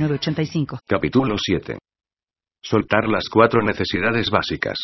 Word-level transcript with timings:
906985. 0.00 0.80
Capítulo 0.86 1.36
7. 1.38 1.78
Soltar 2.62 3.08
las 3.08 3.28
cuatro 3.28 3.62
necesidades 3.62 4.30
básicas. 4.30 4.78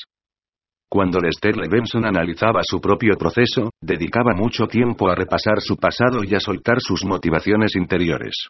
Cuando 0.88 1.18
Lester 1.18 1.56
Levenson 1.56 2.04
analizaba 2.04 2.60
su 2.62 2.80
propio 2.80 3.16
proceso, 3.16 3.70
dedicaba 3.80 4.34
mucho 4.34 4.66
tiempo 4.66 5.08
a 5.08 5.14
repasar 5.14 5.60
su 5.60 5.76
pasado 5.76 6.22
y 6.22 6.34
a 6.34 6.40
soltar 6.40 6.80
sus 6.80 7.04
motivaciones 7.04 7.74
interiores. 7.74 8.48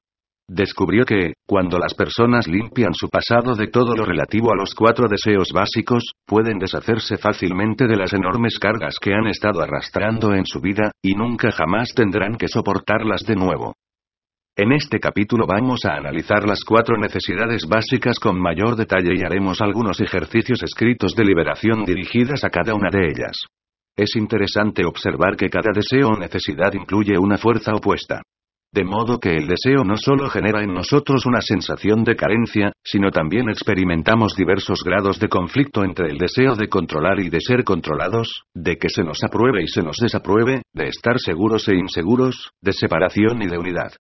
Descubrió 0.49 1.05
que, 1.05 1.33
cuando 1.45 1.79
las 1.79 1.95
personas 1.95 2.47
limpian 2.47 2.95
su 2.95 3.09
pasado 3.09 3.57
de 3.57 3.67
todo 3.67 3.97
lo 3.97 4.05
relativo 4.05 4.53
a 4.53 4.57
los 4.57 4.75
cuatro 4.75 5.09
deseos 5.09 5.49
básicos, 5.53 6.13
pueden 6.25 6.59
deshacerse 6.59 7.17
fácilmente 7.17 7.89
de 7.89 7.97
las 7.97 8.13
enormes 8.13 8.59
cargas 8.61 8.99
que 9.01 9.13
han 9.13 9.27
estado 9.27 9.61
arrastrando 9.61 10.35
en 10.35 10.47
su 10.47 10.61
vida, 10.61 10.93
y 11.03 11.15
nunca 11.15 11.51
jamás 11.51 11.95
tendrán 11.95 12.37
que 12.37 12.47
soportarlas 12.47 13.23
de 13.23 13.35
nuevo. 13.35 13.75
En 14.59 14.73
este 14.73 14.99
capítulo 15.01 15.45
vamos 15.47 15.85
a 15.85 15.97
analizar 15.97 16.49
las 16.49 16.65
cuatro 16.65 16.97
necesidades 16.97 17.67
básicas 17.69 18.19
con 18.19 18.41
mayor 18.41 18.75
detalle 18.75 19.13
y 19.15 19.23
haremos 19.23 19.61
algunos 19.61 20.01
ejercicios 20.01 20.63
escritos 20.63 21.15
de 21.15 21.27
liberación 21.27 21.85
dirigidas 21.85 22.43
a 22.43 22.49
cada 22.49 22.75
una 22.75 22.89
de 22.91 23.05
ellas. 23.05 23.37
Es 23.95 24.17
interesante 24.17 24.87
observar 24.87 25.37
que 25.37 25.51
cada 25.51 25.73
deseo 25.75 26.09
o 26.09 26.19
necesidad 26.19 26.73
incluye 26.73 27.19
una 27.19 27.37
fuerza 27.37 27.75
opuesta. 27.75 28.23
De 28.73 28.83
modo 28.83 29.21
que 29.21 29.37
el 29.37 29.47
deseo 29.47 29.85
no 29.85 29.99
solo 29.99 30.31
genera 30.31 30.63
en 30.63 30.73
nosotros 30.73 31.27
una 31.27 31.43
sensación 31.43 32.03
de 32.03 32.17
carencia, 32.17 32.73
sino 32.83 33.11
también 33.11 33.51
experimentamos 33.51 34.35
diversos 34.37 34.83
grados 34.83 35.21
de 35.21 35.29
conflicto 35.29 35.85
entre 35.85 36.09
el 36.09 36.17
deseo 36.17 36.55
de 36.55 36.69
controlar 36.69 37.21
y 37.21 37.29
de 37.29 37.43
ser 37.43 37.63
controlados, 37.63 38.45
de 38.55 38.79
que 38.79 38.89
se 38.89 39.05
nos 39.05 39.23
apruebe 39.23 39.63
y 39.63 39.69
se 39.69 39.83
nos 39.83 39.99
desapruebe, 39.99 40.63
de 40.73 40.89
estar 40.89 41.19
seguros 41.19 41.69
e 41.69 41.75
inseguros, 41.75 42.53
de 42.63 42.73
separación 42.73 43.43
y 43.43 43.49
de 43.49 43.59
unidad. 43.59 43.93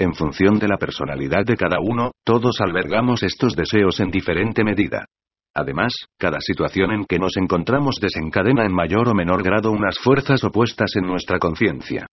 En 0.00 0.14
función 0.14 0.60
de 0.60 0.68
la 0.68 0.76
personalidad 0.76 1.44
de 1.44 1.56
cada 1.56 1.80
uno, 1.80 2.12
todos 2.24 2.60
albergamos 2.60 3.24
estos 3.24 3.56
deseos 3.56 3.98
en 3.98 4.12
diferente 4.12 4.62
medida. 4.62 5.06
Además, 5.52 5.92
cada 6.16 6.38
situación 6.40 6.92
en 6.92 7.04
que 7.04 7.18
nos 7.18 7.36
encontramos 7.36 7.96
desencadena 8.00 8.64
en 8.64 8.72
mayor 8.72 9.08
o 9.08 9.14
menor 9.14 9.42
grado 9.42 9.72
unas 9.72 9.98
fuerzas 9.98 10.44
opuestas 10.44 10.94
en 10.94 11.04
nuestra 11.04 11.40
conciencia. 11.40 12.06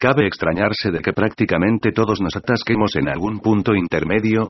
Cabe 0.00 0.26
extrañarse 0.26 0.90
de 0.90 0.98
que 0.98 1.12
prácticamente 1.12 1.92
todos 1.92 2.20
nos 2.20 2.34
atasquemos 2.34 2.96
en 2.96 3.08
algún 3.08 3.38
punto 3.38 3.72
intermedio. 3.76 4.48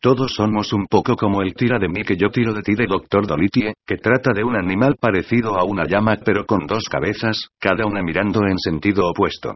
Todos 0.00 0.32
somos 0.32 0.72
un 0.72 0.86
poco 0.86 1.16
como 1.16 1.42
el 1.42 1.54
tira 1.54 1.80
de 1.80 1.88
mí 1.88 2.02
que 2.04 2.16
yo 2.16 2.28
tiro 2.30 2.54
de 2.54 2.62
ti 2.62 2.76
de 2.76 2.86
Dr. 2.86 3.26
Dolitie, 3.26 3.74
que 3.84 3.96
trata 3.96 4.30
de 4.32 4.44
un 4.44 4.54
animal 4.54 4.94
parecido 5.00 5.58
a 5.58 5.64
una 5.64 5.84
llama 5.88 6.14
pero 6.24 6.46
con 6.46 6.68
dos 6.68 6.84
cabezas, 6.88 7.48
cada 7.58 7.84
una 7.84 8.00
mirando 8.04 8.46
en 8.46 8.58
sentido 8.58 9.10
opuesto. 9.10 9.54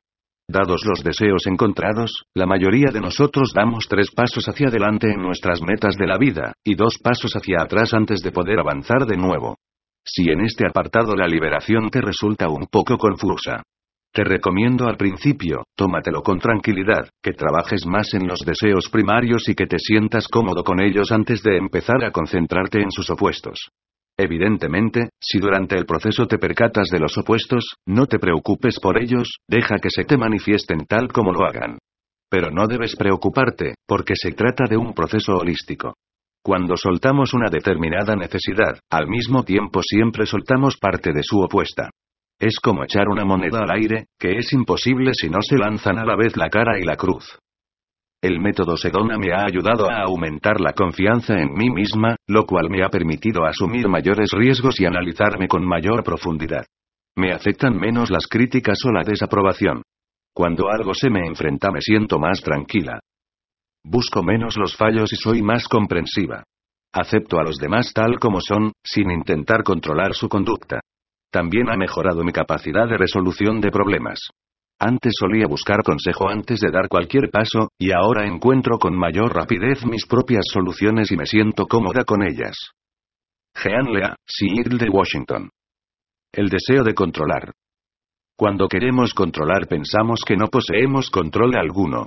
Dados 0.53 0.85
los 0.85 1.05
deseos 1.05 1.47
encontrados, 1.47 2.25
la 2.35 2.45
mayoría 2.45 2.91
de 2.93 3.01
nosotros 3.01 3.53
damos 3.55 3.87
tres 3.89 4.11
pasos 4.11 4.49
hacia 4.49 4.67
adelante 4.67 5.09
en 5.09 5.23
nuestras 5.23 5.63
metas 5.63 5.95
de 5.95 6.09
la 6.09 6.19
vida, 6.19 6.55
y 6.65 6.75
dos 6.75 6.99
pasos 7.01 7.37
hacia 7.37 7.63
atrás 7.63 7.95
antes 7.95 8.21
de 8.21 8.33
poder 8.33 8.59
avanzar 8.59 9.07
de 9.07 9.17
nuevo. 9.17 9.59
Si 10.05 10.29
en 10.29 10.41
este 10.41 10.67
apartado 10.67 11.15
la 11.15 11.29
liberación 11.29 11.89
te 11.89 12.01
resulta 12.01 12.49
un 12.49 12.67
poco 12.69 12.99
confusa, 12.99 13.63
te 14.13 14.25
recomiendo 14.25 14.89
al 14.89 14.97
principio, 14.97 15.63
tómatelo 15.77 16.21
con 16.21 16.41
tranquilidad, 16.41 17.09
que 17.23 17.31
trabajes 17.31 17.87
más 17.87 18.13
en 18.15 18.27
los 18.27 18.41
deseos 18.41 18.89
primarios 18.91 19.49
y 19.49 19.55
que 19.55 19.67
te 19.67 19.79
sientas 19.79 20.27
cómodo 20.27 20.65
con 20.65 20.81
ellos 20.81 21.13
antes 21.13 21.45
de 21.45 21.59
empezar 21.59 22.05
a 22.05 22.11
concentrarte 22.11 22.83
en 22.83 22.91
sus 22.91 23.09
opuestos. 23.09 23.71
Evidentemente, 24.23 25.09
si 25.19 25.39
durante 25.39 25.79
el 25.79 25.87
proceso 25.87 26.27
te 26.27 26.37
percatas 26.37 26.89
de 26.91 26.99
los 26.99 27.17
opuestos, 27.17 27.77
no 27.87 28.05
te 28.05 28.19
preocupes 28.19 28.79
por 28.79 29.03
ellos, 29.03 29.39
deja 29.49 29.77
que 29.79 29.89
se 29.89 30.05
te 30.05 30.19
manifiesten 30.19 30.85
tal 30.87 31.09
como 31.09 31.33
lo 31.33 31.47
hagan. 31.47 31.79
Pero 32.29 32.51
no 32.51 32.67
debes 32.67 32.97
preocuparte, 32.97 33.77
porque 33.89 34.13
se 34.15 34.33
trata 34.33 34.65
de 34.69 34.77
un 34.77 34.93
proceso 34.93 35.39
holístico. 35.39 35.95
Cuando 36.45 36.77
soltamos 36.77 37.33
una 37.33 37.49
determinada 37.49 38.15
necesidad, 38.15 38.79
al 38.91 39.09
mismo 39.09 39.43
tiempo 39.43 39.81
siempre 39.83 40.27
soltamos 40.27 40.77
parte 40.77 41.15
de 41.15 41.23
su 41.23 41.41
opuesta. 41.41 41.89
Es 42.39 42.61
como 42.61 42.85
echar 42.85 43.09
una 43.09 43.25
moneda 43.25 43.61
al 43.61 43.71
aire, 43.71 44.05
que 44.19 44.37
es 44.37 44.53
imposible 44.53 45.13
si 45.15 45.31
no 45.31 45.39
se 45.41 45.57
lanzan 45.57 45.99
a 45.99 46.05
la 46.05 46.17
vez 46.17 46.37
la 46.37 46.51
cara 46.51 46.79
y 46.79 46.85
la 46.85 46.97
cruz. 46.97 47.39
El 48.23 48.39
método 48.39 48.77
Sedona 48.77 49.17
me 49.17 49.33
ha 49.33 49.47
ayudado 49.47 49.91
a 49.91 50.03
aumentar 50.03 50.61
la 50.61 50.75
confianza 50.75 51.41
en 51.41 51.55
mí 51.55 51.71
misma, 51.71 52.17
lo 52.27 52.45
cual 52.45 52.69
me 52.69 52.85
ha 52.85 52.91
permitido 52.91 53.47
asumir 53.47 53.89
mayores 53.89 54.31
riesgos 54.33 54.79
y 54.79 54.85
analizarme 54.85 55.49
con 55.49 55.67
mayor 55.67 56.05
profundidad. 56.05 56.67
Me 57.17 57.33
afectan 57.33 57.79
menos 57.79 58.11
las 58.11 58.27
críticas 58.27 58.79
o 58.85 58.93
la 58.93 59.05
desaprobación. 59.05 59.83
Cuando 60.35 60.69
algo 60.71 60.93
se 60.93 61.09
me 61.09 61.27
enfrenta 61.27 61.71
me 61.71 61.81
siento 61.81 62.19
más 62.19 62.43
tranquila. 62.43 63.01
Busco 63.83 64.23
menos 64.23 64.59
los 64.59 64.77
fallos 64.77 65.11
y 65.15 65.17
soy 65.17 65.41
más 65.41 65.67
comprensiva. 65.67 66.45
Acepto 66.93 67.39
a 67.39 67.43
los 67.43 67.57
demás 67.57 67.93
tal 67.95 68.19
como 68.19 68.41
son, 68.43 68.73
sin 68.85 69.11
intentar 69.11 69.63
controlar 69.63 70.13
su 70.13 70.29
conducta. 70.29 70.81
También 71.33 71.71
ha 71.71 71.77
mejorado 71.77 72.23
mi 72.23 72.33
capacidad 72.33 72.87
de 72.87 72.99
resolución 72.99 73.61
de 73.61 73.71
problemas. 73.71 74.19
Antes 74.83 75.13
solía 75.19 75.47
buscar 75.47 75.83
consejo 75.83 76.31
antes 76.31 76.59
de 76.59 76.71
dar 76.71 76.89
cualquier 76.89 77.31
paso, 77.31 77.69
y 77.79 77.93
ahora 77.93 78.27
encuentro 78.27 78.79
con 78.79 78.97
mayor 78.97 79.35
rapidez 79.35 79.85
mis 79.85 80.07
propias 80.07 80.45
soluciones 80.51 81.13
y 81.13 81.19
me 81.19 81.27
siento 81.27 81.67
cómoda 81.67 82.05
con 82.05 82.23
ellas. 82.23 82.57
Jean 83.55 83.93
Lea, 83.93 84.17
Seattle 84.27 84.79
de 84.79 84.89
Washington. 84.89 85.51
El 86.33 86.49
deseo 86.49 86.83
de 86.83 86.95
controlar. 86.95 87.53
Cuando 88.39 88.69
queremos 88.69 89.13
controlar 89.13 89.67
pensamos 89.69 90.21
que 90.27 90.37
no 90.37 90.47
poseemos 90.47 91.11
control 91.11 91.57
alguno. 91.57 92.07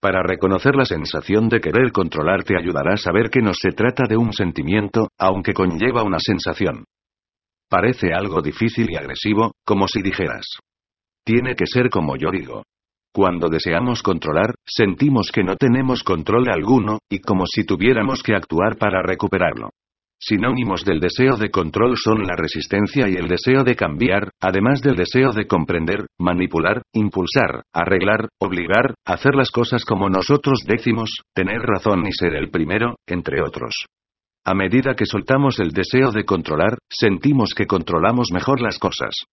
Para 0.00 0.22
reconocer 0.22 0.76
la 0.76 0.84
sensación 0.84 1.48
de 1.48 1.60
querer 1.60 1.90
controlar 1.90 2.44
te 2.44 2.56
ayudará 2.56 2.94
a 2.94 2.98
saber 2.98 3.30
que 3.30 3.40
no 3.40 3.52
se 3.52 3.72
trata 3.72 4.04
de 4.08 4.16
un 4.16 4.32
sentimiento, 4.32 5.08
aunque 5.18 5.52
conlleva 5.52 6.04
una 6.04 6.20
sensación. 6.20 6.84
Parece 7.68 8.12
algo 8.14 8.42
difícil 8.42 8.88
y 8.92 8.96
agresivo, 8.96 9.54
como 9.64 9.88
si 9.88 10.02
dijeras, 10.02 10.46
tiene 11.24 11.54
que 11.54 11.66
ser 11.66 11.90
como 11.90 12.16
yo 12.16 12.30
digo. 12.30 12.64
Cuando 13.14 13.48
deseamos 13.48 14.02
controlar, 14.02 14.54
sentimos 14.64 15.30
que 15.32 15.44
no 15.44 15.56
tenemos 15.56 16.02
control 16.02 16.48
alguno, 16.48 16.98
y 17.10 17.18
como 17.18 17.44
si 17.46 17.64
tuviéramos 17.64 18.22
que 18.22 18.34
actuar 18.34 18.78
para 18.78 19.02
recuperarlo. 19.02 19.70
Sinónimos 20.24 20.84
del 20.84 21.00
deseo 21.00 21.36
de 21.36 21.50
control 21.50 21.96
son 21.96 22.22
la 22.22 22.36
resistencia 22.36 23.08
y 23.08 23.14
el 23.14 23.26
deseo 23.26 23.64
de 23.64 23.74
cambiar, 23.74 24.30
además 24.40 24.80
del 24.80 24.94
deseo 24.94 25.32
de 25.32 25.48
comprender, 25.48 26.06
manipular, 26.16 26.82
impulsar, 26.92 27.64
arreglar, 27.74 28.28
obligar, 28.38 28.94
hacer 29.04 29.34
las 29.34 29.50
cosas 29.50 29.84
como 29.84 30.08
nosotros 30.08 30.60
decimos, 30.64 31.10
tener 31.34 31.60
razón 31.60 32.06
y 32.06 32.12
ser 32.12 32.36
el 32.36 32.50
primero, 32.50 32.94
entre 33.06 33.42
otros. 33.42 33.74
A 34.44 34.54
medida 34.54 34.94
que 34.94 35.06
soltamos 35.06 35.58
el 35.58 35.72
deseo 35.72 36.12
de 36.12 36.24
controlar, 36.24 36.78
sentimos 36.88 37.52
que 37.52 37.66
controlamos 37.66 38.28
mejor 38.32 38.60
las 38.60 38.78
cosas. 38.78 39.24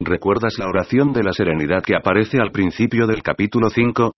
¿Recuerdas 0.00 0.58
la 0.58 0.66
oración 0.66 1.12
de 1.12 1.22
la 1.22 1.32
serenidad 1.32 1.82
que 1.84 1.94
aparece 1.94 2.38
al 2.40 2.50
principio 2.50 3.06
del 3.06 3.22
capítulo 3.22 3.70
5? 3.70 4.12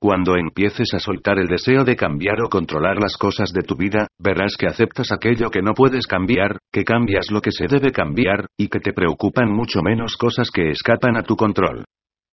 Cuando 0.00 0.36
empieces 0.36 0.92
a 0.92 0.98
soltar 0.98 1.38
el 1.38 1.46
deseo 1.46 1.84
de 1.84 1.94
cambiar 1.94 2.40
o 2.42 2.48
controlar 2.48 2.96
las 3.00 3.16
cosas 3.16 3.52
de 3.52 3.62
tu 3.62 3.76
vida, 3.76 4.08
verás 4.18 4.56
que 4.56 4.66
aceptas 4.66 5.12
aquello 5.12 5.50
que 5.50 5.62
no 5.62 5.74
puedes 5.74 6.06
cambiar, 6.06 6.58
que 6.72 6.84
cambias 6.84 7.30
lo 7.30 7.40
que 7.40 7.52
se 7.52 7.66
debe 7.68 7.92
cambiar, 7.92 8.46
y 8.56 8.68
que 8.68 8.80
te 8.80 8.92
preocupan 8.92 9.52
mucho 9.52 9.82
menos 9.82 10.16
cosas 10.16 10.50
que 10.50 10.70
escapan 10.70 11.16
a 11.16 11.22
tu 11.22 11.36
control. 11.36 11.84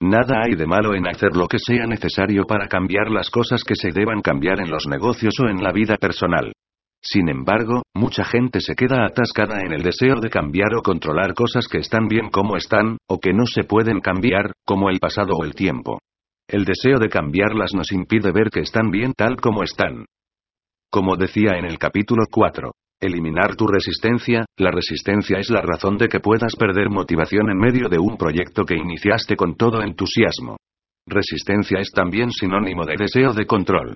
Nada 0.00 0.42
hay 0.44 0.54
de 0.54 0.66
malo 0.66 0.94
en 0.94 1.06
hacer 1.06 1.36
lo 1.36 1.46
que 1.48 1.58
sea 1.58 1.86
necesario 1.86 2.44
para 2.44 2.68
cambiar 2.68 3.10
las 3.10 3.30
cosas 3.30 3.62
que 3.62 3.76
se 3.76 3.92
deban 3.92 4.20
cambiar 4.22 4.60
en 4.60 4.70
los 4.70 4.86
negocios 4.86 5.34
o 5.40 5.48
en 5.48 5.62
la 5.62 5.72
vida 5.72 5.96
personal. 5.96 6.52
Sin 7.04 7.28
embargo, 7.28 7.82
mucha 7.94 8.24
gente 8.24 8.60
se 8.60 8.74
queda 8.74 9.04
atascada 9.04 9.60
en 9.60 9.72
el 9.72 9.82
deseo 9.82 10.20
de 10.20 10.30
cambiar 10.30 10.74
o 10.74 10.82
controlar 10.82 11.34
cosas 11.34 11.68
que 11.68 11.78
están 11.78 12.08
bien 12.08 12.30
como 12.30 12.56
están, 12.56 12.96
o 13.06 13.20
que 13.20 13.34
no 13.34 13.44
se 13.44 13.64
pueden 13.64 14.00
cambiar, 14.00 14.52
como 14.64 14.88
el 14.88 15.00
pasado 15.00 15.34
o 15.36 15.44
el 15.44 15.54
tiempo. 15.54 15.98
El 16.48 16.64
deseo 16.64 16.98
de 16.98 17.10
cambiarlas 17.10 17.74
nos 17.74 17.92
impide 17.92 18.32
ver 18.32 18.48
que 18.48 18.60
están 18.60 18.90
bien 18.90 19.12
tal 19.14 19.36
como 19.36 19.62
están. 19.62 20.06
Como 20.90 21.16
decía 21.16 21.58
en 21.58 21.66
el 21.66 21.78
capítulo 21.78 22.24
4, 22.30 22.72
eliminar 23.00 23.54
tu 23.54 23.66
resistencia, 23.66 24.46
la 24.56 24.70
resistencia 24.70 25.38
es 25.38 25.50
la 25.50 25.60
razón 25.60 25.98
de 25.98 26.08
que 26.08 26.20
puedas 26.20 26.56
perder 26.56 26.88
motivación 26.88 27.50
en 27.50 27.58
medio 27.58 27.90
de 27.90 27.98
un 27.98 28.16
proyecto 28.16 28.64
que 28.64 28.76
iniciaste 28.76 29.36
con 29.36 29.56
todo 29.56 29.82
entusiasmo. 29.82 30.56
Resistencia 31.06 31.80
es 31.80 31.90
también 31.90 32.30
sinónimo 32.30 32.86
de 32.86 32.96
deseo 32.96 33.34
de 33.34 33.44
control. 33.44 33.94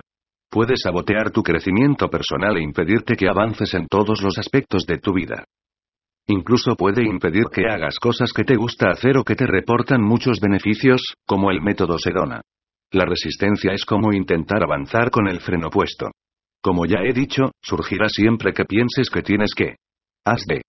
Puede 0.51 0.75
sabotear 0.77 1.29
tu 1.29 1.43
crecimiento 1.43 2.09
personal 2.09 2.57
e 2.57 2.63
impedirte 2.63 3.15
que 3.15 3.29
avances 3.29 3.73
en 3.75 3.87
todos 3.87 4.21
los 4.23 4.37
aspectos 4.39 4.85
de 4.87 4.97
tu 4.97 5.13
vida. 5.13 5.45
Incluso 6.27 6.75
puede 6.75 7.03
impedir 7.03 7.45
que 7.51 7.67
hagas 7.69 7.99
cosas 7.99 8.33
que 8.33 8.43
te 8.43 8.55
gusta 8.55 8.89
hacer 8.89 9.17
o 9.17 9.23
que 9.23 9.35
te 9.35 9.45
reportan 9.45 10.01
muchos 10.01 10.39
beneficios, 10.39 11.01
como 11.27 11.51
el 11.51 11.61
método 11.61 11.97
Sedona. 11.99 12.41
La 12.91 13.05
resistencia 13.05 13.73
es 13.73 13.85
como 13.85 14.11
intentar 14.11 14.63
avanzar 14.63 15.11
con 15.11 15.27
el 15.27 15.39
freno 15.39 15.69
puesto. 15.69 16.11
Como 16.61 16.85
ya 16.85 16.99
he 17.03 17.13
dicho, 17.13 17.51
surgirá 17.61 18.09
siempre 18.09 18.51
que 18.51 18.65
pienses 18.65 19.09
que 19.09 19.21
tienes 19.21 19.53
que. 19.55 19.75
Has 20.25 20.45
de. 20.45 20.61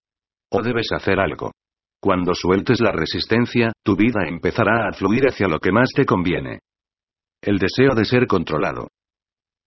O 0.50 0.62
debes 0.62 0.92
hacer 0.92 1.18
algo. 1.18 1.52
Cuando 2.00 2.34
sueltes 2.34 2.80
la 2.80 2.92
resistencia, 2.92 3.72
tu 3.82 3.96
vida 3.96 4.26
empezará 4.26 4.88
a 4.88 4.92
fluir 4.92 5.26
hacia 5.26 5.48
lo 5.48 5.58
que 5.58 5.72
más 5.72 5.90
te 5.94 6.04
conviene. 6.04 6.60
El 7.42 7.58
deseo 7.58 7.94
de 7.94 8.04
ser 8.04 8.26
controlado. 8.26 8.88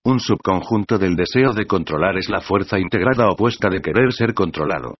Un 0.06 0.20
subconjunto 0.20 0.98
del 0.98 1.16
deseo 1.16 1.54
de 1.54 1.66
controlar 1.66 2.18
es 2.18 2.28
la 2.28 2.42
fuerza 2.42 2.78
integrada 2.78 3.30
opuesta 3.30 3.70
de 3.70 3.80
querer 3.80 4.12
ser 4.12 4.34
controlado. 4.34 4.96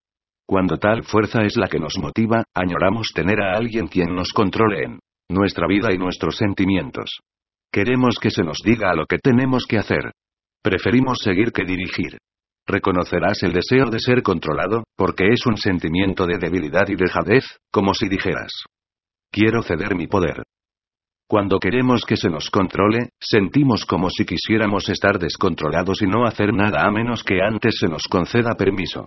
Cuando 0.48 0.78
tal 0.78 1.04
fuerza 1.04 1.42
es 1.42 1.58
la 1.58 1.68
que 1.68 1.78
nos 1.78 1.98
motiva, 1.98 2.46
añoramos 2.56 3.10
tener 3.14 3.42
a 3.42 3.58
alguien 3.58 3.88
quien 3.88 4.16
nos 4.16 4.32
controle 4.32 4.86
en 4.86 5.00
nuestra 5.30 5.68
vida 5.68 5.94
y 5.94 5.98
nuestros 5.98 6.38
sentimientos. 6.38 7.20
Queremos 7.70 8.16
que 8.22 8.30
se 8.30 8.44
nos 8.44 8.60
diga 8.64 8.92
a 8.92 8.96
lo 8.96 9.06
que 9.06 9.18
tenemos 9.18 9.66
que 9.66 9.78
hacer. 9.78 10.14
Preferimos 10.62 11.20
seguir 11.20 11.52
que 11.52 11.66
dirigir. 11.66 12.18
Reconocerás 12.66 13.44
el 13.44 13.52
deseo 13.52 13.90
de 13.90 14.00
ser 14.00 14.24
controlado, 14.24 14.86
porque 14.96 15.26
es 15.34 15.46
un 15.46 15.58
sentimiento 15.58 16.26
de 16.26 16.38
debilidad 16.38 16.88
y 16.88 16.96
dejadez, 16.96 17.44
como 17.74 17.94
si 17.94 18.08
dijeras. 18.08 18.52
Quiero 19.30 19.64
ceder 19.64 19.96
mi 19.96 20.08
poder. 20.08 20.44
Cuando 21.28 21.58
queremos 21.60 22.04
que 22.06 22.18
se 22.18 22.30
nos 22.30 22.50
controle, 22.50 23.10
sentimos 23.20 23.86
como 23.86 24.10
si 24.10 24.26
quisiéramos 24.26 24.90
estar 24.90 25.18
descontrolados 25.18 26.02
y 26.02 26.08
no 26.08 26.26
hacer 26.26 26.54
nada 26.54 26.84
a 26.84 26.92
menos 26.92 27.24
que 27.24 27.42
antes 27.42 27.76
se 27.80 27.88
nos 27.88 28.08
conceda 28.08 28.56
permiso. 28.56 29.06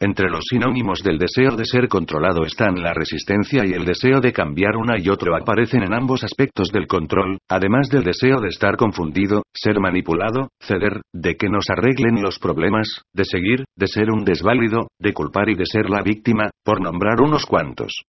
Entre 0.00 0.28
los 0.28 0.44
sinónimos 0.50 1.02
del 1.02 1.18
deseo 1.18 1.56
de 1.56 1.64
ser 1.64 1.88
controlado 1.88 2.44
están 2.44 2.82
la 2.82 2.92
resistencia 2.92 3.64
y 3.64 3.72
el 3.72 3.84
deseo 3.84 4.20
de 4.20 4.32
cambiar 4.32 4.76
una 4.76 4.98
y 4.98 5.08
otro 5.08 5.36
aparecen 5.36 5.82
en 5.84 5.94
ambos 5.94 6.24
aspectos 6.24 6.68
del 6.72 6.86
control, 6.86 7.38
además 7.48 7.88
del 7.88 8.02
deseo 8.02 8.40
de 8.40 8.48
estar 8.48 8.76
confundido, 8.76 9.44
ser 9.54 9.78
manipulado, 9.80 10.48
ceder, 10.60 11.00
de 11.12 11.36
que 11.36 11.48
nos 11.48 11.70
arreglen 11.70 12.20
los 12.20 12.38
problemas, 12.38 13.02
de 13.14 13.24
seguir, 13.24 13.64
de 13.76 13.86
ser 13.86 14.10
un 14.10 14.24
desválido, 14.24 14.88
de 15.00 15.12
culpar 15.12 15.48
y 15.48 15.54
de 15.54 15.66
ser 15.66 15.88
la 15.88 16.02
víctima, 16.02 16.50
por 16.64 16.80
nombrar 16.82 17.20
unos 17.22 17.46
cuantos. 17.46 18.02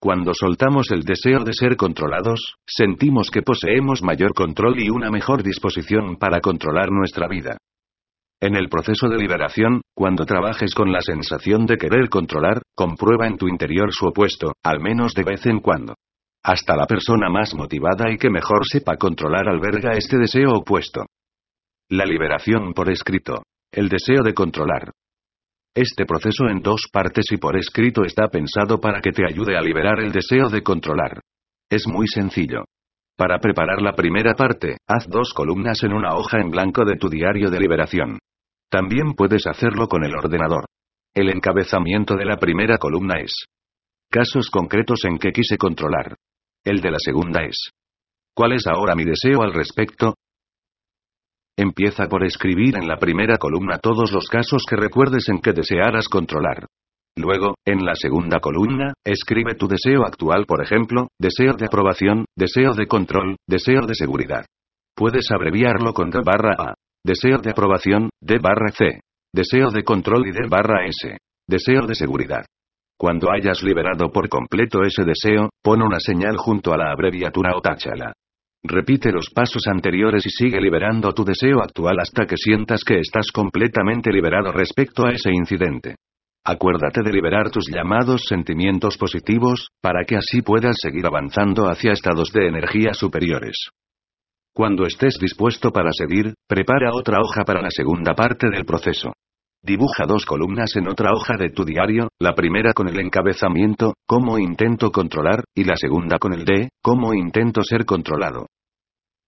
Cuando 0.00 0.32
soltamos 0.32 0.92
el 0.92 1.02
deseo 1.02 1.42
de 1.42 1.52
ser 1.52 1.76
controlados, 1.76 2.54
sentimos 2.64 3.30
que 3.32 3.42
poseemos 3.42 4.00
mayor 4.00 4.32
control 4.32 4.80
y 4.80 4.90
una 4.90 5.10
mejor 5.10 5.42
disposición 5.42 6.16
para 6.16 6.40
controlar 6.40 6.92
nuestra 6.92 7.26
vida. 7.26 7.56
En 8.40 8.54
el 8.54 8.68
proceso 8.68 9.08
de 9.08 9.18
liberación, 9.18 9.80
cuando 9.96 10.24
trabajes 10.24 10.72
con 10.72 10.92
la 10.92 11.00
sensación 11.00 11.66
de 11.66 11.76
querer 11.76 12.08
controlar, 12.08 12.62
comprueba 12.76 13.26
en 13.26 13.36
tu 13.36 13.48
interior 13.48 13.92
su 13.92 14.06
opuesto, 14.06 14.52
al 14.62 14.78
menos 14.78 15.14
de 15.14 15.24
vez 15.24 15.44
en 15.46 15.58
cuando. 15.58 15.94
Hasta 16.44 16.76
la 16.76 16.86
persona 16.86 17.28
más 17.28 17.52
motivada 17.56 18.12
y 18.12 18.18
que 18.18 18.30
mejor 18.30 18.60
sepa 18.70 18.96
controlar 18.96 19.48
alberga 19.48 19.94
este 19.94 20.16
deseo 20.16 20.58
opuesto. 20.58 21.06
La 21.90 22.04
liberación 22.04 22.72
por 22.72 22.88
escrito. 22.88 23.42
El 23.72 23.88
deseo 23.88 24.22
de 24.22 24.32
controlar. 24.32 24.92
Este 25.80 26.06
proceso 26.06 26.48
en 26.48 26.60
dos 26.60 26.88
partes 26.92 27.26
y 27.30 27.36
por 27.36 27.56
escrito 27.56 28.02
está 28.02 28.26
pensado 28.26 28.80
para 28.80 29.00
que 29.00 29.12
te 29.12 29.22
ayude 29.24 29.56
a 29.56 29.60
liberar 29.60 30.00
el 30.00 30.10
deseo 30.10 30.48
de 30.48 30.60
controlar. 30.60 31.20
Es 31.70 31.86
muy 31.86 32.08
sencillo. 32.08 32.64
Para 33.16 33.38
preparar 33.38 33.80
la 33.80 33.92
primera 33.92 34.34
parte, 34.34 34.78
haz 34.88 35.06
dos 35.06 35.32
columnas 35.32 35.84
en 35.84 35.92
una 35.92 36.16
hoja 36.16 36.40
en 36.40 36.50
blanco 36.50 36.84
de 36.84 36.96
tu 36.96 37.08
diario 37.08 37.48
de 37.48 37.60
liberación. 37.60 38.18
También 38.68 39.14
puedes 39.14 39.46
hacerlo 39.46 39.86
con 39.86 40.02
el 40.02 40.16
ordenador. 40.16 40.64
El 41.14 41.30
encabezamiento 41.30 42.16
de 42.16 42.24
la 42.24 42.38
primera 42.38 42.78
columna 42.78 43.20
es 43.20 43.44
casos 44.10 44.50
concretos 44.50 45.04
en 45.04 45.16
que 45.16 45.30
quise 45.30 45.56
controlar. 45.58 46.16
El 46.64 46.80
de 46.80 46.90
la 46.90 46.98
segunda 46.98 47.44
es 47.44 47.70
¿cuál 48.34 48.54
es 48.54 48.66
ahora 48.66 48.96
mi 48.96 49.04
deseo 49.04 49.42
al 49.42 49.54
respecto? 49.54 50.14
Empieza 51.58 52.06
por 52.06 52.22
escribir 52.22 52.76
en 52.76 52.86
la 52.86 52.98
primera 52.98 53.36
columna 53.36 53.78
todos 53.78 54.12
los 54.12 54.28
casos 54.28 54.62
que 54.64 54.76
recuerdes 54.76 55.28
en 55.28 55.40
que 55.40 55.52
desearas 55.52 56.06
controlar. 56.06 56.66
Luego, 57.16 57.56
en 57.66 57.84
la 57.84 57.96
segunda 57.96 58.38
columna, 58.38 58.92
escribe 59.04 59.56
tu 59.56 59.66
deseo 59.66 60.06
actual, 60.06 60.46
por 60.46 60.62
ejemplo, 60.62 61.08
deseo 61.18 61.54
de 61.54 61.66
aprobación, 61.66 62.26
deseo 62.36 62.74
de 62.74 62.86
control, 62.86 63.34
deseo 63.48 63.80
de 63.88 63.96
seguridad. 63.96 64.46
Puedes 64.94 65.32
abreviarlo 65.32 65.92
con 65.92 66.10
D 66.10 66.20
barra 66.24 66.54
A. 66.56 66.74
Deseo 67.04 67.38
de 67.38 67.50
aprobación, 67.50 68.10
D 68.22 68.38
barra 68.38 68.70
C. 68.70 69.00
Deseo 69.34 69.72
de 69.72 69.82
control 69.82 70.28
y 70.28 70.30
D 70.30 70.46
barra 70.48 70.86
S. 70.86 71.16
Deseo 71.48 71.88
de 71.88 71.96
seguridad. 71.96 72.46
Cuando 72.96 73.32
hayas 73.32 73.64
liberado 73.64 74.12
por 74.12 74.28
completo 74.28 74.82
ese 74.82 75.02
deseo, 75.02 75.50
pon 75.60 75.82
una 75.82 75.98
señal 75.98 76.36
junto 76.36 76.72
a 76.72 76.76
la 76.76 76.92
abreviatura 76.92 77.56
o 77.56 77.60
táchala. 77.60 78.12
Repite 78.64 79.12
los 79.12 79.30
pasos 79.30 79.62
anteriores 79.66 80.26
y 80.26 80.30
sigue 80.30 80.60
liberando 80.60 81.12
tu 81.12 81.24
deseo 81.24 81.62
actual 81.62 82.00
hasta 82.00 82.26
que 82.26 82.36
sientas 82.36 82.82
que 82.84 82.98
estás 82.98 83.30
completamente 83.32 84.12
liberado 84.12 84.52
respecto 84.52 85.06
a 85.06 85.12
ese 85.12 85.30
incidente. 85.32 85.94
Acuérdate 86.44 87.02
de 87.02 87.12
liberar 87.12 87.50
tus 87.50 87.66
llamados 87.68 88.22
sentimientos 88.26 88.96
positivos, 88.96 89.68
para 89.80 90.04
que 90.04 90.16
así 90.16 90.42
puedas 90.42 90.76
seguir 90.80 91.06
avanzando 91.06 91.68
hacia 91.68 91.92
estados 91.92 92.32
de 92.32 92.48
energía 92.48 92.94
superiores. 92.94 93.68
Cuando 94.54 94.86
estés 94.86 95.18
dispuesto 95.20 95.70
para 95.70 95.90
seguir, 95.92 96.34
prepara 96.48 96.90
otra 96.92 97.20
hoja 97.20 97.44
para 97.44 97.62
la 97.62 97.70
segunda 97.70 98.14
parte 98.14 98.48
del 98.50 98.64
proceso. 98.64 99.12
Dibuja 99.62 100.06
dos 100.06 100.24
columnas 100.24 100.76
en 100.76 100.88
otra 100.88 101.12
hoja 101.12 101.34
de 101.36 101.50
tu 101.50 101.64
diario, 101.64 102.08
la 102.20 102.34
primera 102.34 102.72
con 102.72 102.88
el 102.88 103.00
encabezamiento, 103.00 103.94
cómo 104.06 104.38
intento 104.38 104.92
controlar, 104.92 105.42
y 105.52 105.64
la 105.64 105.76
segunda 105.76 106.18
con 106.18 106.32
el 106.32 106.44
de, 106.44 106.68
cómo 106.80 107.12
intento 107.12 107.62
ser 107.64 107.84
controlado. 107.84 108.46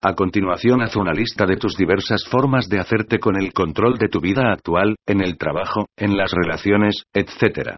A 0.02 0.14
continuación 0.14 0.82
haz 0.82 0.94
una 0.94 1.12
lista 1.12 1.46
de 1.46 1.56
tus 1.56 1.76
diversas 1.76 2.24
formas 2.24 2.68
de 2.68 2.78
hacerte 2.78 3.18
con 3.18 3.36
el 3.36 3.52
control 3.52 3.98
de 3.98 4.08
tu 4.08 4.20
vida 4.20 4.52
actual, 4.52 4.94
en 5.04 5.20
el 5.20 5.36
trabajo, 5.36 5.86
en 5.96 6.16
las 6.16 6.30
relaciones, 6.30 7.02
etc. 7.12 7.74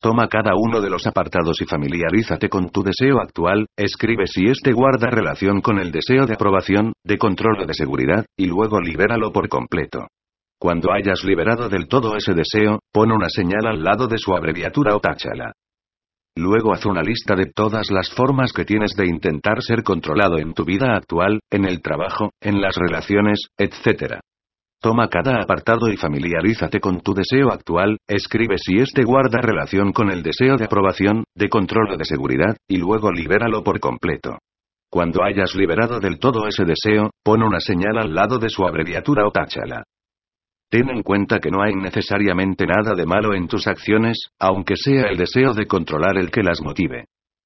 Toma 0.00 0.28
cada 0.28 0.56
uno 0.56 0.82
de 0.82 0.90
los 0.90 1.06
apartados 1.06 1.62
y 1.62 1.64
familiarízate 1.64 2.48
con 2.48 2.70
tu 2.70 2.82
deseo 2.82 3.20
actual, 3.22 3.66
escribe 3.78 4.26
si 4.26 4.46
este 4.46 4.72
guarda 4.72 5.08
relación 5.08 5.62
con 5.62 5.78
el 5.78 5.92
deseo 5.92 6.26
de 6.26 6.34
aprobación, 6.34 6.92
de 7.04 7.16
control 7.16 7.60
o 7.62 7.66
de 7.66 7.72
seguridad, 7.72 8.26
y 8.36 8.46
luego 8.46 8.80
libéralo 8.80 9.32
por 9.32 9.48
completo. 9.48 10.08
Cuando 10.64 10.94
hayas 10.94 11.22
liberado 11.24 11.68
del 11.68 11.88
todo 11.88 12.16
ese 12.16 12.32
deseo, 12.32 12.80
pon 12.90 13.12
una 13.12 13.28
señal 13.28 13.66
al 13.66 13.84
lado 13.84 14.06
de 14.06 14.16
su 14.16 14.32
abreviatura 14.32 14.96
o 14.96 14.98
táchala. 14.98 15.52
Luego 16.36 16.72
haz 16.72 16.86
una 16.86 17.02
lista 17.02 17.34
de 17.34 17.52
todas 17.54 17.90
las 17.90 18.08
formas 18.08 18.54
que 18.54 18.64
tienes 18.64 18.96
de 18.96 19.04
intentar 19.06 19.60
ser 19.60 19.82
controlado 19.82 20.38
en 20.38 20.54
tu 20.54 20.64
vida 20.64 20.96
actual, 20.96 21.40
en 21.50 21.66
el 21.66 21.82
trabajo, 21.82 22.30
en 22.40 22.62
las 22.62 22.76
relaciones, 22.76 23.48
etc. 23.58 24.20
Toma 24.80 25.08
cada 25.08 25.42
apartado 25.42 25.90
y 25.90 25.98
familiarízate 25.98 26.80
con 26.80 27.02
tu 27.02 27.12
deseo 27.12 27.52
actual, 27.52 27.98
escribe 28.08 28.56
si 28.56 28.78
este 28.78 29.04
guarda 29.04 29.42
relación 29.42 29.92
con 29.92 30.10
el 30.10 30.22
deseo 30.22 30.56
de 30.56 30.64
aprobación, 30.64 31.24
de 31.34 31.50
control 31.50 31.90
o 31.92 31.96
de 31.98 32.06
seguridad, 32.06 32.56
y 32.66 32.78
luego 32.78 33.12
libéralo 33.12 33.62
por 33.62 33.80
completo. 33.80 34.38
Cuando 34.90 35.24
hayas 35.24 35.54
liberado 35.54 36.00
del 36.00 36.18
todo 36.18 36.48
ese 36.48 36.64
deseo, 36.64 37.10
pon 37.22 37.42
una 37.42 37.60
señal 37.60 37.98
al 37.98 38.14
lado 38.14 38.38
de 38.38 38.48
su 38.48 38.66
abreviatura 38.66 39.26
o 39.26 39.30
táchala. 39.30 39.82
Ten 40.74 40.90
en 40.90 41.04
cuenta 41.04 41.38
que 41.38 41.52
no 41.52 41.62
hay 41.62 41.72
necesariamente 41.76 42.66
nada 42.66 42.96
de 42.96 43.06
malo 43.06 43.32
en 43.32 43.46
tus 43.46 43.68
acciones, 43.68 44.30
aunque 44.40 44.74
sea 44.74 45.04
el 45.04 45.16
deseo 45.16 45.54
de 45.54 45.66
controlar 45.66 46.18
el 46.18 46.32
que 46.32 46.42
las 46.42 46.60
motive. 46.60 47.04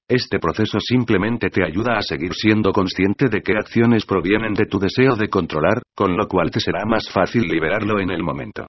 Este 0.08 0.38
proceso 0.38 0.80
simplemente 0.80 1.50
te 1.50 1.62
ayuda 1.62 1.98
a 1.98 2.00
seguir 2.00 2.32
siendo 2.32 2.72
consciente 2.72 3.28
de 3.28 3.42
qué 3.42 3.52
acciones 3.52 4.06
provienen 4.06 4.54
de 4.54 4.64
tu 4.64 4.78
deseo 4.78 5.14
de 5.14 5.28
controlar, 5.28 5.82
con 5.94 6.16
lo 6.16 6.26
cual 6.26 6.50
te 6.50 6.58
será 6.58 6.86
más 6.86 7.10
fácil 7.12 7.42
liberarlo 7.42 8.00
en 8.00 8.12
el 8.12 8.22
momento. 8.22 8.66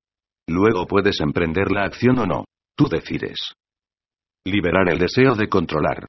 Luego 0.50 0.86
puedes 0.86 1.22
emprender 1.22 1.72
la 1.72 1.86
acción 1.86 2.20
o 2.20 2.26
no. 2.26 2.44
Tú 2.76 2.90
decides. 2.90 3.40
Liberar 4.44 4.90
el 4.90 5.00
deseo 5.00 5.36
de 5.36 5.48
controlar. 5.48 6.06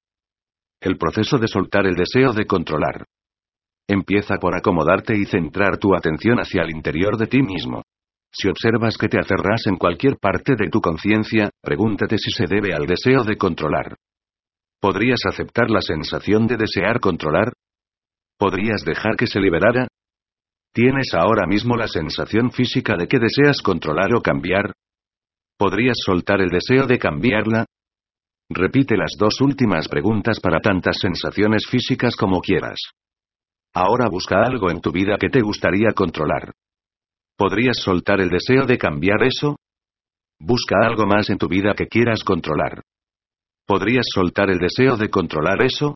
El 0.80 0.98
proceso 0.98 1.38
de 1.38 1.46
soltar 1.46 1.86
el 1.86 1.94
deseo 1.94 2.32
de 2.32 2.46
controlar. 2.46 3.04
Empieza 3.88 4.38
por 4.38 4.56
acomodarte 4.56 5.16
y 5.16 5.24
centrar 5.24 5.78
tu 5.78 5.94
atención 5.94 6.40
hacia 6.40 6.62
el 6.62 6.70
interior 6.70 7.16
de 7.16 7.28
ti 7.28 7.42
mismo. 7.42 7.84
Si 8.32 8.48
observas 8.48 8.96
que 8.96 9.08
te 9.08 9.18
aferras 9.18 9.66
en 9.66 9.76
cualquier 9.76 10.16
parte 10.18 10.54
de 10.56 10.68
tu 10.70 10.80
conciencia, 10.80 11.50
pregúntate 11.60 12.16
si 12.18 12.30
se 12.30 12.46
debe 12.46 12.72
al 12.72 12.86
deseo 12.86 13.24
de 13.24 13.36
controlar. 13.36 13.96
¿Podrías 14.80 15.20
aceptar 15.26 15.68
la 15.70 15.82
sensación 15.82 16.46
de 16.46 16.56
desear 16.56 17.00
controlar? 17.00 17.52
¿Podrías 18.38 18.82
dejar 18.84 19.16
que 19.16 19.26
se 19.26 19.40
liberara? 19.40 19.88
¿Tienes 20.72 21.12
ahora 21.14 21.46
mismo 21.46 21.76
la 21.76 21.88
sensación 21.88 22.52
física 22.52 22.96
de 22.96 23.08
que 23.08 23.18
deseas 23.18 23.60
controlar 23.60 24.14
o 24.14 24.22
cambiar? 24.22 24.72
¿Podrías 25.58 25.98
soltar 26.02 26.40
el 26.40 26.48
deseo 26.48 26.86
de 26.86 26.98
cambiarla? 26.98 27.66
Repite 28.48 28.96
las 28.96 29.12
dos 29.18 29.40
últimas 29.40 29.88
preguntas 29.88 30.40
para 30.40 30.60
tantas 30.60 30.98
sensaciones 30.98 31.66
físicas 31.68 32.16
como 32.16 32.40
quieras. 32.40 32.78
Ahora 33.74 34.08
busca 34.08 34.42
algo 34.42 34.70
en 34.70 34.80
tu 34.80 34.90
vida 34.90 35.18
que 35.18 35.28
te 35.28 35.42
gustaría 35.42 35.90
controlar. 35.94 36.52
¿Podrías 37.40 37.78
soltar 37.78 38.20
el 38.20 38.28
deseo 38.28 38.66
de 38.66 38.76
cambiar 38.76 39.22
eso? 39.22 39.56
Busca 40.38 40.76
algo 40.84 41.06
más 41.06 41.30
en 41.30 41.38
tu 41.38 41.48
vida 41.48 41.72
que 41.74 41.86
quieras 41.86 42.22
controlar. 42.22 42.82
¿Podrías 43.66 44.04
soltar 44.12 44.50
el 44.50 44.58
deseo 44.58 44.98
de 44.98 45.08
controlar 45.08 45.62
eso? 45.62 45.94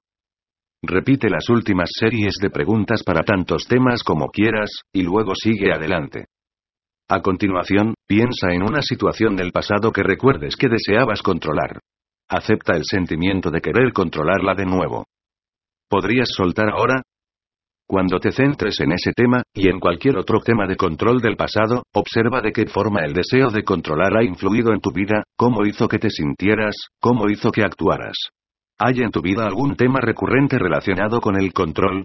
Repite 0.83 1.29
las 1.29 1.51
últimas 1.51 1.91
series 1.93 2.37
de 2.41 2.49
preguntas 2.49 3.03
para 3.05 3.25
tantos 3.25 3.67
temas 3.67 4.03
como 4.03 4.29
quieras, 4.29 4.71
y 4.91 5.03
luego 5.03 5.35
sigue 5.35 5.71
adelante. 5.71 6.29
A 7.11 7.21
continuación, 7.21 7.93
piensa 8.09 8.55
en 8.55 8.63
una 8.63 8.81
situación 8.81 9.37
del 9.37 9.53
pasado 9.53 9.93
que 9.93 10.03
recuerdes 10.03 10.57
que 10.57 10.71
deseabas 10.71 11.21
controlar. 11.21 11.79
Acepta 12.27 12.75
el 12.75 12.85
sentimiento 12.87 13.51
de 13.51 13.61
querer 13.61 13.93
controlarla 13.93 14.55
de 14.55 14.65
nuevo. 14.65 15.05
¿Podrías 15.91 16.31
soltar 16.35 16.71
ahora? 16.71 17.03
Cuando 17.87 18.19
te 18.19 18.33
centres 18.33 18.81
en 18.81 18.93
ese 18.93 19.13
tema, 19.13 19.43
y 19.53 19.69
en 19.69 19.79
cualquier 19.79 20.17
otro 20.17 20.41
tema 20.41 20.67
de 20.67 20.77
control 20.77 21.21
del 21.21 21.37
pasado, 21.37 21.83
observa 21.93 22.41
de 22.41 22.53
qué 22.53 22.67
forma 22.67 23.01
el 23.05 23.13
deseo 23.13 23.51
de 23.51 23.63
controlar 23.63 24.17
ha 24.17 24.25
influido 24.25 24.73
en 24.73 24.81
tu 24.81 24.91
vida, 24.91 25.23
cómo 25.37 25.67
hizo 25.67 25.87
que 25.87 25.99
te 25.99 26.09
sintieras, 26.09 26.75
cómo 26.99 27.29
hizo 27.29 27.53
que 27.53 27.63
actuaras. 27.63 28.17
¿Hay 28.79 29.03
en 29.03 29.11
tu 29.11 29.21
vida 29.21 29.47
algún 29.47 29.77
tema 29.77 30.01
recurrente 30.01 30.59
relacionado 30.59 31.21
con 31.21 31.37
el 31.37 31.53
control? 31.53 32.05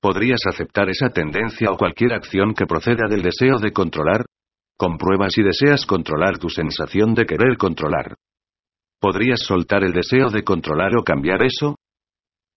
¿Podrías 0.00 0.40
aceptar 0.46 0.88
esa 0.88 1.10
tendencia 1.10 1.70
o 1.70 1.76
cualquier 1.76 2.14
acción 2.14 2.54
que 2.54 2.66
proceda 2.66 3.06
del 3.08 3.22
deseo 3.22 3.58
de 3.58 3.72
controlar? 3.72 4.24
Comprueba 4.78 5.28
si 5.30 5.42
deseas 5.42 5.84
controlar 5.86 6.38
tu 6.38 6.48
sensación 6.48 7.14
de 7.14 7.26
querer 7.26 7.56
controlar. 7.58 8.16
¿Podrías 9.00 9.40
soltar 9.40 9.84
el 9.84 9.92
deseo 9.92 10.30
de 10.30 10.42
controlar 10.42 10.96
o 10.96 11.04
cambiar 11.04 11.42
eso? 11.42 11.76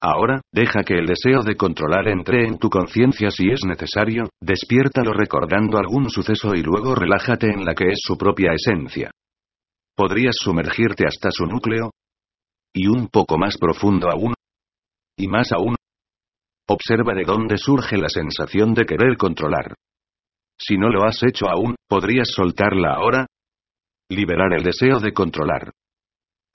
Ahora, 0.02 0.42
deja 0.54 0.84
que 0.84 0.98
el 0.98 1.08
deseo 1.08 1.44
de 1.44 1.58
controlar 1.58 2.08
entre 2.08 2.48
en 2.48 2.58
tu 2.58 2.70
conciencia 2.70 3.30
si 3.32 3.50
es 3.52 3.66
necesario, 3.66 4.30
despiértalo 4.42 5.12
recordando 5.12 5.78
algún 5.78 6.10
suceso 6.10 6.56
y 6.56 6.62
luego 6.62 6.96
relájate 6.96 7.48
en 7.48 7.66
la 7.66 7.76
que 7.76 7.90
es 7.90 8.00
su 8.02 8.18
propia 8.18 8.54
esencia. 8.54 9.12
¿Podrías 9.96 10.36
sumergirte 10.38 11.06
hasta 11.06 11.30
su 11.32 11.46
núcleo? 11.46 11.92
Y 12.74 12.88
un 12.88 13.10
poco 13.10 13.38
más 13.38 13.58
profundo 13.58 14.10
aún. 14.10 14.34
Y 15.18 15.28
más 15.28 15.52
aún. 15.52 15.76
Observa 16.70 17.14
de 17.14 17.26
dónde 17.26 17.58
surge 17.58 17.98
la 17.98 18.08
sensación 18.08 18.74
de 18.74 18.86
querer 18.86 19.18
controlar. 19.18 19.76
Si 20.58 20.78
no 20.78 20.90
lo 20.90 21.04
has 21.04 21.22
hecho 21.24 21.50
aún, 21.50 21.76
¿podrías 21.90 22.30
soltarla 22.30 22.94
ahora? 22.94 23.28
Liberar 24.10 24.54
el 24.54 24.64
deseo 24.64 25.00
de 25.00 25.12
controlar. 25.12 25.72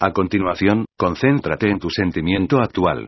A 0.00 0.12
continuación, 0.12 0.86
concéntrate 0.96 1.68
en 1.68 1.78
tu 1.78 1.90
sentimiento 1.90 2.60
actual. 2.60 3.06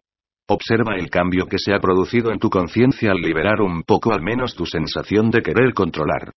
Observa 0.49 0.95
el 0.97 1.11
cambio 1.11 1.47
que 1.47 1.59
se 1.59 1.75
ha 1.75 1.81
producido 1.81 2.31
en 2.31 2.39
tu 2.39 2.49
conciencia 2.51 3.11
al 3.11 3.19
liberar 3.19 3.61
un 3.61 3.83
poco 3.83 4.13
al 4.13 4.23
menos 4.23 4.55
tu 4.55 4.65
sensación 4.65 5.31
de 5.31 5.43
querer 5.43 5.75
controlar. 5.75 6.31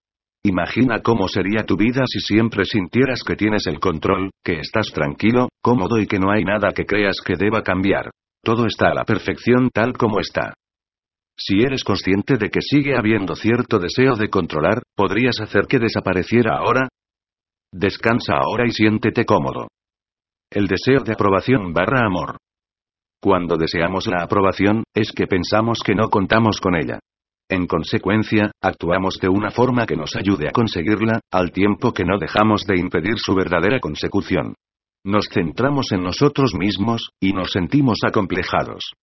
Imagina 0.44 1.02
cómo 1.02 1.28
sería 1.28 1.64
tu 1.64 1.78
vida 1.78 2.04
si 2.08 2.20
siempre 2.20 2.66
sintieras 2.66 3.24
que 3.24 3.36
tienes 3.36 3.68
el 3.68 3.80
control, 3.80 4.32
que 4.44 4.60
estás 4.60 4.88
tranquilo, 4.94 5.50
cómodo 5.62 6.00
y 6.00 6.08
que 6.08 6.18
no 6.18 6.32
hay 6.32 6.44
nada 6.44 6.72
que 6.74 6.86
creas 6.86 7.18
que 7.24 7.36
deba 7.36 7.62
cambiar. 7.62 8.10
Todo 8.44 8.66
está 8.66 8.88
a 8.90 8.96
la 8.96 9.04
perfección 9.04 9.70
tal 9.72 9.94
como 9.94 10.20
está. 10.20 10.54
Si 11.38 11.62
eres 11.62 11.84
consciente 11.84 12.38
de 12.38 12.50
que 12.50 12.62
sigue 12.62 12.98
habiendo 12.98 13.36
cierto 13.36 13.78
deseo 13.78 14.16
de 14.16 14.30
controlar, 14.30 14.82
¿podrías 14.96 15.40
hacer 15.40 15.68
que 15.68 15.78
desapareciera 15.78 16.58
ahora? 16.58 16.88
Descansa 17.72 18.34
ahora 18.38 18.66
y 18.66 18.72
siéntete 18.72 19.26
cómodo. 19.26 19.68
El 20.52 20.68
deseo 20.68 21.04
de 21.04 21.14
aprobación 21.14 21.74
barra 21.74 22.06
amor. 22.06 22.39
Cuando 23.22 23.58
deseamos 23.58 24.08
la 24.08 24.24
aprobación, 24.24 24.84
es 24.96 25.12
que 25.12 25.28
pensamos 25.28 25.80
que 25.84 25.94
no 25.94 26.10
contamos 26.10 26.62
con 26.62 26.76
ella. 26.76 27.00
En 27.50 27.68
consecuencia, 27.68 28.52
actuamos 28.62 29.18
de 29.20 29.28
una 29.28 29.52
forma 29.52 29.86
que 29.86 29.96
nos 29.96 30.16
ayude 30.16 30.48
a 30.48 30.52
conseguirla, 30.52 31.20
al 31.32 31.52
tiempo 31.52 31.92
que 31.92 32.06
no 32.06 32.18
dejamos 32.18 32.66
de 32.66 32.80
impedir 32.80 33.18
su 33.18 33.36
verdadera 33.36 33.80
consecución. 33.80 34.54
Nos 35.04 35.28
centramos 35.34 35.92
en 35.92 36.04
nosotros 36.04 36.54
mismos, 36.54 37.10
y 37.20 37.34
nos 37.34 37.52
sentimos 37.52 38.00
acomplejados. 38.06 38.94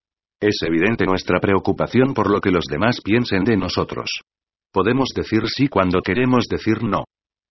Es 0.40 0.62
evidente 0.62 1.06
nuestra 1.06 1.40
preocupación 1.40 2.14
por 2.14 2.30
lo 2.30 2.40
que 2.40 2.50
los 2.50 2.66
demás 2.66 3.00
piensen 3.02 3.44
de 3.44 3.56
nosotros. 3.56 4.20
Podemos 4.73 5.08
decir 5.14 5.42
sí 5.46 5.68
cuando 5.68 6.00
queremos 6.00 6.46
decir 6.49 6.82
no. 6.82 7.04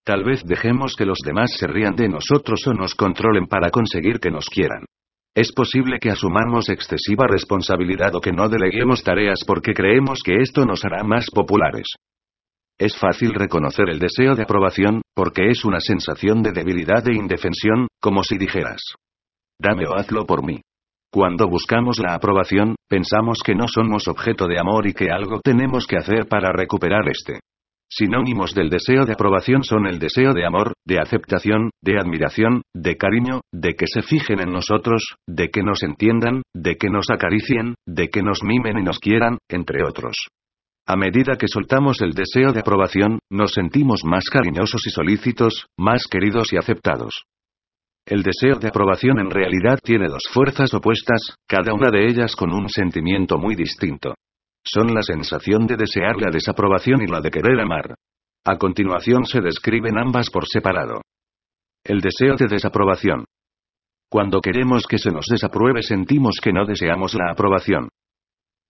Tal 0.05 0.23
vez 0.23 0.43
dejemos 0.45 0.95
que 0.95 1.05
los 1.05 1.19
demás 1.25 1.51
se 1.57 1.67
rían 1.67 1.95
de 1.95 2.07
nosotros 2.07 2.65
o 2.67 2.73
nos 2.73 2.93
controlen 2.93 3.47
para 3.47 3.71
conseguir 3.71 4.19
que 4.19 4.29
nos 4.29 4.45
quieran. 4.45 4.85
Es 5.35 5.51
posible 5.51 5.99
que 5.99 6.11
asumamos 6.11 6.69
excesiva 6.69 7.27
responsabilidad 7.27 8.15
o 8.15 8.21
que 8.21 8.31
no 8.31 8.47
deleguemos 8.47 9.03
tareas 9.03 9.43
porque 9.45 9.73
creemos 9.73 10.21
que 10.23 10.37
esto 10.37 10.65
nos 10.65 10.85
hará 10.85 11.03
más 11.03 11.29
populares. 11.29 11.87
Es 12.79 12.97
fácil 12.97 13.33
reconocer 13.33 13.89
el 13.89 13.99
deseo 13.99 14.35
de 14.35 14.43
aprobación, 14.43 15.01
porque 15.13 15.49
es 15.49 15.65
una 15.65 15.81
sensación 15.81 16.41
de 16.41 16.53
debilidad 16.53 17.05
e 17.09 17.15
indefensión, 17.15 17.87
como 18.01 18.23
si 18.23 18.37
dijeras, 18.37 18.81
dame 19.59 19.85
o 19.87 19.95
hazlo 19.95 20.25
por 20.25 20.45
mí. 20.45 20.61
Cuando 21.11 21.49
buscamos 21.49 21.99
la 21.99 22.13
aprobación, 22.13 22.75
pensamos 22.89 23.39
que 23.45 23.55
no 23.55 23.67
somos 23.67 24.07
objeto 24.07 24.47
de 24.47 24.59
amor 24.59 24.87
y 24.87 24.93
que 24.93 25.09
algo 25.11 25.41
tenemos 25.41 25.85
que 25.85 25.97
hacer 25.97 26.27
para 26.27 26.53
recuperar 26.53 27.09
este. 27.09 27.39
Sinónimos 27.97 28.53
del 28.53 28.69
deseo 28.69 29.05
de 29.05 29.13
aprobación 29.13 29.63
son 29.63 29.87
el 29.87 29.99
deseo 29.99 30.33
de 30.33 30.45
amor, 30.45 30.73
de 30.85 30.99
aceptación, 30.99 31.69
de 31.81 31.97
admiración, 31.97 32.61
de 32.75 32.97
cariño, 32.97 33.39
de 33.53 33.75
que 33.75 33.85
se 33.87 34.01
fijen 34.01 34.41
en 34.41 34.51
nosotros, 34.51 35.15
de 35.25 35.49
que 35.49 35.63
nos 35.63 35.81
entiendan, 35.81 36.41
de 36.53 36.75
que 36.75 36.89
nos 36.89 37.09
acaricien, 37.09 37.75
de 37.87 38.09
que 38.09 38.21
nos 38.21 38.43
mimen 38.43 38.79
y 38.79 38.83
nos 38.83 38.99
quieran, 38.99 39.37
entre 39.47 39.85
otros. 39.87 40.17
A 40.85 40.97
medida 40.97 41.37
que 41.37 41.47
soltamos 41.47 42.01
el 42.01 42.11
deseo 42.11 42.51
de 42.51 42.59
aprobación, 42.59 43.19
nos 43.31 43.53
sentimos 43.53 44.03
más 44.03 44.25
cariñosos 44.25 44.85
y 44.85 44.89
solícitos, 44.89 45.67
más 45.79 46.03
queridos 46.11 46.51
y 46.51 46.57
aceptados. 46.57 47.23
El 48.05 48.23
deseo 48.23 48.59
de 48.59 48.67
aprobación 48.67 49.19
en 49.19 49.31
realidad 49.31 49.79
tiene 49.81 50.09
dos 50.09 50.23
fuerzas 50.33 50.73
opuestas, 50.73 51.37
cada 51.47 51.73
una 51.73 51.91
de 51.91 52.09
ellas 52.09 52.35
con 52.35 52.51
un 52.51 52.67
sentimiento 52.67 53.37
muy 53.37 53.55
distinto. 53.55 54.15
Son 54.67 54.93
la 54.93 55.03
sensación 55.03 55.67
de 55.67 55.77
desear 55.77 56.19
la 56.19 56.31
desaprobación 56.31 57.03
y 57.03 57.07
la 57.07 57.21
de 57.21 57.29
querer 57.29 57.59
amar. 57.59 57.95
A 58.43 58.57
continuación 58.57 59.25
se 59.25 59.39
describen 59.39 59.97
ambas 59.97 60.29
por 60.31 60.47
separado. 60.47 61.01
El 61.83 62.01
deseo 62.01 62.35
de 62.35 62.47
desaprobación. 62.47 63.25
Cuando 64.09 64.41
queremos 64.41 64.87
que 64.87 64.97
se 64.97 65.11
nos 65.11 65.25
desapruebe 65.29 65.83
sentimos 65.83 66.39
que 66.41 66.51
no 66.51 66.65
deseamos 66.65 67.13
la 67.13 67.31
aprobación. 67.31 67.89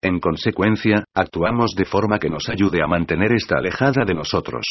En 0.01 0.19
consecuencia, 0.19 1.05
actuamos 1.13 1.75
de 1.75 1.85
forma 1.85 2.19
que 2.19 2.29
nos 2.29 2.49
ayude 2.49 2.83
a 2.83 2.87
mantener 2.87 3.31
esta 3.31 3.57
alejada 3.57 4.03
de 4.05 4.13
nosotros. 4.13 4.65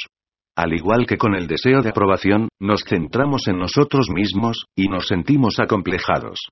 Al 0.57 0.75
igual 0.75 1.07
que 1.07 1.17
con 1.17 1.35
el 1.35 1.47
deseo 1.47 1.81
de 1.81 1.89
aprobación, 1.89 2.49
nos 2.61 2.85
centramos 2.85 3.49
en 3.49 3.59
nosotros 3.59 4.09
mismos, 4.11 4.67
y 4.77 4.89
nos 4.89 5.07
sentimos 5.07 5.59
acomplejados. 5.59 6.49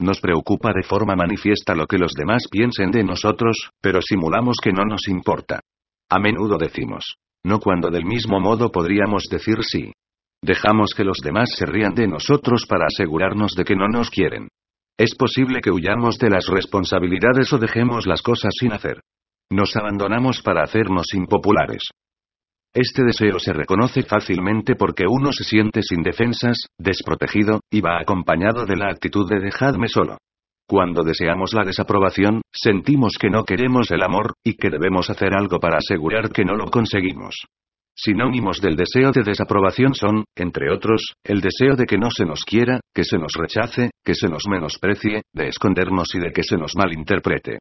Nos 0.00 0.20
preocupa 0.20 0.72
de 0.72 0.82
forma 0.82 1.14
manifiesta 1.14 1.74
lo 1.74 1.86
que 1.86 1.98
los 1.98 2.12
demás 2.12 2.48
piensen 2.50 2.90
de 2.90 3.04
nosotros, 3.04 3.70
pero 3.80 4.00
simulamos 4.02 4.56
que 4.62 4.72
no 4.72 4.84
nos 4.84 5.08
importa. 5.08 5.60
A 6.10 6.18
menudo 6.18 6.58
decimos, 6.58 7.16
no 7.44 7.60
cuando 7.60 7.90
del 7.90 8.04
mismo 8.04 8.40
modo 8.40 8.72
podríamos 8.72 9.24
decir 9.30 9.62
sí. 9.62 9.92
Dejamos 10.42 10.90
que 10.94 11.04
los 11.04 11.18
demás 11.18 11.50
se 11.56 11.64
rían 11.64 11.94
de 11.94 12.08
nosotros 12.08 12.66
para 12.68 12.86
asegurarnos 12.86 13.52
de 13.54 13.64
que 13.64 13.76
no 13.76 13.88
nos 13.88 14.10
quieren. 14.10 14.48
Es 14.98 15.14
posible 15.14 15.60
que 15.60 15.70
huyamos 15.70 16.18
de 16.18 16.30
las 16.30 16.46
responsabilidades 16.46 17.52
o 17.52 17.58
dejemos 17.58 18.06
las 18.06 18.22
cosas 18.22 18.52
sin 18.58 18.72
hacer. 18.72 19.00
Nos 19.50 19.76
abandonamos 19.76 20.42
para 20.42 20.62
hacernos 20.62 21.14
impopulares. 21.14 21.90
Este 22.74 23.04
deseo 23.04 23.38
se 23.38 23.52
reconoce 23.52 24.02
fácilmente 24.02 24.74
porque 24.74 25.04
uno 25.08 25.30
se 25.32 25.44
siente 25.44 25.80
sin 25.82 26.02
defensas, 26.02 26.66
desprotegido, 26.76 27.60
y 27.70 27.80
va 27.80 28.00
acompañado 28.00 28.66
de 28.66 28.76
la 28.76 28.90
actitud 28.90 29.30
de 29.30 29.38
dejadme 29.38 29.86
solo. 29.86 30.18
Cuando 30.66 31.04
deseamos 31.04 31.54
la 31.54 31.62
desaprobación, 31.62 32.42
sentimos 32.52 33.16
que 33.20 33.30
no 33.30 33.44
queremos 33.44 33.92
el 33.92 34.02
amor, 34.02 34.32
y 34.44 34.56
que 34.56 34.70
debemos 34.70 35.08
hacer 35.08 35.34
algo 35.34 35.60
para 35.60 35.78
asegurar 35.78 36.30
que 36.30 36.44
no 36.44 36.56
lo 36.56 36.68
conseguimos. 36.68 37.44
Sinónimos 37.96 38.60
del 38.60 38.74
deseo 38.74 39.12
de 39.12 39.22
desaprobación 39.22 39.94
son, 39.94 40.24
entre 40.34 40.72
otros, 40.72 41.14
el 41.22 41.40
deseo 41.40 41.76
de 41.76 41.84
que 41.84 41.96
no 41.96 42.10
se 42.10 42.24
nos 42.24 42.42
quiera, 42.44 42.80
que 42.92 43.04
se 43.04 43.18
nos 43.18 43.34
rechace, 43.38 43.90
que 44.04 44.16
se 44.16 44.26
nos 44.26 44.48
menosprecie, 44.48 45.22
de 45.32 45.46
escondernos 45.46 46.12
y 46.16 46.18
de 46.18 46.32
que 46.32 46.42
se 46.42 46.56
nos 46.56 46.72
malinterprete. 46.74 47.58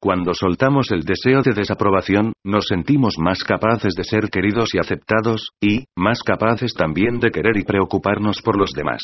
Cuando 0.00 0.34
soltamos 0.34 0.90
el 0.90 1.04
deseo 1.04 1.42
de 1.42 1.52
desaprobación, 1.52 2.32
nos 2.44 2.66
sentimos 2.66 3.14
más 3.18 3.42
capaces 3.42 3.94
de 3.94 4.04
ser 4.04 4.28
queridos 4.28 4.74
y 4.74 4.78
aceptados, 4.78 5.48
y, 5.60 5.84
más 5.96 6.22
capaces 6.22 6.74
también 6.74 7.18
de 7.18 7.30
querer 7.30 7.56
y 7.56 7.64
preocuparnos 7.64 8.42
por 8.42 8.58
los 8.58 8.72
demás. 8.72 9.02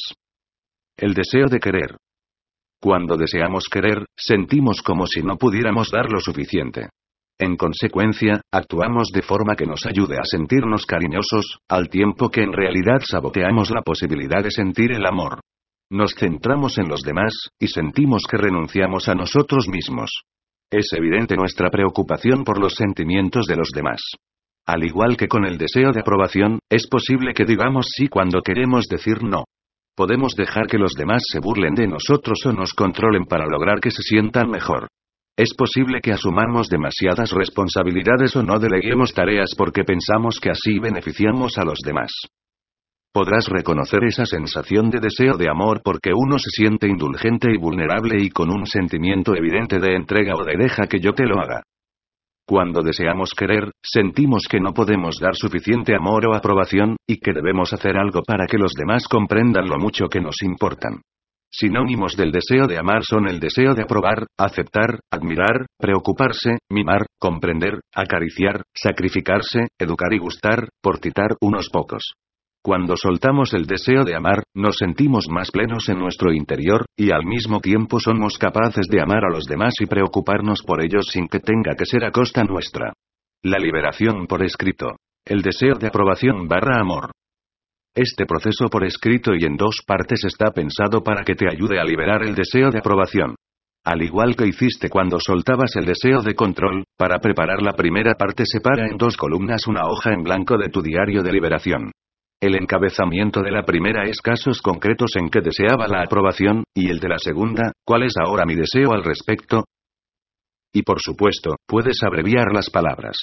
El 0.96 1.14
deseo 1.14 1.48
de 1.48 1.58
querer. 1.58 1.96
Cuando 2.80 3.16
deseamos 3.16 3.64
querer, 3.70 4.04
sentimos 4.16 4.82
como 4.82 5.06
si 5.06 5.22
no 5.22 5.38
pudiéramos 5.38 5.90
dar 5.90 6.10
lo 6.10 6.20
suficiente. 6.20 6.90
En 7.38 7.56
consecuencia, 7.56 8.42
actuamos 8.52 9.08
de 9.12 9.22
forma 9.22 9.56
que 9.56 9.66
nos 9.66 9.86
ayude 9.86 10.18
a 10.18 10.24
sentirnos 10.24 10.84
cariñosos, 10.84 11.58
al 11.68 11.88
tiempo 11.88 12.28
que 12.28 12.42
en 12.42 12.52
realidad 12.52 13.00
saboteamos 13.00 13.70
la 13.70 13.82
posibilidad 13.82 14.42
de 14.42 14.50
sentir 14.50 14.92
el 14.92 15.06
amor. 15.06 15.40
Nos 15.90 16.14
centramos 16.14 16.78
en 16.78 16.88
los 16.88 17.02
demás, 17.02 17.32
y 17.58 17.68
sentimos 17.68 18.24
que 18.30 18.36
renunciamos 18.36 19.08
a 19.08 19.14
nosotros 19.14 19.66
mismos. 19.68 20.22
Es 20.72 20.86
evidente 20.96 21.36
nuestra 21.36 21.68
preocupación 21.68 22.44
por 22.44 22.58
los 22.58 22.72
sentimientos 22.72 23.44
de 23.44 23.56
los 23.56 23.68
demás. 23.74 24.00
Al 24.66 24.82
igual 24.84 25.18
que 25.18 25.28
con 25.28 25.44
el 25.44 25.58
deseo 25.58 25.92
de 25.92 26.00
aprobación, 26.00 26.60
es 26.70 26.86
posible 26.86 27.34
que 27.34 27.44
digamos 27.44 27.88
sí 27.94 28.08
cuando 28.08 28.40
queremos 28.40 28.86
decir 28.86 29.22
no. 29.22 29.44
Podemos 29.94 30.34
dejar 30.34 30.68
que 30.68 30.78
los 30.78 30.94
demás 30.94 31.24
se 31.30 31.40
burlen 31.40 31.74
de 31.74 31.86
nosotros 31.86 32.38
o 32.46 32.52
nos 32.52 32.72
controlen 32.72 33.26
para 33.26 33.44
lograr 33.44 33.80
que 33.80 33.90
se 33.90 34.00
sientan 34.00 34.48
mejor. 34.48 34.88
Es 35.36 35.52
posible 35.52 36.00
que 36.00 36.12
asumamos 36.12 36.70
demasiadas 36.70 37.32
responsabilidades 37.32 38.34
o 38.36 38.42
no 38.42 38.58
deleguemos 38.58 39.12
tareas 39.12 39.50
porque 39.54 39.84
pensamos 39.84 40.40
que 40.40 40.48
así 40.48 40.78
beneficiamos 40.78 41.58
a 41.58 41.64
los 41.64 41.80
demás. 41.84 42.12
Podrás 43.14 43.46
reconocer 43.48 44.04
esa 44.04 44.24
sensación 44.24 44.88
de 44.88 44.98
deseo 44.98 45.36
de 45.36 45.50
amor 45.50 45.82
porque 45.84 46.12
uno 46.16 46.38
se 46.38 46.48
siente 46.48 46.88
indulgente 46.88 47.52
y 47.52 47.58
vulnerable 47.58 48.16
y 48.18 48.30
con 48.30 48.48
un 48.50 48.64
sentimiento 48.64 49.36
evidente 49.36 49.78
de 49.78 49.96
entrega 49.96 50.32
o 50.34 50.44
de 50.44 50.56
deja 50.56 50.86
que 50.86 50.98
yo 50.98 51.12
te 51.12 51.26
lo 51.26 51.38
haga. 51.38 51.62
Cuando 52.46 52.82
deseamos 52.82 53.34
querer, 53.34 53.70
sentimos 53.82 54.44
que 54.50 54.60
no 54.60 54.72
podemos 54.72 55.18
dar 55.20 55.36
suficiente 55.36 55.94
amor 55.94 56.26
o 56.26 56.34
aprobación, 56.34 56.96
y 57.06 57.18
que 57.18 57.34
debemos 57.34 57.74
hacer 57.74 57.98
algo 57.98 58.22
para 58.22 58.46
que 58.46 58.56
los 58.56 58.72
demás 58.72 59.06
comprendan 59.06 59.68
lo 59.68 59.78
mucho 59.78 60.06
que 60.06 60.20
nos 60.22 60.42
importan. 60.42 61.02
Sinónimos 61.50 62.16
del 62.16 62.32
deseo 62.32 62.66
de 62.66 62.78
amar 62.78 63.04
son 63.04 63.28
el 63.28 63.38
deseo 63.38 63.74
de 63.74 63.82
aprobar, 63.82 64.26
aceptar, 64.38 65.00
admirar, 65.10 65.66
preocuparse, 65.78 66.56
mimar, 66.70 67.04
comprender, 67.20 67.80
acariciar, 67.94 68.62
sacrificarse, 68.74 69.68
educar 69.78 70.14
y 70.14 70.18
gustar, 70.18 70.70
por 70.80 70.98
citar 70.98 71.36
unos 71.42 71.68
pocos. 71.70 72.14
Cuando 72.64 72.94
soltamos 72.96 73.54
el 73.54 73.66
deseo 73.66 74.04
de 74.04 74.14
amar, 74.14 74.44
nos 74.54 74.76
sentimos 74.76 75.26
más 75.28 75.50
plenos 75.50 75.88
en 75.88 75.98
nuestro 75.98 76.32
interior, 76.32 76.86
y 76.96 77.10
al 77.10 77.26
mismo 77.26 77.60
tiempo 77.60 77.98
somos 77.98 78.38
capaces 78.38 78.86
de 78.86 79.00
amar 79.00 79.24
a 79.24 79.34
los 79.34 79.46
demás 79.46 79.74
y 79.80 79.86
preocuparnos 79.86 80.62
por 80.62 80.80
ellos 80.80 81.06
sin 81.10 81.26
que 81.26 81.40
tenga 81.40 81.74
que 81.76 81.86
ser 81.86 82.04
a 82.04 82.12
costa 82.12 82.44
nuestra. 82.44 82.92
La 83.42 83.58
liberación 83.58 84.28
por 84.28 84.44
escrito. 84.44 84.94
El 85.24 85.42
deseo 85.42 85.74
de 85.74 85.88
aprobación 85.88 86.46
barra 86.46 86.80
amor. 86.80 87.10
Este 87.96 88.26
proceso 88.26 88.68
por 88.68 88.84
escrito 88.84 89.34
y 89.34 89.44
en 89.44 89.56
dos 89.56 89.82
partes 89.84 90.24
está 90.24 90.52
pensado 90.52 91.02
para 91.02 91.24
que 91.24 91.34
te 91.34 91.50
ayude 91.50 91.80
a 91.80 91.84
liberar 91.84 92.22
el 92.22 92.36
deseo 92.36 92.70
de 92.70 92.78
aprobación. 92.78 93.34
Al 93.84 94.02
igual 94.02 94.36
que 94.36 94.46
hiciste 94.46 94.88
cuando 94.88 95.18
soltabas 95.18 95.74
el 95.74 95.84
deseo 95.84 96.22
de 96.22 96.36
control, 96.36 96.84
para 96.96 97.18
preparar 97.18 97.60
la 97.60 97.72
primera 97.72 98.14
parte 98.14 98.44
separa 98.46 98.86
en 98.86 98.96
dos 98.96 99.16
columnas 99.16 99.66
una 99.66 99.88
hoja 99.88 100.12
en 100.12 100.22
blanco 100.22 100.56
de 100.56 100.68
tu 100.68 100.80
diario 100.80 101.24
de 101.24 101.32
liberación. 101.32 101.90
El 102.42 102.56
encabezamiento 102.56 103.40
de 103.40 103.52
la 103.52 103.62
primera 103.62 104.02
es 104.08 104.20
casos 104.20 104.60
concretos 104.60 105.12
en 105.14 105.28
que 105.28 105.40
deseaba 105.40 105.86
la 105.86 106.02
aprobación, 106.02 106.64
y 106.74 106.90
el 106.90 106.98
de 106.98 107.08
la 107.08 107.18
segunda, 107.18 107.70
¿cuál 107.86 108.02
es 108.02 108.14
ahora 108.16 108.44
mi 108.44 108.56
deseo 108.56 108.92
al 108.92 109.04
respecto? 109.04 109.62
Y 110.74 110.82
por 110.82 111.00
supuesto, 111.00 111.54
puedes 111.68 112.02
abreviar 112.02 112.52
las 112.52 112.68
palabras. 112.68 113.16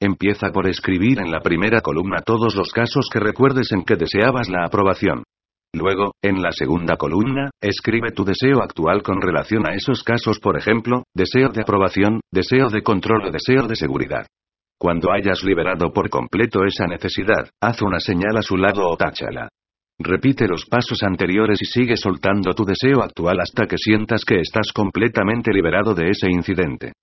Empieza 0.00 0.48
por 0.50 0.66
escribir 0.66 1.20
en 1.20 1.30
la 1.30 1.40
primera 1.40 1.82
columna 1.82 2.22
todos 2.24 2.54
los 2.54 2.72
casos 2.72 3.10
que 3.12 3.20
recuerdes 3.20 3.70
en 3.70 3.84
que 3.84 3.96
deseabas 3.96 4.48
la 4.48 4.64
aprobación. 4.64 5.24
Luego, 5.74 6.12
en 6.22 6.40
la 6.40 6.52
segunda 6.52 6.96
columna, 6.96 7.50
escribe 7.60 8.12
tu 8.12 8.24
deseo 8.24 8.62
actual 8.62 9.02
con 9.02 9.20
relación 9.20 9.66
a 9.66 9.74
esos 9.74 10.02
casos, 10.02 10.38
por 10.40 10.56
ejemplo, 10.56 11.02
deseo 11.14 11.50
de 11.50 11.60
aprobación, 11.60 12.20
deseo 12.32 12.70
de 12.70 12.82
control 12.82 13.26
o 13.26 13.30
deseo 13.30 13.66
de 13.66 13.76
seguridad. 13.76 14.26
Cuando 14.82 15.12
hayas 15.12 15.44
liberado 15.44 15.92
por 15.92 16.10
completo 16.10 16.64
esa 16.64 16.88
necesidad, 16.88 17.48
haz 17.60 17.80
una 17.82 18.00
señal 18.00 18.36
a 18.36 18.42
su 18.42 18.56
lado 18.56 18.84
o 18.90 18.96
táchala. 18.96 19.48
Repite 19.96 20.48
los 20.48 20.64
pasos 20.64 21.04
anteriores 21.04 21.62
y 21.62 21.66
sigue 21.66 21.96
soltando 21.96 22.52
tu 22.52 22.64
deseo 22.64 23.00
actual 23.00 23.38
hasta 23.38 23.66
que 23.66 23.78
sientas 23.78 24.24
que 24.24 24.40
estás 24.40 24.72
completamente 24.74 25.52
liberado 25.52 25.94
de 25.94 26.10
ese 26.10 26.28
incidente. 26.28 26.94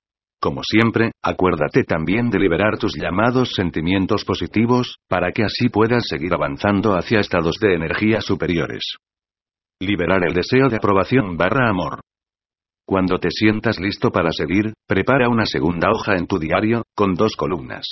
Como 0.41 0.62
siempre, 0.62 1.13
acuérdate 1.24 1.86
también 1.86 2.29
de 2.29 2.39
liberar 2.39 2.77
tus 2.77 2.98
llamados 2.98 3.53
sentimientos 3.53 4.25
positivos, 4.25 4.98
para 5.07 5.31
que 5.31 5.45
así 5.45 5.69
puedas 5.69 6.03
seguir 6.05 6.33
avanzando 6.33 6.98
hacia 6.98 7.21
estados 7.21 7.59
de 7.62 7.75
energía 7.75 8.19
superiores. 8.19 8.97
Liberar 9.80 10.27
el 10.27 10.34
deseo 10.34 10.67
de 10.67 10.75
aprobación 10.75 11.38
barra 11.38 11.69
amor. 11.69 12.01
Cuando 12.89 13.19
te 13.19 13.30
sientas 13.30 13.80
listo 13.80 14.10
para 14.10 14.32
seguir, 14.32 14.73
prepara 14.88 15.30
una 15.30 15.45
segunda 15.45 15.91
hoja 15.91 16.15
en 16.15 16.25
tu 16.25 16.39
diario, 16.39 16.86
con 16.95 17.13
dos 17.13 17.36
columnas. 17.36 17.86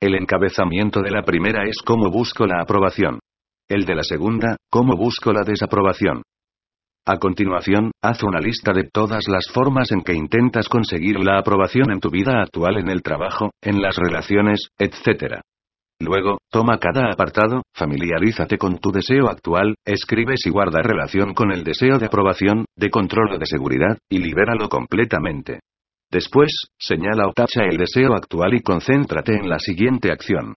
El 0.00 0.16
encabezamiento 0.16 1.00
de 1.00 1.12
la 1.12 1.22
primera 1.22 1.62
es 1.68 1.76
cómo 1.86 2.10
busco 2.10 2.44
la 2.44 2.60
aprobación. 2.60 3.20
El 3.68 3.84
de 3.84 3.94
la 3.94 4.02
segunda, 4.02 4.56
cómo 4.68 4.96
busco 4.96 5.32
la 5.32 5.44
desaprobación. 5.44 6.22
A 7.06 7.18
continuación, 7.18 7.92
haz 8.02 8.24
una 8.24 8.40
lista 8.40 8.72
de 8.72 8.90
todas 8.92 9.28
las 9.28 9.46
formas 9.48 9.92
en 9.92 10.00
que 10.00 10.14
intentas 10.14 10.68
conseguir 10.68 11.20
la 11.20 11.38
aprobación 11.38 11.92
en 11.92 12.00
tu 12.00 12.10
vida 12.10 12.42
actual 12.42 12.78
en 12.78 12.88
el 12.88 13.00
trabajo, 13.00 13.52
en 13.62 13.80
las 13.80 13.94
relaciones, 13.94 14.70
etc. 14.76 15.40
Luego, 16.02 16.38
toma 16.50 16.78
cada 16.78 17.12
apartado, 17.12 17.62
familiarízate 17.74 18.58
con 18.58 18.78
tu 18.78 18.90
deseo 18.90 19.28
actual, 19.28 19.76
escribe 19.86 20.36
si 20.36 20.50
guarda 20.50 20.82
relación 20.82 21.32
con 21.32 21.52
el 21.52 21.62
deseo 21.62 22.00
de 22.00 22.06
aprobación, 22.06 22.64
de 22.76 22.90
control 22.90 23.34
o 23.34 23.38
de 23.38 23.46
seguridad, 23.46 23.96
y 24.10 24.18
libéralo 24.18 24.68
completamente. 24.68 25.60
Después, 26.10 26.50
señala 26.76 27.28
o 27.28 27.32
tacha 27.32 27.62
el 27.70 27.76
deseo 27.76 28.14
actual 28.14 28.54
y 28.54 28.62
concéntrate 28.62 29.36
en 29.36 29.48
la 29.48 29.60
siguiente 29.60 30.10
acción. 30.10 30.54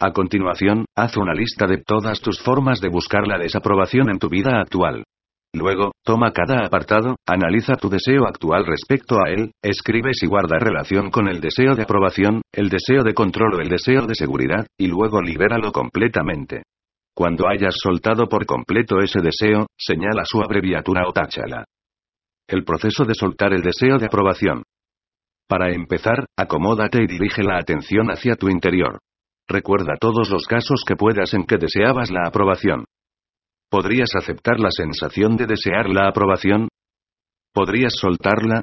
A 0.00 0.12
continuación, 0.12 0.86
haz 0.96 1.18
una 1.18 1.34
lista 1.34 1.66
de 1.66 1.82
todas 1.86 2.22
tus 2.22 2.40
formas 2.40 2.80
de 2.80 2.88
buscar 2.88 3.26
la 3.26 3.36
desaprobación 3.36 4.08
en 4.08 4.18
tu 4.18 4.30
vida 4.30 4.62
actual. 4.62 5.04
Luego, 5.54 5.92
toma 6.04 6.32
cada 6.32 6.66
apartado, 6.66 7.14
analiza 7.28 7.76
tu 7.76 7.88
deseo 7.88 8.26
actual 8.26 8.66
respecto 8.66 9.18
a 9.24 9.30
él, 9.30 9.52
escribe 9.62 10.10
si 10.12 10.26
guarda 10.26 10.58
relación 10.58 11.12
con 11.12 11.28
el 11.28 11.40
deseo 11.40 11.76
de 11.76 11.84
aprobación, 11.84 12.42
el 12.52 12.68
deseo 12.68 13.04
de 13.04 13.14
control 13.14 13.54
o 13.54 13.60
el 13.60 13.68
deseo 13.68 14.04
de 14.04 14.16
seguridad, 14.16 14.66
y 14.76 14.88
luego 14.88 15.22
libéralo 15.22 15.70
completamente. 15.70 16.64
Cuando 17.14 17.46
hayas 17.48 17.76
soltado 17.80 18.26
por 18.26 18.46
completo 18.46 18.98
ese 18.98 19.20
deseo, 19.20 19.68
señala 19.78 20.24
su 20.24 20.42
abreviatura 20.42 21.06
o 21.06 21.12
táchala. 21.12 21.64
El 22.48 22.64
proceso 22.64 23.04
de 23.04 23.14
soltar 23.14 23.52
el 23.52 23.62
deseo 23.62 23.98
de 23.98 24.06
aprobación. 24.06 24.64
Para 25.48 25.72
empezar, 25.72 26.26
acomódate 26.36 27.00
y 27.00 27.06
dirige 27.06 27.44
la 27.44 27.58
atención 27.58 28.08
hacia 28.08 28.34
tu 28.34 28.48
interior. 28.48 28.98
Recuerda 29.46 29.94
todos 30.00 30.30
los 30.30 30.46
casos 30.46 30.82
que 30.84 30.96
puedas 30.96 31.32
en 31.32 31.44
que 31.44 31.58
deseabas 31.58 32.10
la 32.10 32.26
aprobación. 32.26 32.86
¿Podrías 33.74 34.10
aceptar 34.14 34.60
la 34.60 34.68
sensación 34.70 35.36
de 35.36 35.46
desear 35.46 35.88
la 35.88 36.06
aprobación? 36.06 36.68
¿Podrías 37.52 37.92
soltarla? 38.00 38.62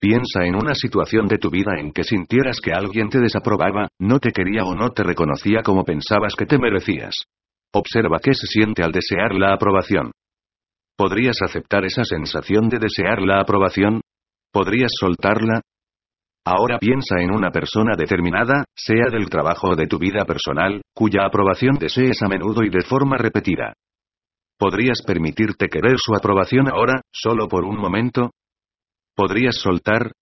Piensa 0.00 0.44
en 0.44 0.56
una 0.56 0.74
situación 0.74 1.28
de 1.28 1.38
tu 1.38 1.48
vida 1.48 1.78
en 1.78 1.92
que 1.92 2.02
sintieras 2.02 2.60
que 2.60 2.72
alguien 2.72 3.08
te 3.08 3.20
desaprobaba, 3.20 3.86
no 4.00 4.18
te 4.18 4.32
quería 4.32 4.64
o 4.64 4.74
no 4.74 4.90
te 4.90 5.04
reconocía 5.04 5.62
como 5.64 5.84
pensabas 5.84 6.34
que 6.34 6.44
te 6.44 6.58
merecías. 6.58 7.14
Observa 7.72 8.18
qué 8.20 8.34
se 8.34 8.48
siente 8.48 8.82
al 8.82 8.90
desear 8.90 9.32
la 9.32 9.54
aprobación. 9.54 10.10
¿Podrías 10.96 11.40
aceptar 11.40 11.84
esa 11.84 12.02
sensación 12.02 12.68
de 12.68 12.80
desear 12.80 13.22
la 13.22 13.40
aprobación? 13.40 14.00
¿Podrías 14.52 14.90
soltarla? 14.98 15.60
Ahora 16.44 16.80
piensa 16.80 17.20
en 17.20 17.30
una 17.32 17.52
persona 17.52 17.94
determinada, 17.96 18.64
sea 18.74 19.06
del 19.08 19.30
trabajo 19.30 19.68
o 19.68 19.76
de 19.76 19.86
tu 19.86 20.00
vida 20.00 20.24
personal, 20.24 20.82
cuya 20.92 21.24
aprobación 21.24 21.76
desees 21.78 22.20
a 22.24 22.26
menudo 22.26 22.64
y 22.64 22.70
de 22.70 22.82
forma 22.82 23.18
repetida. 23.18 23.72
¿Podrías 24.58 25.02
permitirte 25.02 25.68
querer 25.68 25.96
su 25.98 26.14
aprobación 26.14 26.68
ahora, 26.68 27.02
solo 27.12 27.46
por 27.48 27.64
un 27.64 27.76
momento? 27.76 28.30
¿Podrías 29.14 29.56
soltar? 29.56 30.12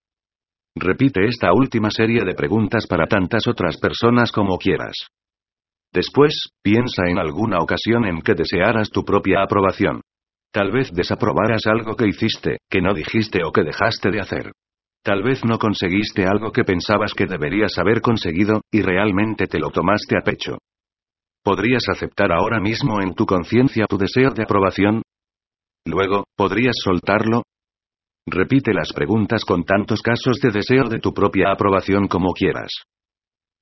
Repite 0.75 1.25
esta 1.25 1.53
última 1.53 1.89
serie 1.89 2.23
de 2.25 2.33
preguntas 2.33 2.85
para 2.85 3.07
tantas 3.07 3.47
otras 3.47 3.77
personas 3.77 4.31
como 4.33 4.57
quieras. 4.57 5.07
Después, 5.93 6.49
piensa 6.61 7.03
en 7.07 7.17
alguna 7.17 7.59
ocasión 7.59 8.05
en 8.05 8.21
que 8.21 8.33
desearas 8.33 8.89
tu 8.89 9.05
propia 9.05 9.41
aprobación. 9.41 10.01
Tal 10.51 10.71
vez 10.71 10.91
desaprobaras 10.91 11.65
algo 11.67 11.95
que 11.95 12.07
hiciste, 12.07 12.57
que 12.69 12.81
no 12.81 12.93
dijiste 12.93 13.41
o 13.45 13.53
que 13.53 13.63
dejaste 13.63 14.11
de 14.11 14.19
hacer. 14.19 14.51
Tal 15.01 15.23
vez 15.23 15.45
no 15.45 15.59
conseguiste 15.59 16.25
algo 16.25 16.51
que 16.51 16.63
pensabas 16.65 17.13
que 17.13 17.25
deberías 17.25 17.77
haber 17.77 18.01
conseguido, 18.01 18.61
y 18.71 18.81
realmente 18.81 19.47
te 19.47 19.59
lo 19.59 19.69
tomaste 19.69 20.17
a 20.17 20.21
pecho. 20.21 20.57
¿Podrías 21.45 21.83
aceptar 21.89 22.31
ahora 22.31 22.59
mismo 22.59 22.99
en 23.03 23.13
tu 23.13 23.27
conciencia 23.27 23.85
tu 23.85 23.99
deseo 23.99 24.31
de 24.31 24.41
aprobación? 24.41 25.03
Luego, 25.85 26.23
¿podrías 26.35 26.73
soltarlo? 26.83 27.43
Repite 28.25 28.73
las 28.73 28.91
preguntas 28.91 29.45
con 29.45 29.63
tantos 29.63 30.01
casos 30.01 30.39
de 30.41 30.49
deseo 30.49 30.89
de 30.89 30.97
tu 30.97 31.13
propia 31.13 31.51
aprobación 31.51 32.07
como 32.07 32.33
quieras. 32.33 32.71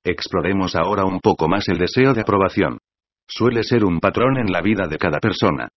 Exploremos 0.01 0.77
ahora 0.77 1.03
un 1.03 1.19
poco 1.19 1.49
más 1.49 1.67
el 1.67 1.77
deseo 1.77 2.13
de 2.13 2.21
aprobación. 2.21 2.77
Suele 3.27 3.63
ser 3.63 3.83
un 3.83 3.99
patrón 3.99 4.37
en 4.37 4.49
la 4.49 4.61
vida 4.61 4.87
de 4.87 4.97
cada 4.97 5.19
persona. 5.19 5.67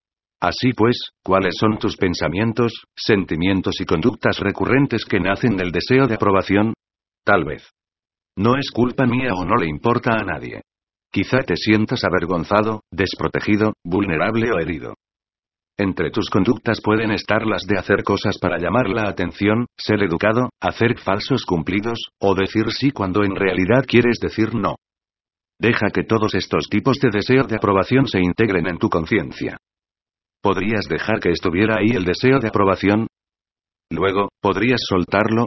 Así 0.40 0.74
pues, 0.74 1.10
¿cuáles 1.24 1.56
son 1.58 1.76
tus 1.78 1.96
pensamientos, 1.96 2.84
sentimientos 2.94 3.80
y 3.80 3.84
conductas 3.84 4.38
recurrentes 4.38 5.04
que 5.04 5.18
nacen 5.18 5.56
del 5.56 5.72
deseo 5.72 6.06
de 6.06 6.14
aprobación? 6.14 6.72
Tal 7.24 7.44
vez. 7.44 7.68
No 8.36 8.56
es 8.56 8.70
culpa 8.70 9.06
mía 9.06 9.32
o 9.34 9.44
no 9.44 9.56
le 9.56 9.66
importa 9.66 10.12
a 10.12 10.22
nadie. 10.22 10.62
Quizá 11.16 11.38
te 11.44 11.56
sientas 11.56 12.04
avergonzado, 12.04 12.82
desprotegido, 12.92 13.72
vulnerable 13.82 14.52
o 14.52 14.58
herido. 14.58 14.96
Entre 15.78 16.10
tus 16.10 16.28
conductas 16.28 16.82
pueden 16.84 17.10
estar 17.10 17.46
las 17.46 17.62
de 17.62 17.78
hacer 17.78 18.02
cosas 18.02 18.36
para 18.38 18.58
llamar 18.58 18.90
la 18.90 19.08
atención, 19.08 19.64
ser 19.78 20.02
educado, 20.02 20.50
hacer 20.60 20.98
falsos 20.98 21.46
cumplidos, 21.46 22.10
o 22.20 22.34
decir 22.34 22.70
sí 22.70 22.90
cuando 22.90 23.24
en 23.24 23.34
realidad 23.34 23.86
quieres 23.88 24.18
decir 24.20 24.54
no. 24.54 24.74
Deja 25.58 25.88
que 25.88 26.04
todos 26.04 26.34
estos 26.34 26.68
tipos 26.68 26.98
de 26.98 27.08
deseo 27.10 27.44
de 27.44 27.56
aprobación 27.56 28.06
se 28.06 28.20
integren 28.20 28.66
en 28.66 28.76
tu 28.76 28.90
conciencia. 28.90 29.56
¿Podrías 30.42 30.84
dejar 30.86 31.20
que 31.20 31.30
estuviera 31.30 31.76
ahí 31.78 31.96
el 31.96 32.04
deseo 32.04 32.40
de 32.40 32.48
aprobación? 32.48 33.06
Luego, 33.90 34.28
¿podrías 34.42 34.80
soltarlo? 34.86 35.46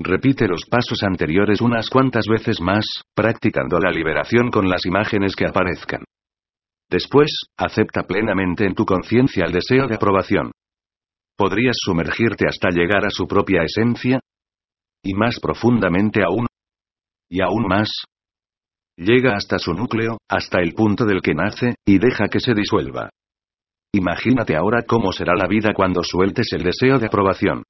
Repite 0.00 0.48
los 0.48 0.64
pasos 0.68 1.02
anteriores 1.02 1.60
unas 1.60 1.88
cuantas 1.88 2.26
veces 2.28 2.60
más, 2.60 2.84
practicando 3.14 3.78
la 3.78 3.90
liberación 3.90 4.50
con 4.50 4.68
las 4.68 4.84
imágenes 4.86 5.36
que 5.36 5.46
aparezcan. 5.46 6.04
Después, 6.90 7.30
acepta 7.56 8.02
plenamente 8.02 8.66
en 8.66 8.74
tu 8.74 8.84
conciencia 8.84 9.44
el 9.46 9.52
deseo 9.52 9.86
de 9.86 9.94
aprobación. 9.94 10.50
¿Podrías 11.36 11.76
sumergirte 11.78 12.46
hasta 12.48 12.70
llegar 12.70 13.04
a 13.04 13.10
su 13.10 13.26
propia 13.26 13.62
esencia? 13.62 14.20
Y 15.02 15.14
más 15.14 15.38
profundamente 15.40 16.22
aún. 16.22 16.46
Y 17.28 17.40
aún 17.40 17.66
más. 17.66 17.90
Llega 18.96 19.34
hasta 19.34 19.58
su 19.58 19.72
núcleo, 19.72 20.18
hasta 20.28 20.60
el 20.60 20.72
punto 20.74 21.04
del 21.04 21.20
que 21.20 21.34
nace, 21.34 21.74
y 21.84 21.98
deja 21.98 22.28
que 22.28 22.40
se 22.40 22.54
disuelva. 22.54 23.10
Imagínate 23.92 24.56
ahora 24.56 24.82
cómo 24.86 25.12
será 25.12 25.34
la 25.34 25.48
vida 25.48 25.72
cuando 25.74 26.02
sueltes 26.02 26.52
el 26.52 26.62
deseo 26.62 26.98
de 26.98 27.06
aprobación. 27.06 27.62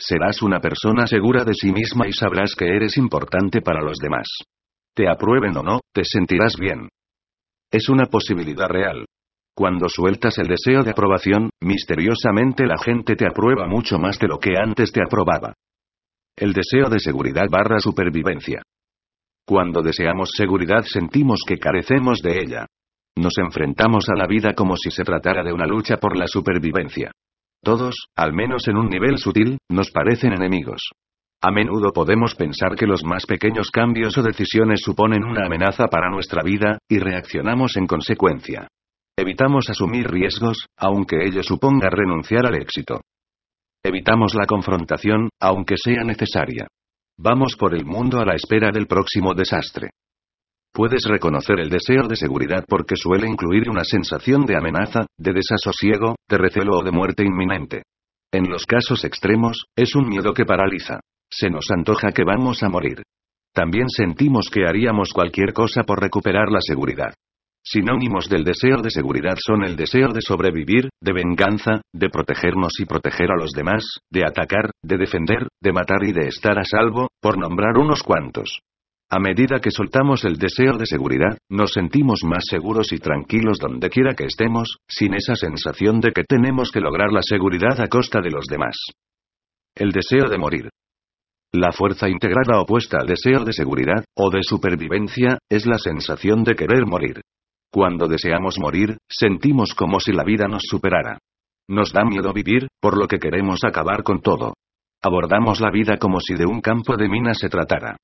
Serás 0.00 0.40
una 0.40 0.60
persona 0.60 1.06
segura 1.06 1.44
de 1.44 1.52
sí 1.52 1.72
misma 1.72 2.08
y 2.08 2.12
sabrás 2.12 2.54
que 2.54 2.64
eres 2.64 2.96
importante 2.96 3.60
para 3.60 3.82
los 3.82 3.98
demás. 3.98 4.26
Te 4.94 5.08
aprueben 5.10 5.54
o 5.58 5.62
no, 5.62 5.80
te 5.92 6.04
sentirás 6.04 6.56
bien. 6.56 6.88
Es 7.70 7.90
una 7.90 8.06
posibilidad 8.06 8.66
real. 8.66 9.04
Cuando 9.54 9.90
sueltas 9.90 10.38
el 10.38 10.46
deseo 10.46 10.82
de 10.82 10.92
aprobación, 10.92 11.50
misteriosamente 11.60 12.64
la 12.64 12.78
gente 12.78 13.14
te 13.14 13.26
aprueba 13.26 13.66
mucho 13.66 13.98
más 13.98 14.18
de 14.18 14.28
lo 14.28 14.38
que 14.38 14.54
antes 14.56 14.90
te 14.90 15.02
aprobaba. 15.02 15.52
El 16.34 16.54
deseo 16.54 16.88
de 16.88 16.98
seguridad 16.98 17.48
barra 17.50 17.78
supervivencia. 17.78 18.62
Cuando 19.46 19.82
deseamos 19.82 20.30
seguridad 20.34 20.84
sentimos 20.84 21.42
que 21.46 21.58
carecemos 21.58 22.20
de 22.22 22.40
ella. 22.40 22.66
Nos 23.18 23.36
enfrentamos 23.36 24.08
a 24.08 24.16
la 24.16 24.26
vida 24.26 24.54
como 24.54 24.76
si 24.76 24.90
se 24.90 25.04
tratara 25.04 25.42
de 25.42 25.52
una 25.52 25.66
lucha 25.66 25.98
por 25.98 26.16
la 26.16 26.26
supervivencia. 26.26 27.12
Todos, 27.62 28.08
al 28.16 28.32
menos 28.32 28.68
en 28.68 28.76
un 28.76 28.88
nivel 28.88 29.18
sutil, 29.18 29.58
nos 29.70 29.90
parecen 29.90 30.32
enemigos. 30.32 30.90
A 31.42 31.50
menudo 31.50 31.92
podemos 31.92 32.34
pensar 32.34 32.74
que 32.76 32.86
los 32.86 33.04
más 33.04 33.26
pequeños 33.26 33.70
cambios 33.70 34.16
o 34.18 34.22
decisiones 34.22 34.80
suponen 34.82 35.24
una 35.24 35.46
amenaza 35.46 35.86
para 35.88 36.10
nuestra 36.10 36.42
vida, 36.42 36.78
y 36.88 36.98
reaccionamos 36.98 37.76
en 37.76 37.86
consecuencia. 37.86 38.68
Evitamos 39.16 39.68
asumir 39.68 40.10
riesgos, 40.10 40.66
aunque 40.78 41.24
ello 41.24 41.42
suponga 41.42 41.90
renunciar 41.90 42.46
al 42.46 42.54
éxito. 42.54 43.00
Evitamos 43.82 44.34
la 44.34 44.46
confrontación, 44.46 45.30
aunque 45.40 45.76
sea 45.76 46.04
necesaria. 46.04 46.66
Vamos 47.18 47.56
por 47.56 47.74
el 47.74 47.84
mundo 47.84 48.20
a 48.20 48.24
la 48.24 48.34
espera 48.34 48.70
del 48.70 48.86
próximo 48.86 49.34
desastre. 49.34 49.90
Puedes 50.72 51.02
reconocer 51.08 51.58
el 51.58 51.68
deseo 51.68 52.06
de 52.06 52.14
seguridad 52.14 52.64
porque 52.68 52.94
suele 52.96 53.26
incluir 53.26 53.68
una 53.68 53.84
sensación 53.84 54.46
de 54.46 54.56
amenaza, 54.56 55.06
de 55.18 55.32
desasosiego, 55.32 56.14
de 56.28 56.38
recelo 56.38 56.78
o 56.78 56.84
de 56.84 56.92
muerte 56.92 57.24
inminente. 57.24 57.82
En 58.32 58.48
los 58.48 58.66
casos 58.66 59.04
extremos, 59.04 59.64
es 59.76 59.96
un 59.96 60.08
miedo 60.08 60.32
que 60.32 60.44
paraliza. 60.44 61.00
Se 61.28 61.50
nos 61.50 61.66
antoja 61.70 62.12
que 62.12 62.22
vamos 62.24 62.62
a 62.62 62.68
morir. 62.68 63.02
También 63.52 63.88
sentimos 63.88 64.48
que 64.48 64.64
haríamos 64.64 65.12
cualquier 65.12 65.52
cosa 65.52 65.82
por 65.82 66.00
recuperar 66.00 66.52
la 66.52 66.60
seguridad. 66.60 67.14
Sinónimos 67.62 68.28
del 68.28 68.44
deseo 68.44 68.80
de 68.80 68.90
seguridad 68.90 69.36
son 69.44 69.64
el 69.64 69.76
deseo 69.76 70.12
de 70.12 70.22
sobrevivir, 70.22 70.88
de 71.02 71.12
venganza, 71.12 71.82
de 71.92 72.08
protegernos 72.08 72.78
y 72.78 72.86
proteger 72.86 73.30
a 73.32 73.36
los 73.36 73.50
demás, 73.50 73.84
de 74.10 74.24
atacar, 74.24 74.70
de 74.82 74.96
defender, 74.96 75.48
de 75.60 75.72
matar 75.72 76.04
y 76.04 76.12
de 76.12 76.28
estar 76.28 76.58
a 76.58 76.64
salvo, 76.64 77.08
por 77.20 77.38
nombrar 77.38 77.76
unos 77.76 78.02
cuantos. 78.02 78.60
A 79.12 79.18
medida 79.18 79.58
que 79.58 79.72
soltamos 79.72 80.24
el 80.24 80.36
deseo 80.36 80.76
de 80.78 80.86
seguridad, 80.86 81.36
nos 81.48 81.72
sentimos 81.72 82.20
más 82.24 82.44
seguros 82.48 82.92
y 82.92 82.98
tranquilos 82.98 83.58
donde 83.58 83.90
quiera 83.90 84.14
que 84.14 84.24
estemos, 84.24 84.76
sin 84.88 85.14
esa 85.14 85.34
sensación 85.34 86.00
de 86.00 86.12
que 86.12 86.22
tenemos 86.22 86.70
que 86.70 86.80
lograr 86.80 87.10
la 87.10 87.22
seguridad 87.22 87.80
a 87.80 87.88
costa 87.88 88.20
de 88.20 88.30
los 88.30 88.46
demás. 88.46 88.76
El 89.74 89.90
deseo 89.90 90.28
de 90.28 90.38
morir. 90.38 90.70
La 91.52 91.72
fuerza 91.72 92.08
integrada 92.08 92.60
opuesta 92.60 92.98
al 93.00 93.08
deseo 93.08 93.44
de 93.44 93.52
seguridad, 93.52 94.04
o 94.16 94.30
de 94.30 94.44
supervivencia, 94.44 95.38
es 95.50 95.66
la 95.66 95.78
sensación 95.78 96.44
de 96.44 96.54
querer 96.54 96.86
morir. 96.86 97.20
Cuando 97.72 98.06
deseamos 98.06 98.60
morir, 98.60 98.96
sentimos 99.08 99.74
como 99.74 99.98
si 99.98 100.12
la 100.12 100.22
vida 100.22 100.46
nos 100.46 100.62
superara. 100.62 101.18
Nos 101.68 101.92
da 101.92 102.04
miedo 102.04 102.32
vivir, 102.32 102.68
por 102.80 102.96
lo 102.96 103.08
que 103.08 103.18
queremos 103.18 103.64
acabar 103.64 104.04
con 104.04 104.20
todo. 104.20 104.54
Abordamos 105.02 105.60
la 105.60 105.72
vida 105.72 105.96
como 105.96 106.20
si 106.20 106.34
de 106.34 106.46
un 106.46 106.60
campo 106.60 106.96
de 106.96 107.08
minas 107.08 107.38
se 107.38 107.48
tratara. 107.48 107.96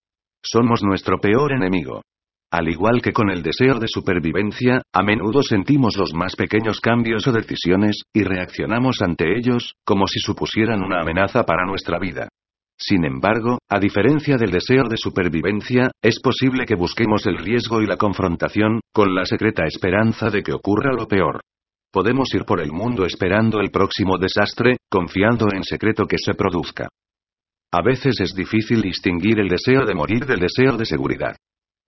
Somos 0.49 0.85
nuestro 0.85 1.19
peor 1.19 1.53
enemigo. 1.53 2.03
Al 2.53 2.69
igual 2.69 3.03
que 3.03 3.13
con 3.13 3.31
el 3.31 3.43
deseo 3.43 3.81
de 3.81 3.89
supervivencia, 3.89 4.81
a 4.95 5.03
menudo 5.03 5.43
sentimos 5.43 5.97
los 5.97 6.15
más 6.15 6.37
pequeños 6.37 6.79
cambios 6.79 7.27
o 7.27 7.33
decisiones, 7.33 8.03
y 8.15 8.23
reaccionamos 8.23 9.03
ante 9.03 9.37
ellos, 9.37 9.75
como 9.85 10.07
si 10.07 10.21
supusieran 10.21 10.85
una 10.85 11.01
amenaza 11.01 11.43
para 11.43 11.67
nuestra 11.67 11.99
vida. 11.99 12.29
Sin 12.79 13.05
embargo, 13.05 13.59
a 13.69 13.81
diferencia 13.81 14.37
del 14.37 14.53
deseo 14.53 14.85
de 14.85 14.97
supervivencia, 14.97 15.91
es 16.01 16.21
posible 16.21 16.65
que 16.65 16.77
busquemos 16.77 17.27
el 17.27 17.39
riesgo 17.39 17.83
y 17.83 17.87
la 17.87 17.97
confrontación, 17.97 18.79
con 18.95 19.17
la 19.17 19.25
secreta 19.25 19.65
esperanza 19.67 20.31
de 20.31 20.45
que 20.45 20.53
ocurra 20.53 20.93
lo 20.93 21.09
peor. 21.09 21.41
Podemos 21.93 22.33
ir 22.35 22.45
por 22.45 22.61
el 22.61 22.71
mundo 22.71 23.05
esperando 23.05 23.59
el 23.59 23.73
próximo 23.73 24.17
desastre, 24.17 24.77
confiando 24.89 25.49
en 25.53 25.65
secreto 25.65 26.07
que 26.07 26.19
se 26.19 26.35
produzca. 26.35 26.87
A 27.73 27.83
veces 27.83 28.21
es 28.21 28.35
difícil 28.35 28.81
distinguir 28.81 29.39
el 29.41 29.49
deseo 29.49 29.85
de 29.85 29.95
morir 29.95 30.25
del 30.25 30.41
deseo 30.41 30.77
de 30.77 30.87
seguridad. 30.87 31.37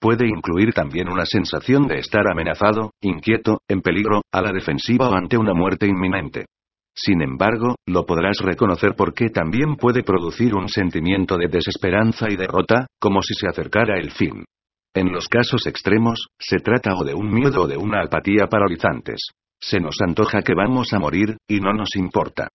Puede 0.00 0.28
incluir 0.28 0.72
también 0.72 1.08
una 1.08 1.24
sensación 1.24 1.86
de 1.86 1.98
estar 1.98 2.22
amenazado, 2.30 2.92
inquieto, 3.00 3.60
en 3.68 3.80
peligro, 3.80 4.22
a 4.32 4.42
la 4.42 4.52
defensiva 4.52 5.08
o 5.08 5.14
ante 5.14 5.36
una 5.36 5.54
muerte 5.54 5.86
inminente. 5.86 6.46
Sin 6.94 7.22
embargo, 7.22 7.76
lo 7.86 8.06
podrás 8.06 8.38
reconocer 8.38 8.94
porque 8.96 9.30
también 9.30 9.76
puede 9.76 10.02
producir 10.02 10.54
un 10.54 10.68
sentimiento 10.68 11.36
de 11.36 11.48
desesperanza 11.48 12.26
y 12.28 12.36
derrota, 12.36 12.86
como 13.00 13.22
si 13.22 13.34
se 13.34 13.48
acercara 13.48 13.98
el 13.98 14.10
fin. 14.10 14.44
En 14.94 15.12
los 15.12 15.28
casos 15.28 15.66
extremos, 15.66 16.26
se 16.38 16.58
trata 16.58 16.94
o 16.96 17.04
de 17.04 17.14
un 17.14 17.32
miedo 17.32 17.62
o 17.62 17.66
de 17.68 17.76
una 17.76 18.02
apatía 18.02 18.46
paralizantes. 18.48 19.20
Se 19.60 19.78
nos 19.78 19.96
antoja 20.00 20.42
que 20.42 20.54
vamos 20.54 20.92
a 20.92 20.98
morir, 20.98 21.36
y 21.48 21.60
no 21.60 21.72
nos 21.72 21.94
importa. 21.94 22.48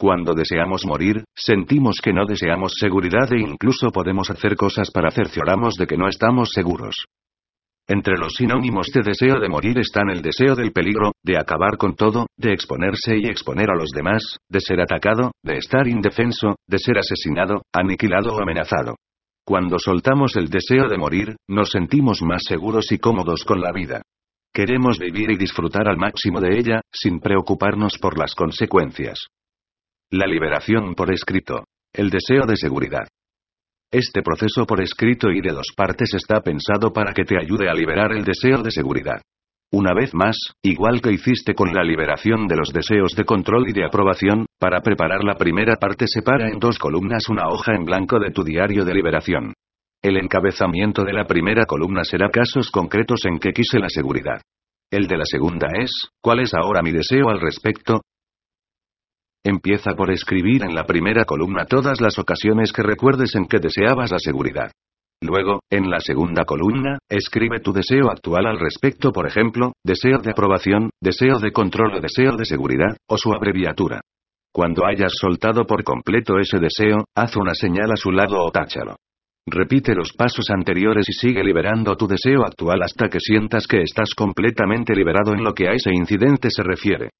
Cuando 0.00 0.32
deseamos 0.32 0.86
morir, 0.86 1.24
sentimos 1.34 1.96
que 2.00 2.12
no 2.12 2.24
deseamos 2.24 2.74
seguridad 2.78 3.32
e 3.32 3.40
incluso 3.40 3.90
podemos 3.90 4.30
hacer 4.30 4.54
cosas 4.54 4.92
para 4.92 5.10
cerciorarnos 5.10 5.74
de 5.74 5.88
que 5.88 5.96
no 5.96 6.06
estamos 6.06 6.50
seguros. 6.52 7.06
Entre 7.88 8.16
los 8.16 8.34
sinónimos 8.34 8.92
de 8.92 9.02
deseo 9.02 9.40
de 9.40 9.48
morir 9.48 9.76
están 9.78 10.10
el 10.10 10.22
deseo 10.22 10.54
del 10.54 10.70
peligro, 10.70 11.12
de 11.24 11.36
acabar 11.36 11.76
con 11.78 11.96
todo, 11.96 12.28
de 12.36 12.52
exponerse 12.52 13.16
y 13.16 13.26
exponer 13.26 13.70
a 13.70 13.74
los 13.74 13.90
demás, 13.90 14.36
de 14.48 14.60
ser 14.60 14.80
atacado, 14.80 15.32
de 15.42 15.56
estar 15.56 15.88
indefenso, 15.88 16.54
de 16.68 16.78
ser 16.78 16.98
asesinado, 16.98 17.62
aniquilado 17.74 18.36
o 18.36 18.40
amenazado. 18.40 18.94
Cuando 19.44 19.80
soltamos 19.80 20.36
el 20.36 20.48
deseo 20.48 20.88
de 20.88 20.98
morir, 20.98 21.36
nos 21.48 21.70
sentimos 21.70 22.22
más 22.22 22.44
seguros 22.44 22.92
y 22.92 22.98
cómodos 22.98 23.42
con 23.42 23.60
la 23.60 23.72
vida. 23.72 24.02
Queremos 24.54 24.98
vivir 24.98 25.32
y 25.32 25.36
disfrutar 25.36 25.88
al 25.88 25.96
máximo 25.96 26.40
de 26.40 26.56
ella, 26.56 26.82
sin 26.92 27.18
preocuparnos 27.18 27.98
por 27.98 28.16
las 28.16 28.34
consecuencias. 28.36 29.26
La 30.10 30.26
liberación 30.26 30.94
por 30.94 31.12
escrito. 31.12 31.64
El 31.92 32.08
deseo 32.08 32.46
de 32.46 32.56
seguridad. 32.56 33.06
Este 33.92 34.22
proceso 34.22 34.64
por 34.64 34.80
escrito 34.80 35.30
y 35.30 35.42
de 35.42 35.52
dos 35.52 35.66
partes 35.76 36.14
está 36.14 36.40
pensado 36.40 36.94
para 36.94 37.12
que 37.12 37.24
te 37.24 37.36
ayude 37.38 37.68
a 37.68 37.74
liberar 37.74 38.12
el 38.12 38.24
deseo 38.24 38.62
de 38.62 38.70
seguridad. 38.70 39.20
Una 39.70 39.92
vez 39.92 40.14
más, 40.14 40.38
igual 40.62 41.02
que 41.02 41.12
hiciste 41.12 41.52
con 41.52 41.74
la 41.74 41.84
liberación 41.84 42.48
de 42.48 42.56
los 42.56 42.72
deseos 42.72 43.14
de 43.16 43.26
control 43.26 43.68
y 43.68 43.74
de 43.74 43.84
aprobación, 43.84 44.46
para 44.58 44.80
preparar 44.80 45.24
la 45.24 45.34
primera 45.34 45.76
parte 45.76 46.06
separa 46.06 46.48
en 46.48 46.58
dos 46.58 46.78
columnas 46.78 47.28
una 47.28 47.46
hoja 47.50 47.74
en 47.74 47.84
blanco 47.84 48.18
de 48.18 48.30
tu 48.30 48.42
diario 48.42 48.86
de 48.86 48.94
liberación. 48.94 49.52
El 50.02 50.16
encabezamiento 50.16 51.04
de 51.04 51.12
la 51.12 51.26
primera 51.26 51.66
columna 51.66 52.02
será 52.04 52.30
casos 52.30 52.70
concretos 52.70 53.26
en 53.26 53.38
que 53.38 53.52
quise 53.52 53.78
la 53.78 53.90
seguridad. 53.90 54.40
El 54.90 55.06
de 55.06 55.18
la 55.18 55.26
segunda 55.26 55.68
es, 55.78 55.90
¿cuál 56.22 56.40
es 56.40 56.54
ahora 56.54 56.80
mi 56.80 56.92
deseo 56.92 57.28
al 57.28 57.42
respecto? 57.42 58.00
Empieza 59.44 59.92
por 59.94 60.10
escribir 60.10 60.62
en 60.64 60.74
la 60.74 60.84
primera 60.84 61.24
columna 61.24 61.64
todas 61.64 62.00
las 62.00 62.18
ocasiones 62.18 62.72
que 62.72 62.82
recuerdes 62.82 63.34
en 63.34 63.46
que 63.46 63.58
deseabas 63.58 64.10
la 64.10 64.18
seguridad. 64.18 64.72
Luego, 65.20 65.60
en 65.70 65.90
la 65.90 66.00
segunda 66.00 66.44
columna, 66.44 66.98
escribe 67.08 67.60
tu 67.60 67.72
deseo 67.72 68.10
actual 68.10 68.46
al 68.46 68.58
respecto, 68.58 69.10
por 69.10 69.26
ejemplo, 69.26 69.72
deseo 69.84 70.18
de 70.18 70.30
aprobación, 70.30 70.90
deseo 71.00 71.38
de 71.38 71.50
control 71.50 71.96
o 71.96 72.00
deseo 72.00 72.36
de 72.36 72.44
seguridad, 72.44 72.96
o 73.08 73.16
su 73.16 73.32
abreviatura. 73.32 74.00
Cuando 74.52 74.86
hayas 74.86 75.12
soltado 75.20 75.66
por 75.66 75.82
completo 75.82 76.38
ese 76.38 76.58
deseo, 76.58 77.04
haz 77.16 77.36
una 77.36 77.54
señal 77.54 77.90
a 77.92 77.96
su 77.96 78.10
lado 78.10 78.44
o 78.44 78.50
táchalo. 78.50 78.96
Repite 79.46 79.94
los 79.94 80.12
pasos 80.12 80.50
anteriores 80.50 81.08
y 81.08 81.12
sigue 81.12 81.42
liberando 81.42 81.96
tu 81.96 82.06
deseo 82.06 82.44
actual 82.44 82.82
hasta 82.82 83.08
que 83.08 83.18
sientas 83.18 83.66
que 83.66 83.82
estás 83.82 84.14
completamente 84.14 84.94
liberado 84.94 85.32
en 85.32 85.42
lo 85.42 85.54
que 85.54 85.68
a 85.68 85.72
ese 85.72 85.90
incidente 85.92 86.48
se 86.50 86.62
refiere. 86.62 87.10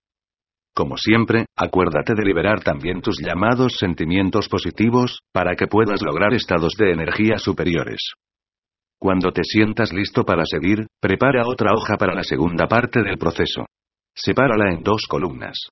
Como 0.74 0.96
siempre, 0.96 1.46
acuérdate 1.56 2.14
de 2.14 2.24
liberar 2.24 2.62
también 2.62 3.00
tus 3.00 3.18
llamados 3.20 3.76
sentimientos 3.78 4.48
positivos, 4.48 5.20
para 5.32 5.56
que 5.56 5.66
puedas 5.66 6.02
lograr 6.02 6.34
estados 6.34 6.74
de 6.78 6.92
energía 6.92 7.38
superiores. 7.38 8.12
Cuando 9.00 9.30
te 9.30 9.42
sientas 9.44 9.92
listo 9.92 10.24
para 10.24 10.44
seguir, 10.44 10.86
prepara 11.00 11.46
otra 11.46 11.72
hoja 11.72 11.96
para 11.96 12.14
la 12.14 12.24
segunda 12.24 12.66
parte 12.66 13.02
del 13.02 13.16
proceso. 13.16 13.66
Sepárala 14.14 14.72
en 14.72 14.82
dos 14.82 15.06
columnas. 15.08 15.68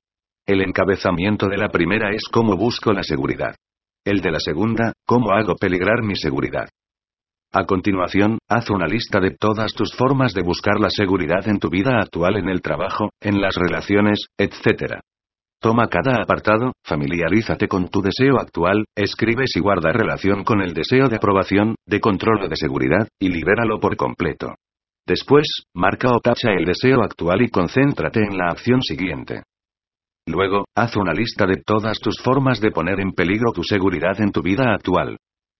El 0.46 0.60
encabezamiento 0.62 1.48
de 1.48 1.56
la 1.56 1.68
primera 1.68 2.10
es 2.14 2.22
cómo 2.30 2.56
busco 2.56 2.92
la 2.92 3.02
seguridad. 3.02 3.56
El 4.04 4.20
de 4.20 4.30
la 4.30 4.38
segunda, 4.38 4.92
cómo 5.04 5.32
hago 5.32 5.56
peligrar 5.56 6.02
mi 6.04 6.14
seguridad. 6.14 6.68
A 7.52 7.64
continuación, 7.64 8.38
haz 8.48 8.70
una 8.70 8.86
lista 8.86 9.20
de 9.20 9.30
todas 9.30 9.72
tus 9.72 9.94
formas 9.94 10.34
de 10.34 10.42
buscar 10.42 10.78
la 10.78 10.90
seguridad 10.90 11.46
en 11.48 11.58
tu 11.58 11.70
vida 11.70 12.00
actual 12.00 12.36
en 12.36 12.48
el 12.48 12.60
trabajo, 12.60 13.10
en 13.20 13.40
las 13.40 13.54
relaciones, 13.54 14.26
etc. 14.36 15.00
Toma 15.60 15.88
cada 15.88 16.20
apartado, 16.22 16.72
familiarízate 16.84 17.66
con 17.66 17.88
tu 17.88 18.02
deseo 18.02 18.38
actual, 18.38 18.84
escribe 18.94 19.44
si 19.46 19.60
guarda 19.60 19.92
relación 19.92 20.44
con 20.44 20.60
el 20.60 20.74
deseo 20.74 21.08
de 21.08 21.16
aprobación, 21.16 21.76
de 21.86 22.00
control 22.00 22.42
o 22.42 22.48
de 22.48 22.56
seguridad, 22.56 23.08
y 23.18 23.28
libéralo 23.28 23.80
por 23.80 23.96
completo. 23.96 24.54
Después, 25.06 25.46
marca 25.74 26.12
o 26.14 26.20
tacha 26.20 26.50
el 26.52 26.64
deseo 26.64 27.02
actual 27.02 27.42
y 27.42 27.48
concéntrate 27.48 28.20
en 28.20 28.36
la 28.36 28.50
acción 28.50 28.82
siguiente. 28.82 29.44
Luego, 30.26 30.64
haz 30.74 30.96
una 30.96 31.12
lista 31.12 31.46
de 31.46 31.62
todas 31.64 32.00
tus 32.00 32.20
formas 32.20 32.60
de 32.60 32.72
poner 32.72 33.00
en 33.00 33.12
peligro 33.12 33.52
tu 33.52 33.62
seguridad 33.62 34.20
en 34.20 34.32
tu 34.32 34.42
vida 34.42 34.74
actual. 34.74 35.16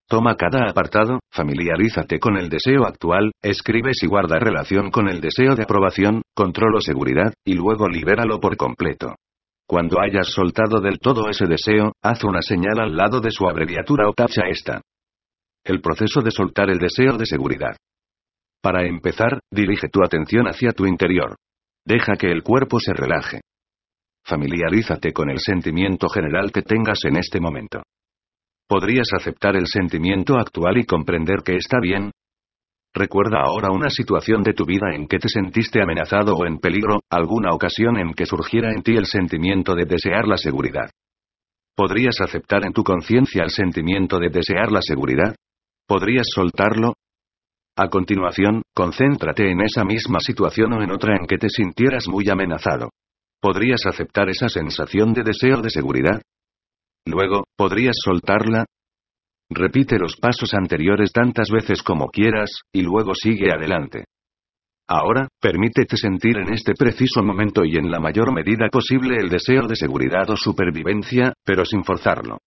Toma 0.08 0.36
cada 0.36 0.70
apartado, 0.70 1.18
familiarízate 1.32 2.20
con 2.20 2.36
el 2.36 2.48
deseo 2.48 2.86
actual, 2.86 3.32
escribe 3.42 3.90
si 3.92 4.06
guarda 4.06 4.38
relación 4.38 4.92
con 4.92 5.08
el 5.08 5.20
deseo 5.20 5.56
de 5.56 5.64
aprobación, 5.64 6.22
control 6.32 6.76
o 6.76 6.80
seguridad, 6.80 7.34
y 7.44 7.54
luego 7.54 7.88
libéralo 7.88 8.38
por 8.38 8.56
completo. 8.56 9.16
Cuando 9.66 10.00
hayas 10.00 10.28
soltado 10.28 10.80
del 10.80 11.00
todo 11.00 11.28
ese 11.28 11.46
deseo, 11.46 11.92
haz 12.02 12.22
una 12.22 12.40
señal 12.40 12.78
al 12.78 12.96
lado 12.96 13.20
de 13.20 13.32
su 13.32 13.48
abreviatura 13.48 14.08
o 14.08 14.12
tacha 14.12 14.42
esta. 14.48 14.80
El 15.64 15.80
proceso 15.80 16.20
de 16.20 16.30
soltar 16.30 16.70
el 16.70 16.78
deseo 16.78 17.16
de 17.16 17.26
seguridad. 17.26 17.76
Para 18.62 18.86
empezar, 18.86 19.40
dirige 19.50 19.88
tu 19.88 20.04
atención 20.04 20.46
hacia 20.46 20.70
tu 20.70 20.86
interior. 20.86 21.34
Deja 21.84 22.14
que 22.14 22.30
el 22.30 22.44
cuerpo 22.44 22.78
se 22.78 22.92
relaje. 22.92 23.40
Familiarízate 24.24 25.12
con 25.12 25.30
el 25.30 25.40
sentimiento 25.40 26.08
general 26.08 26.52
que 26.52 26.62
tengas 26.62 27.04
en 27.04 27.16
este 27.16 27.40
momento. 27.40 27.82
¿Podrías 28.68 29.06
aceptar 29.16 29.54
el 29.54 29.68
sentimiento 29.68 30.38
actual 30.38 30.78
y 30.78 30.84
comprender 30.84 31.42
que 31.44 31.54
está 31.54 31.78
bien? 31.80 32.10
Recuerda 32.92 33.42
ahora 33.44 33.68
una 33.70 33.90
situación 33.90 34.42
de 34.42 34.54
tu 34.54 34.64
vida 34.64 34.92
en 34.92 35.06
que 35.06 35.18
te 35.18 35.28
sentiste 35.28 35.80
amenazado 35.80 36.34
o 36.34 36.46
en 36.46 36.58
peligro, 36.58 37.00
alguna 37.10 37.52
ocasión 37.52 37.96
en 37.96 38.12
que 38.14 38.26
surgiera 38.26 38.72
en 38.72 38.82
ti 38.82 38.96
el 38.96 39.06
sentimiento 39.06 39.74
de 39.76 39.84
desear 39.84 40.26
la 40.26 40.36
seguridad. 40.36 40.90
¿Podrías 41.76 42.20
aceptar 42.20 42.64
en 42.64 42.72
tu 42.72 42.82
conciencia 42.82 43.44
el 43.44 43.50
sentimiento 43.50 44.18
de 44.18 44.30
desear 44.30 44.72
la 44.72 44.80
seguridad? 44.82 45.36
¿Podrías 45.86 46.26
soltarlo? 46.34 46.94
A 47.76 47.88
continuación, 47.88 48.62
concéntrate 48.74 49.50
en 49.50 49.60
esa 49.60 49.84
misma 49.84 50.18
situación 50.18 50.72
o 50.72 50.82
en 50.82 50.90
otra 50.90 51.16
en 51.16 51.26
que 51.26 51.36
te 51.36 51.50
sintieras 51.50 52.08
muy 52.08 52.28
amenazado. 52.30 52.88
¿Podrías 53.40 53.84
aceptar 53.86 54.28
esa 54.30 54.48
sensación 54.48 55.12
de 55.12 55.22
deseo 55.22 55.60
de 55.60 55.70
seguridad? 55.70 56.20
Luego, 57.06 57.44
¿podrías 57.56 57.96
soltarla? 58.04 58.66
Repite 59.48 59.98
los 59.98 60.16
pasos 60.16 60.52
anteriores 60.54 61.12
tantas 61.12 61.48
veces 61.50 61.82
como 61.82 62.08
quieras, 62.08 62.50
y 62.72 62.82
luego 62.82 63.14
sigue 63.14 63.52
adelante. 63.52 64.04
Ahora, 64.88 65.28
permítete 65.40 65.96
sentir 65.96 66.36
en 66.36 66.52
este 66.52 66.74
preciso 66.74 67.22
momento 67.22 67.64
y 67.64 67.76
en 67.76 67.90
la 67.90 68.00
mayor 68.00 68.32
medida 68.32 68.68
posible 68.68 69.16
el 69.16 69.28
deseo 69.28 69.66
de 69.66 69.76
seguridad 69.76 70.28
o 70.30 70.36
supervivencia, 70.36 71.32
pero 71.44 71.64
sin 71.64 71.84
forzarlo. 71.84 72.38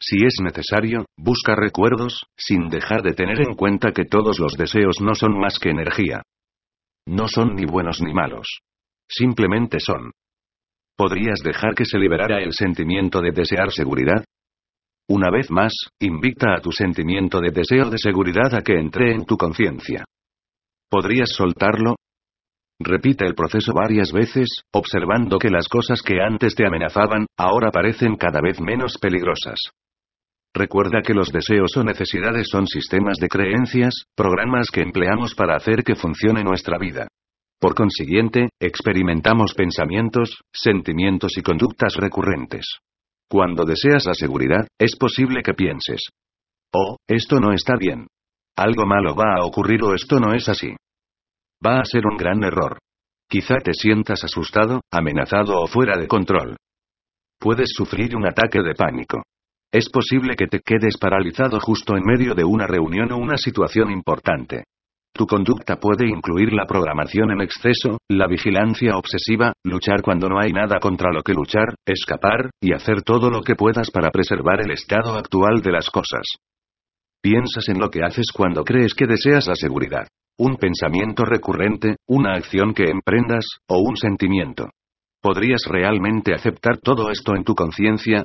Si 0.00 0.24
es 0.24 0.34
necesario, 0.40 1.06
busca 1.16 1.56
recuerdos, 1.56 2.24
sin 2.36 2.68
dejar 2.68 3.02
de 3.02 3.14
tener 3.14 3.40
en 3.40 3.54
cuenta 3.54 3.90
que 3.90 4.04
todos 4.04 4.38
los 4.38 4.56
deseos 4.56 5.00
no 5.00 5.14
son 5.16 5.38
más 5.38 5.58
que 5.58 5.70
energía. 5.70 6.22
No 7.06 7.26
son 7.26 7.56
ni 7.56 7.64
buenos 7.64 8.00
ni 8.00 8.12
malos. 8.12 8.60
Simplemente 9.08 9.80
son. 9.80 10.12
¿Podrías 10.98 11.38
dejar 11.44 11.76
que 11.76 11.84
se 11.84 11.96
liberara 11.96 12.42
el 12.42 12.52
sentimiento 12.52 13.20
de 13.20 13.30
desear 13.30 13.70
seguridad? 13.70 14.24
Una 15.08 15.30
vez 15.30 15.48
más, 15.48 15.72
invita 16.00 16.56
a 16.56 16.60
tu 16.60 16.72
sentimiento 16.72 17.40
de 17.40 17.52
deseo 17.52 17.88
de 17.88 17.98
seguridad 17.98 18.52
a 18.52 18.62
que 18.62 18.74
entre 18.74 19.12
en 19.12 19.24
tu 19.24 19.36
conciencia. 19.36 20.04
¿Podrías 20.90 21.30
soltarlo? 21.30 21.94
Repite 22.80 23.24
el 23.24 23.36
proceso 23.36 23.72
varias 23.72 24.10
veces, 24.10 24.48
observando 24.72 25.38
que 25.38 25.50
las 25.50 25.68
cosas 25.68 26.02
que 26.02 26.20
antes 26.20 26.56
te 26.56 26.66
amenazaban, 26.66 27.26
ahora 27.38 27.70
parecen 27.70 28.16
cada 28.16 28.40
vez 28.40 28.60
menos 28.60 28.98
peligrosas. 29.00 29.70
Recuerda 30.52 31.00
que 31.02 31.14
los 31.14 31.30
deseos 31.30 31.76
o 31.76 31.84
necesidades 31.84 32.48
son 32.50 32.66
sistemas 32.66 33.18
de 33.18 33.28
creencias, 33.28 34.02
programas 34.16 34.66
que 34.72 34.82
empleamos 34.82 35.36
para 35.36 35.54
hacer 35.54 35.84
que 35.84 35.94
funcione 35.94 36.42
nuestra 36.42 36.76
vida. 36.76 37.06
Por 37.60 37.74
consiguiente, 37.74 38.50
experimentamos 38.60 39.52
pensamientos, 39.54 40.42
sentimientos 40.52 41.36
y 41.36 41.42
conductas 41.42 41.94
recurrentes. 41.96 42.66
Cuando 43.28 43.64
deseas 43.64 44.04
la 44.06 44.14
seguridad, 44.14 44.66
es 44.78 44.96
posible 44.96 45.42
que 45.42 45.54
pienses. 45.54 46.02
Oh, 46.72 46.96
esto 47.08 47.40
no 47.40 47.52
está 47.52 47.76
bien. 47.76 48.06
Algo 48.56 48.86
malo 48.86 49.14
va 49.14 49.36
a 49.36 49.44
ocurrir 49.44 49.82
o 49.82 49.94
esto 49.94 50.20
no 50.20 50.34
es 50.34 50.48
así. 50.48 50.74
Va 51.64 51.80
a 51.80 51.84
ser 51.84 52.06
un 52.06 52.16
gran 52.16 52.44
error. 52.44 52.78
Quizá 53.28 53.56
te 53.56 53.74
sientas 53.74 54.22
asustado, 54.24 54.80
amenazado 54.92 55.60
o 55.60 55.66
fuera 55.66 55.98
de 55.98 56.06
control. 56.06 56.56
Puedes 57.40 57.70
sufrir 57.74 58.16
un 58.16 58.26
ataque 58.26 58.62
de 58.62 58.74
pánico. 58.74 59.22
Es 59.72 59.90
posible 59.90 60.34
que 60.34 60.46
te 60.46 60.60
quedes 60.60 60.96
paralizado 60.96 61.60
justo 61.60 61.96
en 61.96 62.04
medio 62.04 62.34
de 62.34 62.44
una 62.44 62.66
reunión 62.66 63.12
o 63.12 63.18
una 63.18 63.36
situación 63.36 63.90
importante. 63.90 64.64
Tu 65.18 65.26
conducta 65.26 65.74
puede 65.80 66.06
incluir 66.06 66.52
la 66.52 66.64
programación 66.64 67.32
en 67.32 67.40
exceso, 67.40 67.98
la 68.08 68.28
vigilancia 68.28 68.96
obsesiva, 68.96 69.52
luchar 69.64 70.00
cuando 70.00 70.28
no 70.28 70.38
hay 70.38 70.52
nada 70.52 70.78
contra 70.78 71.10
lo 71.12 71.22
que 71.22 71.34
luchar, 71.34 71.74
escapar, 71.84 72.50
y 72.62 72.72
hacer 72.72 73.02
todo 73.02 73.28
lo 73.28 73.42
que 73.42 73.56
puedas 73.56 73.90
para 73.90 74.12
preservar 74.12 74.60
el 74.60 74.70
estado 74.70 75.18
actual 75.18 75.60
de 75.60 75.72
las 75.72 75.90
cosas. 75.90 76.22
Piensas 77.20 77.68
en 77.68 77.80
lo 77.80 77.90
que 77.90 78.04
haces 78.04 78.26
cuando 78.32 78.62
crees 78.62 78.94
que 78.94 79.08
deseas 79.08 79.48
la 79.48 79.56
seguridad. 79.56 80.06
Un 80.38 80.56
pensamiento 80.56 81.24
recurrente, 81.24 81.96
una 82.06 82.34
acción 82.34 82.72
que 82.72 82.84
emprendas, 82.84 83.44
o 83.68 83.80
un 83.80 83.96
sentimiento. 83.96 84.70
¿Podrías 85.20 85.62
realmente 85.68 86.32
aceptar 86.32 86.78
todo 86.78 87.10
esto 87.10 87.34
en 87.34 87.42
tu 87.42 87.56
conciencia? 87.56 88.22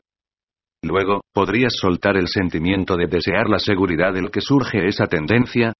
Luego, 0.83 1.21
¿podrías 1.33 1.73
soltar 1.75 2.17
el 2.17 2.27
sentimiento 2.27 2.97
de 2.97 3.07
desear 3.07 3.49
la 3.49 3.57
seguridad 3.57 4.13
del 4.13 4.29
que 4.29 4.41
surge 4.41 4.87
esa 4.87 5.07
tendencia? 5.07 5.73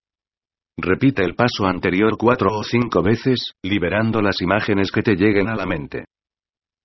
Repite 0.77 1.23
el 1.23 1.35
paso 1.35 1.65
anterior 1.65 2.17
cuatro 2.17 2.49
o 2.51 2.63
cinco 2.63 3.03
veces, 3.03 3.53
liberando 3.63 4.21
las 4.21 4.41
imágenes 4.41 4.91
que 4.91 5.03
te 5.03 5.15
lleguen 5.15 5.47
a 5.47 5.55
la 5.55 5.65
mente. 5.65 6.05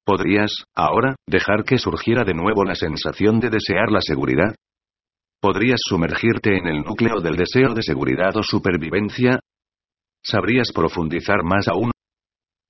¿Podrías, 0.04 0.52
ahora, 0.74 1.16
dejar 1.26 1.64
que 1.64 1.78
surgiera 1.78 2.24
de 2.24 2.34
nuevo 2.34 2.64
la 2.64 2.74
sensación 2.74 3.40
de 3.40 3.50
desear 3.50 3.90
la 3.90 4.00
seguridad? 4.00 4.54
¿Podrías 5.40 5.80
sumergirte 5.82 6.56
en 6.56 6.66
el 6.66 6.82
núcleo 6.82 7.20
del 7.20 7.36
deseo 7.36 7.72
de 7.74 7.82
seguridad 7.82 8.36
o 8.36 8.42
supervivencia? 8.42 9.40
¿Sabrías 10.22 10.72
profundizar 10.74 11.42
más 11.42 11.68
aún? 11.68 11.90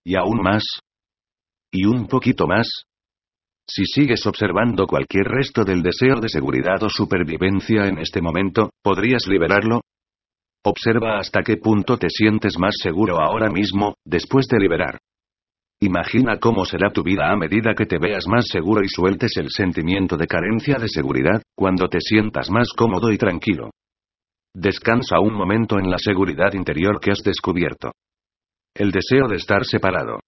¿Y 0.05 0.17
aún 0.17 0.41
más? 0.43 0.65
¿Y 1.73 1.87
un 1.87 2.07
poquito 2.07 2.47
más? 2.47 2.69
Si 3.67 3.85
sigues 3.85 4.25
observando 4.27 4.87
cualquier 4.87 5.25
resto 5.25 5.65
del 5.65 5.83
deseo 5.83 6.21
de 6.21 6.29
seguridad 6.29 6.83
o 6.83 6.89
supervivencia 6.89 7.87
en 7.87 7.99
este 7.99 8.23
momento, 8.23 8.71
¿podrías 8.83 9.27
liberarlo? 9.27 9.83
Observa 10.65 11.19
hasta 11.19 11.43
qué 11.43 11.57
punto 11.57 11.97
te 11.97 12.09
sientes 12.11 12.59
más 12.59 12.75
seguro 12.83 13.21
ahora 13.21 13.49
mismo, 13.49 13.95
después 14.05 14.47
de 14.49 14.59
liberar. 14.59 14.99
Imagina 15.81 16.39
cómo 16.39 16.65
será 16.65 16.91
tu 16.91 17.05
vida 17.05 17.31
a 17.31 17.37
medida 17.37 17.75
que 17.75 17.87
te 17.87 17.99
veas 17.99 18.27
más 18.27 18.49
seguro 18.49 18.83
y 18.83 18.89
sueltes 18.89 19.37
el 19.37 19.51
sentimiento 19.51 20.17
de 20.17 20.27
carencia 20.27 20.77
de 20.77 20.89
seguridad, 20.89 21.41
cuando 21.55 21.89
te 21.89 22.01
sientas 22.01 22.51
más 22.51 22.73
cómodo 22.77 23.13
y 23.13 23.19
tranquilo. 23.19 23.71
Descansa 24.53 25.21
un 25.21 25.35
momento 25.35 25.79
en 25.79 25.89
la 25.89 25.99
seguridad 25.99 26.53
interior 26.55 26.99
que 26.99 27.13
has 27.13 27.23
descubierto. 27.23 27.93
El 28.75 28.91
deseo 28.91 29.29
de 29.29 29.37
estar 29.37 29.65
separado. 29.65 30.19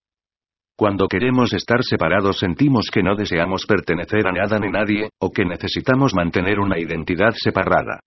Cuando 0.76 1.08
queremos 1.08 1.52
estar 1.52 1.82
separados 1.82 2.38
sentimos 2.38 2.88
que 2.90 3.02
no 3.02 3.16
deseamos 3.16 3.66
pertenecer 3.66 4.26
a 4.28 4.32
nada 4.32 4.58
ni 4.60 4.70
nadie, 4.70 5.10
o 5.20 5.30
que 5.30 5.44
necesitamos 5.44 6.14
mantener 6.14 6.60
una 6.60 6.78
identidad 6.78 7.32
separada. 7.34 8.00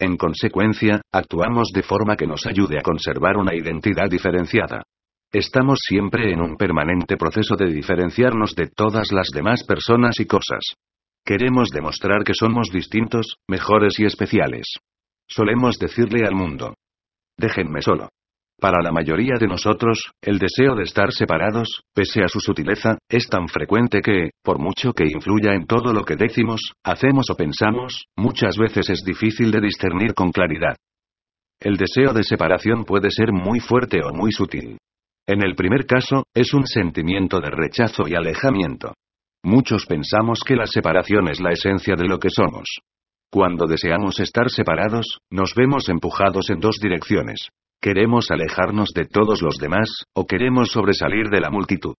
En 0.00 0.16
consecuencia, 0.16 1.02
actuamos 1.12 1.68
de 1.74 1.82
forma 1.82 2.16
que 2.16 2.26
nos 2.26 2.46
ayude 2.46 2.78
a 2.78 2.82
conservar 2.82 3.36
una 3.36 3.54
identidad 3.54 4.08
diferenciada. 4.08 4.82
Estamos 5.30 5.78
siempre 5.86 6.32
en 6.32 6.40
un 6.40 6.56
permanente 6.56 7.18
proceso 7.18 7.54
de 7.54 7.66
diferenciarnos 7.66 8.54
de 8.54 8.68
todas 8.68 9.12
las 9.12 9.28
demás 9.28 9.62
personas 9.62 10.18
y 10.18 10.24
cosas. 10.24 10.62
Queremos 11.22 11.68
demostrar 11.68 12.24
que 12.24 12.32
somos 12.32 12.70
distintos, 12.72 13.36
mejores 13.46 14.00
y 14.00 14.06
especiales. 14.06 14.78
Solemos 15.28 15.78
decirle 15.78 16.26
al 16.26 16.34
mundo. 16.34 16.74
Déjenme 17.36 17.82
solo. 17.82 18.08
Para 18.60 18.82
la 18.82 18.92
mayoría 18.92 19.36
de 19.40 19.46
nosotros, 19.46 20.12
el 20.20 20.38
deseo 20.38 20.74
de 20.74 20.82
estar 20.82 21.12
separados, 21.12 21.82
pese 21.94 22.22
a 22.22 22.28
su 22.28 22.40
sutileza, 22.40 22.98
es 23.08 23.26
tan 23.26 23.48
frecuente 23.48 24.02
que, 24.02 24.32
por 24.44 24.58
mucho 24.58 24.92
que 24.92 25.04
influya 25.04 25.54
en 25.54 25.66
todo 25.66 25.94
lo 25.94 26.04
que 26.04 26.14
decimos, 26.14 26.60
hacemos 26.84 27.30
o 27.30 27.36
pensamos, 27.36 28.04
muchas 28.18 28.58
veces 28.58 28.90
es 28.90 29.02
difícil 29.02 29.50
de 29.50 29.62
discernir 29.62 30.12
con 30.12 30.30
claridad. 30.30 30.76
El 31.58 31.78
deseo 31.78 32.12
de 32.12 32.22
separación 32.22 32.84
puede 32.84 33.10
ser 33.10 33.32
muy 33.32 33.60
fuerte 33.60 34.00
o 34.04 34.12
muy 34.12 34.30
sutil. 34.30 34.76
En 35.26 35.42
el 35.42 35.54
primer 35.54 35.86
caso, 35.86 36.24
es 36.34 36.52
un 36.52 36.66
sentimiento 36.66 37.40
de 37.40 37.48
rechazo 37.50 38.06
y 38.08 38.14
alejamiento. 38.14 38.92
Muchos 39.42 39.86
pensamos 39.86 40.40
que 40.44 40.56
la 40.56 40.66
separación 40.66 41.28
es 41.28 41.40
la 41.40 41.52
esencia 41.52 41.94
de 41.96 42.06
lo 42.06 42.18
que 42.18 42.28
somos. 42.28 42.80
Cuando 43.32 43.66
deseamos 43.66 44.20
estar 44.20 44.50
separados, 44.50 45.18
nos 45.30 45.54
vemos 45.54 45.88
empujados 45.88 46.50
en 46.50 46.60
dos 46.60 46.76
direcciones. 46.82 47.48
Queremos 47.82 48.30
alejarnos 48.30 48.90
de 48.94 49.06
todos 49.06 49.40
los 49.40 49.56
demás, 49.56 50.04
o 50.14 50.26
queremos 50.26 50.70
sobresalir 50.70 51.30
de 51.30 51.40
la 51.40 51.48
multitud. 51.48 51.94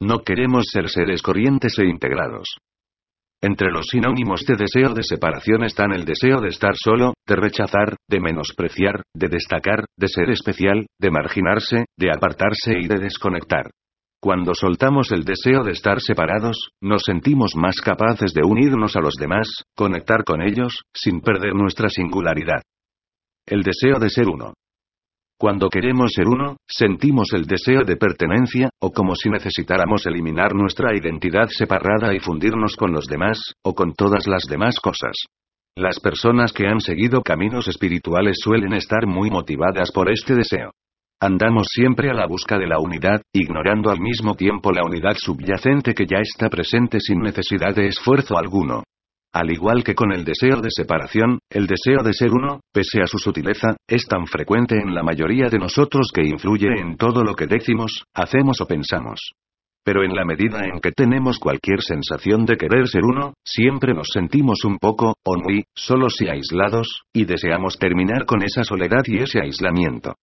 No 0.00 0.20
queremos 0.20 0.64
ser 0.72 0.88
seres 0.88 1.20
corrientes 1.20 1.78
e 1.78 1.84
integrados. 1.84 2.56
Entre 3.42 3.70
los 3.70 3.86
sinónimos 3.90 4.46
de 4.46 4.56
deseo 4.56 4.94
de 4.94 5.02
separación 5.02 5.62
están 5.62 5.92
el 5.92 6.06
deseo 6.06 6.40
de 6.40 6.48
estar 6.48 6.72
solo, 6.74 7.12
de 7.26 7.36
rechazar, 7.36 7.96
de 8.08 8.18
menospreciar, 8.18 9.02
de 9.14 9.28
destacar, 9.28 9.84
de 9.98 10.08
ser 10.08 10.30
especial, 10.30 10.86
de 10.98 11.10
marginarse, 11.10 11.84
de 11.98 12.10
apartarse 12.10 12.78
y 12.80 12.88
de 12.88 12.98
desconectar. 12.98 13.70
Cuando 14.22 14.54
soltamos 14.54 15.12
el 15.12 15.24
deseo 15.24 15.62
de 15.64 15.72
estar 15.72 16.00
separados, 16.00 16.70
nos 16.80 17.02
sentimos 17.04 17.54
más 17.56 17.82
capaces 17.82 18.32
de 18.32 18.42
unirnos 18.42 18.96
a 18.96 19.00
los 19.00 19.14
demás, 19.16 19.64
conectar 19.76 20.24
con 20.24 20.40
ellos, 20.40 20.82
sin 20.94 21.20
perder 21.20 21.54
nuestra 21.54 21.90
singularidad. 21.90 22.62
El 23.46 23.62
deseo 23.62 23.98
de 23.98 24.08
ser 24.08 24.28
uno. 24.28 24.54
Cuando 25.38 25.68
queremos 25.68 26.12
ser 26.14 26.28
uno, 26.28 26.56
sentimos 26.66 27.28
el 27.34 27.44
deseo 27.44 27.82
de 27.84 27.96
pertenencia, 27.96 28.70
o 28.80 28.90
como 28.90 29.14
si 29.14 29.28
necesitáramos 29.28 30.06
eliminar 30.06 30.54
nuestra 30.54 30.96
identidad 30.96 31.48
separada 31.50 32.14
y 32.14 32.20
fundirnos 32.20 32.74
con 32.74 32.92
los 32.92 33.06
demás, 33.06 33.38
o 33.62 33.74
con 33.74 33.92
todas 33.92 34.26
las 34.26 34.44
demás 34.44 34.80
cosas. 34.80 35.12
Las 35.76 36.00
personas 36.00 36.54
que 36.54 36.66
han 36.66 36.80
seguido 36.80 37.20
caminos 37.20 37.68
espirituales 37.68 38.38
suelen 38.42 38.72
estar 38.72 39.06
muy 39.06 39.28
motivadas 39.28 39.92
por 39.92 40.10
este 40.10 40.34
deseo. 40.34 40.70
Andamos 41.20 41.66
siempre 41.70 42.10
a 42.10 42.14
la 42.14 42.26
busca 42.26 42.56
de 42.56 42.66
la 42.66 42.78
unidad, 42.78 43.20
ignorando 43.30 43.90
al 43.90 44.00
mismo 44.00 44.36
tiempo 44.36 44.72
la 44.72 44.84
unidad 44.84 45.16
subyacente 45.16 45.92
que 45.92 46.06
ya 46.06 46.18
está 46.18 46.48
presente 46.48 46.98
sin 46.98 47.20
necesidad 47.20 47.74
de 47.74 47.88
esfuerzo 47.88 48.38
alguno. 48.38 48.84
Al 49.36 49.50
igual 49.50 49.84
que 49.84 49.94
con 49.94 50.14
el 50.14 50.24
deseo 50.24 50.62
de 50.62 50.70
separación, 50.70 51.40
el 51.50 51.66
deseo 51.66 52.02
de 52.02 52.14
ser 52.14 52.30
uno, 52.32 52.60
pese 52.72 53.02
a 53.02 53.06
su 53.06 53.18
sutileza, 53.18 53.76
es 53.86 54.06
tan 54.06 54.26
frecuente 54.26 54.76
en 54.76 54.94
la 54.94 55.02
mayoría 55.02 55.50
de 55.50 55.58
nosotros 55.58 56.10
que 56.10 56.22
influye 56.22 56.68
en 56.80 56.96
todo 56.96 57.22
lo 57.22 57.34
que 57.34 57.46
decimos, 57.46 58.04
hacemos 58.14 58.62
o 58.62 58.66
pensamos. 58.66 59.32
Pero 59.84 60.04
en 60.04 60.14
la 60.14 60.24
medida 60.24 60.60
en 60.64 60.80
que 60.80 60.90
tenemos 60.90 61.38
cualquier 61.38 61.82
sensación 61.82 62.46
de 62.46 62.56
querer 62.56 62.88
ser 62.88 63.02
uno, 63.04 63.34
siempre 63.44 63.92
nos 63.92 64.08
sentimos 64.10 64.64
un 64.64 64.78
poco, 64.78 65.16
o 65.22 65.36
muy, 65.36 65.64
solos 65.74 66.14
y 66.22 66.30
aislados, 66.30 67.02
y 67.12 67.26
deseamos 67.26 67.78
terminar 67.78 68.24
con 68.24 68.42
esa 68.42 68.64
soledad 68.64 69.02
y 69.04 69.18
ese 69.18 69.42
aislamiento. 69.42 70.14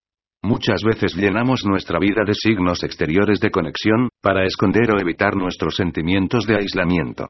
Muchas 0.42 0.82
veces 0.82 1.14
llenamos 1.14 1.64
nuestra 1.64 2.00
vida 2.00 2.24
de 2.26 2.34
signos 2.34 2.82
exteriores 2.82 3.38
de 3.38 3.52
conexión, 3.52 4.08
para 4.20 4.44
esconder 4.44 4.90
o 4.90 5.00
evitar 5.00 5.36
nuestros 5.36 5.76
sentimientos 5.76 6.48
de 6.48 6.56
aislamiento. 6.56 7.28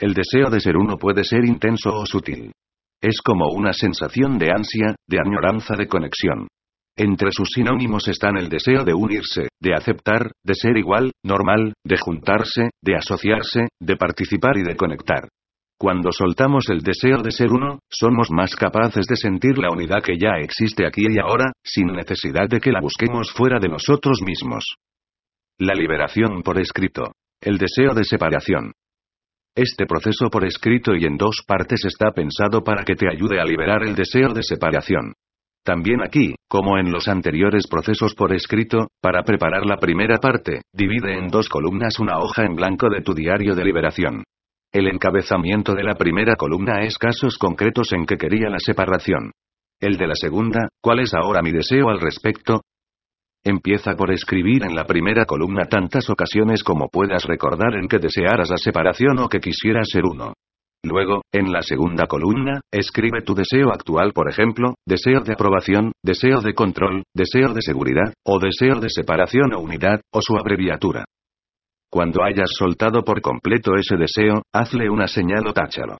El 0.00 0.14
deseo 0.14 0.48
de 0.48 0.60
ser 0.60 0.78
uno 0.78 0.96
puede 0.96 1.24
ser 1.24 1.44
intenso 1.44 1.90
o 1.90 2.06
sutil. 2.06 2.52
Es 3.02 3.20
como 3.22 3.50
una 3.50 3.74
sensación 3.74 4.38
de 4.38 4.50
ansia, 4.50 4.96
de 5.06 5.18
añoranza 5.20 5.76
de 5.76 5.88
conexión. 5.88 6.48
Entre 6.96 7.30
sus 7.32 7.50
sinónimos 7.50 8.08
están 8.08 8.38
el 8.38 8.48
deseo 8.48 8.82
de 8.82 8.94
unirse, 8.94 9.48
de 9.60 9.74
aceptar, 9.74 10.32
de 10.42 10.54
ser 10.54 10.78
igual, 10.78 11.12
normal, 11.22 11.74
de 11.84 11.98
juntarse, 11.98 12.70
de 12.82 12.96
asociarse, 12.96 13.68
de 13.78 13.96
participar 13.96 14.56
y 14.56 14.62
de 14.62 14.74
conectar. 14.74 15.28
Cuando 15.78 16.12
soltamos 16.12 16.70
el 16.70 16.80
deseo 16.80 17.18
de 17.18 17.30
ser 17.30 17.52
uno, 17.52 17.80
somos 17.90 18.30
más 18.30 18.56
capaces 18.56 19.06
de 19.06 19.16
sentir 19.16 19.58
la 19.58 19.70
unidad 19.70 20.02
que 20.02 20.18
ya 20.18 20.38
existe 20.40 20.86
aquí 20.86 21.02
y 21.10 21.18
ahora, 21.18 21.52
sin 21.62 21.88
necesidad 21.88 22.48
de 22.48 22.60
que 22.60 22.72
la 22.72 22.80
busquemos 22.80 23.32
fuera 23.32 23.58
de 23.58 23.68
nosotros 23.68 24.22
mismos. 24.24 24.64
La 25.58 25.74
liberación 25.74 26.42
por 26.42 26.58
escrito. 26.58 27.12
El 27.42 27.58
deseo 27.58 27.94
de 27.94 28.04
separación. 28.04 28.72
Este 29.56 29.84
proceso 29.84 30.30
por 30.30 30.44
escrito 30.44 30.94
y 30.94 31.04
en 31.04 31.16
dos 31.16 31.42
partes 31.46 31.84
está 31.84 32.12
pensado 32.12 32.62
para 32.62 32.84
que 32.84 32.94
te 32.94 33.08
ayude 33.10 33.40
a 33.40 33.44
liberar 33.44 33.82
el 33.82 33.96
deseo 33.96 34.32
de 34.32 34.42
separación. 34.44 35.14
También 35.64 36.00
aquí, 36.02 36.36
como 36.48 36.78
en 36.78 36.90
los 36.90 37.08
anteriores 37.08 37.66
procesos 37.68 38.14
por 38.14 38.32
escrito, 38.32 38.88
para 39.02 39.22
preparar 39.24 39.66
la 39.66 39.76
primera 39.76 40.18
parte, 40.18 40.62
divide 40.72 41.18
en 41.18 41.28
dos 41.28 41.48
columnas 41.48 41.98
una 41.98 42.18
hoja 42.18 42.44
en 42.44 42.54
blanco 42.54 42.88
de 42.88 43.02
tu 43.02 43.12
diario 43.12 43.54
de 43.54 43.64
liberación. 43.64 44.22
El 44.72 44.86
encabezamiento 44.86 45.74
de 45.74 45.82
la 45.82 45.96
primera 45.96 46.36
columna 46.36 46.82
es 46.82 46.96
casos 46.96 47.36
concretos 47.36 47.92
en 47.92 48.06
que 48.06 48.16
quería 48.16 48.48
la 48.48 48.60
separación. 48.60 49.32
El 49.80 49.96
de 49.96 50.06
la 50.06 50.14
segunda, 50.14 50.68
¿cuál 50.80 51.00
es 51.00 51.12
ahora 51.12 51.42
mi 51.42 51.50
deseo 51.50 51.88
al 51.88 52.00
respecto? 52.00 52.60
Empieza 53.44 53.96
por 53.96 54.12
escribir 54.12 54.64
en 54.64 54.74
la 54.74 54.84
primera 54.84 55.24
columna 55.24 55.64
tantas 55.64 56.10
ocasiones 56.10 56.62
como 56.62 56.88
puedas 56.88 57.24
recordar 57.24 57.74
en 57.74 57.88
que 57.88 57.98
desearas 57.98 58.50
la 58.50 58.58
separación 58.58 59.18
o 59.18 59.28
que 59.28 59.40
quisieras 59.40 59.88
ser 59.90 60.04
uno. 60.04 60.34
Luego, 60.82 61.22
en 61.32 61.50
la 61.50 61.62
segunda 61.62 62.06
columna, 62.06 62.60
escribe 62.70 63.22
tu 63.22 63.34
deseo 63.34 63.70
actual, 63.70 64.12
por 64.12 64.30
ejemplo, 64.30 64.74
deseo 64.86 65.20
de 65.20 65.32
aprobación, 65.32 65.92
deseo 66.02 66.40
de 66.40 66.54
control, 66.54 67.02
deseo 67.14 67.54
de 67.54 67.62
seguridad, 67.62 68.12
o 68.26 68.38
deseo 68.38 68.78
de 68.80 68.90
separación 68.90 69.54
o 69.54 69.60
unidad, 69.60 70.00
o 70.12 70.20
su 70.20 70.36
abreviatura. 70.36 71.04
Cuando 71.90 72.22
hayas 72.22 72.50
soltado 72.56 73.02
por 73.04 73.20
completo 73.20 73.74
ese 73.74 73.96
deseo, 73.96 74.42
hazle 74.52 74.88
una 74.88 75.08
señal 75.08 75.46
o 75.46 75.52
táchalo. 75.52 75.96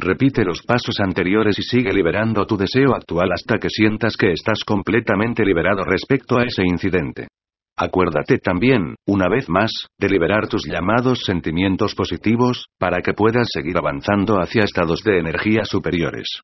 Repite 0.00 0.44
los 0.44 0.62
pasos 0.62 1.00
anteriores 1.00 1.58
y 1.58 1.62
sigue 1.62 1.92
liberando 1.92 2.46
tu 2.46 2.56
deseo 2.56 2.94
actual 2.94 3.32
hasta 3.32 3.58
que 3.58 3.68
sientas 3.68 4.16
que 4.16 4.32
estás 4.32 4.62
completamente 4.64 5.44
liberado 5.44 5.82
respecto 5.84 6.38
a 6.38 6.44
ese 6.44 6.62
incidente. 6.64 7.28
Acuérdate 7.76 8.38
también, 8.38 8.96
una 9.06 9.28
vez 9.28 9.48
más, 9.48 9.70
de 9.98 10.08
liberar 10.08 10.48
tus 10.48 10.66
llamados 10.66 11.20
sentimientos 11.24 11.94
positivos, 11.94 12.66
para 12.78 13.00
que 13.02 13.12
puedas 13.12 13.48
seguir 13.52 13.78
avanzando 13.78 14.40
hacia 14.40 14.64
estados 14.64 15.02
de 15.04 15.18
energía 15.18 15.64
superiores. 15.64 16.40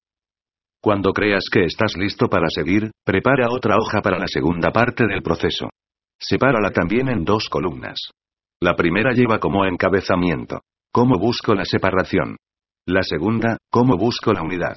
Cuando 0.81 1.13
creas 1.13 1.45
que 1.51 1.65
estás 1.65 1.97
listo 1.97 2.29
para 2.29 2.47
seguir, 2.49 2.91
prepara 3.05 3.49
otra 3.51 3.77
hoja 3.77 4.01
para 4.01 4.19
la 4.19 4.29
segunda 4.29 4.71
parte 4.71 5.07
del 5.07 5.23
proceso. 5.23 5.71
Sepárala 6.21 6.71
también 6.71 7.09
en 7.09 7.25
dos 7.25 7.49
columnas. 7.49 7.99
La 8.61 8.75
primera 8.77 9.13
lleva 9.13 9.39
como 9.39 9.65
encabezamiento. 9.65 10.61
¿Cómo 10.93 11.19
busco 11.19 11.55
la 11.55 11.65
separación? 11.65 12.37
La 12.87 13.03
segunda, 13.03 13.57
¿cómo 13.71 13.97
busco 13.97 14.35
la 14.35 14.43
unidad? 14.43 14.77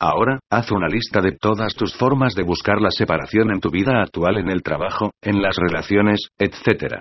Ahora, 0.00 0.38
haz 0.52 0.70
una 0.70 0.86
lista 0.86 1.20
de 1.20 1.32
todas 1.32 1.74
tus 1.74 1.96
formas 1.96 2.36
de 2.36 2.44
buscar 2.44 2.80
la 2.80 2.92
separación 2.92 3.50
en 3.50 3.58
tu 3.58 3.70
vida 3.70 4.00
actual 4.00 4.38
en 4.38 4.48
el 4.48 4.62
trabajo, 4.62 5.10
en 5.20 5.42
las 5.42 5.56
relaciones, 5.56 6.28
etc. 6.38 7.00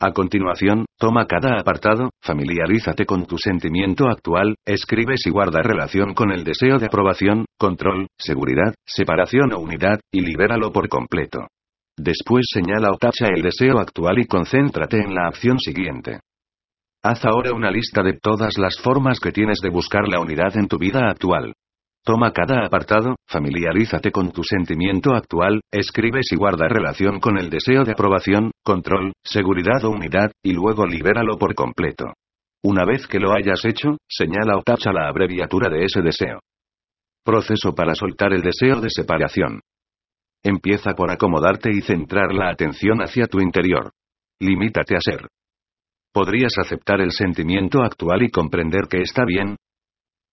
A 0.00 0.12
continuación, 0.12 0.86
toma 0.96 1.26
cada 1.26 1.58
apartado, 1.58 2.10
familiarízate 2.22 3.04
con 3.04 3.26
tu 3.26 3.36
sentimiento 3.36 4.08
actual, 4.08 4.54
escribes 4.64 5.26
y 5.26 5.30
guarda 5.30 5.60
relación 5.60 6.14
con 6.14 6.30
el 6.30 6.44
deseo 6.44 6.78
de 6.78 6.86
aprobación, 6.86 7.44
control, 7.58 8.06
seguridad, 8.16 8.72
separación 8.86 9.52
o 9.54 9.58
unidad, 9.58 9.98
y 10.12 10.20
libéralo 10.20 10.70
por 10.70 10.88
completo. 10.88 11.48
Después 11.98 12.46
señala 12.48 12.92
o 12.92 12.96
tacha 12.96 13.26
el 13.34 13.42
deseo 13.42 13.80
actual 13.80 14.20
y 14.20 14.26
concéntrate 14.26 14.98
en 14.98 15.16
la 15.16 15.26
acción 15.26 15.58
siguiente. 15.58 16.20
Haz 17.08 17.24
ahora 17.24 17.54
una 17.54 17.70
lista 17.70 18.02
de 18.02 18.18
todas 18.20 18.58
las 18.58 18.78
formas 18.82 19.18
que 19.18 19.32
tienes 19.32 19.60
de 19.62 19.70
buscar 19.70 20.06
la 20.06 20.20
unidad 20.20 20.54
en 20.58 20.68
tu 20.68 20.76
vida 20.76 21.08
actual. 21.08 21.54
Toma 22.04 22.32
cada 22.32 22.66
apartado, 22.66 23.16
familiarízate 23.26 24.10
con 24.10 24.30
tu 24.30 24.42
sentimiento 24.44 25.14
actual, 25.14 25.62
escribes 25.72 26.26
y 26.32 26.36
guarda 26.36 26.68
relación 26.68 27.18
con 27.18 27.38
el 27.38 27.48
deseo 27.48 27.84
de 27.84 27.92
aprobación, 27.92 28.50
control, 28.62 29.14
seguridad 29.24 29.82
o 29.86 29.90
unidad, 29.90 30.32
y 30.42 30.52
luego 30.52 30.84
libéralo 30.84 31.38
por 31.38 31.54
completo. 31.54 32.12
Una 32.62 32.84
vez 32.84 33.06
que 33.06 33.20
lo 33.20 33.32
hayas 33.32 33.64
hecho, 33.64 33.96
señala 34.06 34.58
o 34.58 34.62
tacha 34.62 34.92
la 34.92 35.08
abreviatura 35.08 35.70
de 35.70 35.86
ese 35.86 36.02
deseo. 36.02 36.40
Proceso 37.24 37.74
para 37.74 37.94
soltar 37.94 38.34
el 38.34 38.42
deseo 38.42 38.82
de 38.82 38.90
separación. 38.90 39.62
Empieza 40.44 40.92
por 40.92 41.10
acomodarte 41.10 41.70
y 41.72 41.80
centrar 41.80 42.34
la 42.34 42.50
atención 42.50 42.98
hacia 43.00 43.28
tu 43.28 43.40
interior. 43.40 43.92
Limítate 44.40 44.94
a 44.94 45.00
ser. 45.00 45.26
¿Podrías 46.12 46.52
aceptar 46.58 47.00
el 47.00 47.12
sentimiento 47.12 47.82
actual 47.82 48.22
y 48.22 48.30
comprender 48.30 48.88
que 48.88 49.02
está 49.02 49.24
bien? 49.26 49.56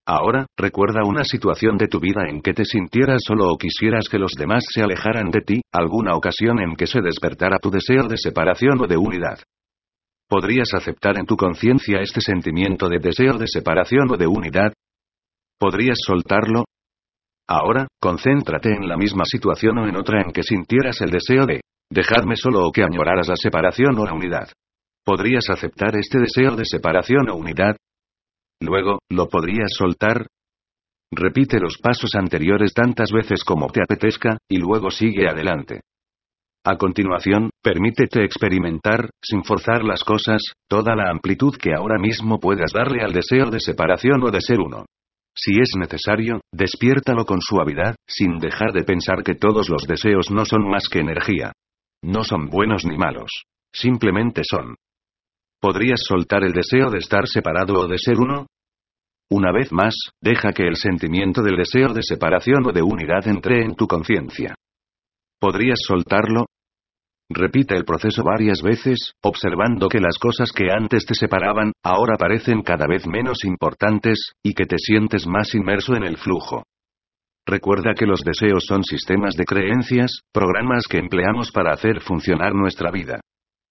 Ahora, 0.08 0.46
recuerda 0.56 1.02
una 1.04 1.24
situación 1.24 1.78
de 1.78 1.88
tu 1.88 2.00
vida 2.00 2.30
en 2.30 2.42
que 2.42 2.54
te 2.54 2.64
sintieras 2.64 3.24
solo 3.26 3.50
o 3.50 3.58
quisieras 3.58 4.08
que 4.08 4.20
los 4.20 4.34
demás 4.38 4.64
se 4.72 4.84
alejaran 4.84 5.32
de 5.32 5.42
ti, 5.42 5.62
alguna 5.74 6.16
ocasión 6.16 6.60
en 6.60 6.76
que 6.76 6.86
se 6.86 7.02
despertara 7.02 7.58
tu 7.58 7.72
deseo 7.72 8.08
de 8.08 8.18
separación 8.18 8.80
o 8.82 8.88
de 8.88 8.98
unidad. 8.98 9.40
¿Podrías 10.30 10.74
aceptar 10.74 11.18
en 11.18 11.26
tu 11.26 11.36
conciencia 11.36 12.02
este 12.02 12.22
sentimiento 12.22 12.88
de 12.88 13.00
deseo 13.00 13.38
de 13.38 13.48
separación 13.48 14.12
o 14.12 14.18
de 14.18 14.28
unidad? 14.28 14.74
¿Podrías 15.60 15.98
soltarlo? 16.06 16.66
Ahora, 17.48 17.88
concéntrate 18.00 18.70
en 18.74 18.88
la 18.88 18.98
misma 18.98 19.24
situación 19.26 19.78
o 19.80 19.88
en 19.88 19.96
otra 19.96 20.22
en 20.22 20.32
que 20.32 20.44
sintieras 20.44 21.02
el 21.02 21.12
deseo 21.12 21.46
de 21.46 21.62
dejarme 21.92 22.36
solo 22.36 22.68
o 22.68 22.72
que 22.72 22.84
añoraras 22.84 23.28
la 23.28 23.36
separación 23.36 23.98
o 24.00 24.06
la 24.06 24.14
unidad. 24.14 24.50
¿Podrías 25.06 25.52
aceptar 25.52 25.96
este 25.98 26.20
deseo 26.20 26.56
de 26.56 26.66
separación 26.66 27.30
o 27.30 27.36
unidad? 27.36 27.78
Luego, 28.60 29.00
¿lo 29.10 29.30
podrías 29.30 29.72
soltar? 29.78 30.26
Repite 31.12 31.60
los 31.60 31.78
pasos 31.78 32.16
anteriores 32.16 32.74
tantas 32.74 33.12
veces 33.12 33.44
como 33.44 33.68
te 33.68 33.84
apetezca, 33.84 34.40
y 34.50 34.58
luego 34.58 34.90
sigue 34.90 35.30
adelante. 35.30 35.82
A 36.66 36.78
continuación, 36.78 37.52
permítete 37.62 38.24
experimentar, 38.24 39.12
sin 39.22 39.44
forzar 39.44 39.84
las 39.84 40.04
cosas, 40.04 40.42
toda 40.68 40.96
la 40.96 41.12
amplitud 41.12 41.56
que 41.56 41.76
ahora 41.76 42.00
mismo 42.00 42.40
puedas 42.40 42.72
darle 42.74 43.04
al 43.04 43.14
deseo 43.14 43.52
de 43.52 43.60
separación 43.60 44.24
o 44.24 44.32
de 44.32 44.42
ser 44.42 44.60
uno. 44.60 44.86
Si 45.36 45.60
es 45.60 45.74
necesario, 45.78 46.42
despiértalo 46.52 47.26
con 47.26 47.42
suavidad, 47.42 47.96
sin 48.08 48.40
dejar 48.40 48.72
de 48.72 48.84
pensar 48.84 49.22
que 49.24 49.36
todos 49.36 49.70
los 49.70 49.84
deseos 49.86 50.32
no 50.32 50.46
son 50.46 50.68
más 50.68 50.90
que 50.90 51.02
energía. 51.02 51.52
No 52.02 52.24
son 52.24 52.48
buenos 52.48 52.86
ni 52.86 52.98
malos. 52.98 53.30
Simplemente 53.72 54.42
son. 54.44 54.76
¿Podrías 55.60 56.02
soltar 56.08 56.44
el 56.44 56.54
deseo 56.54 56.90
de 56.90 57.00
estar 57.00 57.28
separado 57.28 57.80
o 57.80 57.88
de 57.88 57.98
ser 57.98 58.20
uno? 58.20 58.48
Una 59.32 59.52
vez 59.52 59.72
más, 59.72 59.96
deja 60.22 60.54
que 60.54 60.68
el 60.68 60.76
sentimiento 60.76 61.42
del 61.42 61.58
deseo 61.58 61.94
de 61.94 62.04
separación 62.04 62.68
o 62.68 62.72
de 62.72 62.84
unidad 62.84 63.28
entre 63.28 63.64
en 63.64 63.76
tu 63.76 63.88
conciencia. 63.88 64.56
¿Podrías 65.40 65.80
soltarlo? 65.86 66.46
Repite 67.30 67.76
el 67.76 67.86
proceso 67.86 68.24
varias 68.24 68.62
veces, 68.62 69.14
observando 69.24 69.88
que 69.90 70.00
las 70.00 70.20
cosas 70.20 70.52
que 70.52 70.72
antes 70.72 71.06
te 71.06 71.16
separaban, 71.16 71.72
ahora 71.84 72.18
parecen 72.18 72.62
cada 72.62 72.86
vez 72.86 73.08
menos 73.08 73.44
importantes, 73.46 74.34
y 74.44 74.54
que 74.54 74.66
te 74.66 74.78
sientes 74.78 75.26
más 75.26 75.56
inmerso 75.56 75.96
en 75.96 76.04
el 76.04 76.18
flujo. 76.18 76.64
Recuerda 77.48 77.94
que 77.96 78.06
los 78.06 78.22
deseos 78.22 78.66
son 78.68 78.84
sistemas 78.84 79.36
de 79.36 79.46
creencias, 79.46 80.22
programas 80.32 80.84
que 80.88 81.00
empleamos 81.00 81.52
para 81.52 81.74
hacer 81.74 82.02
funcionar 82.02 82.54
nuestra 82.54 82.92
vida. 82.92 83.22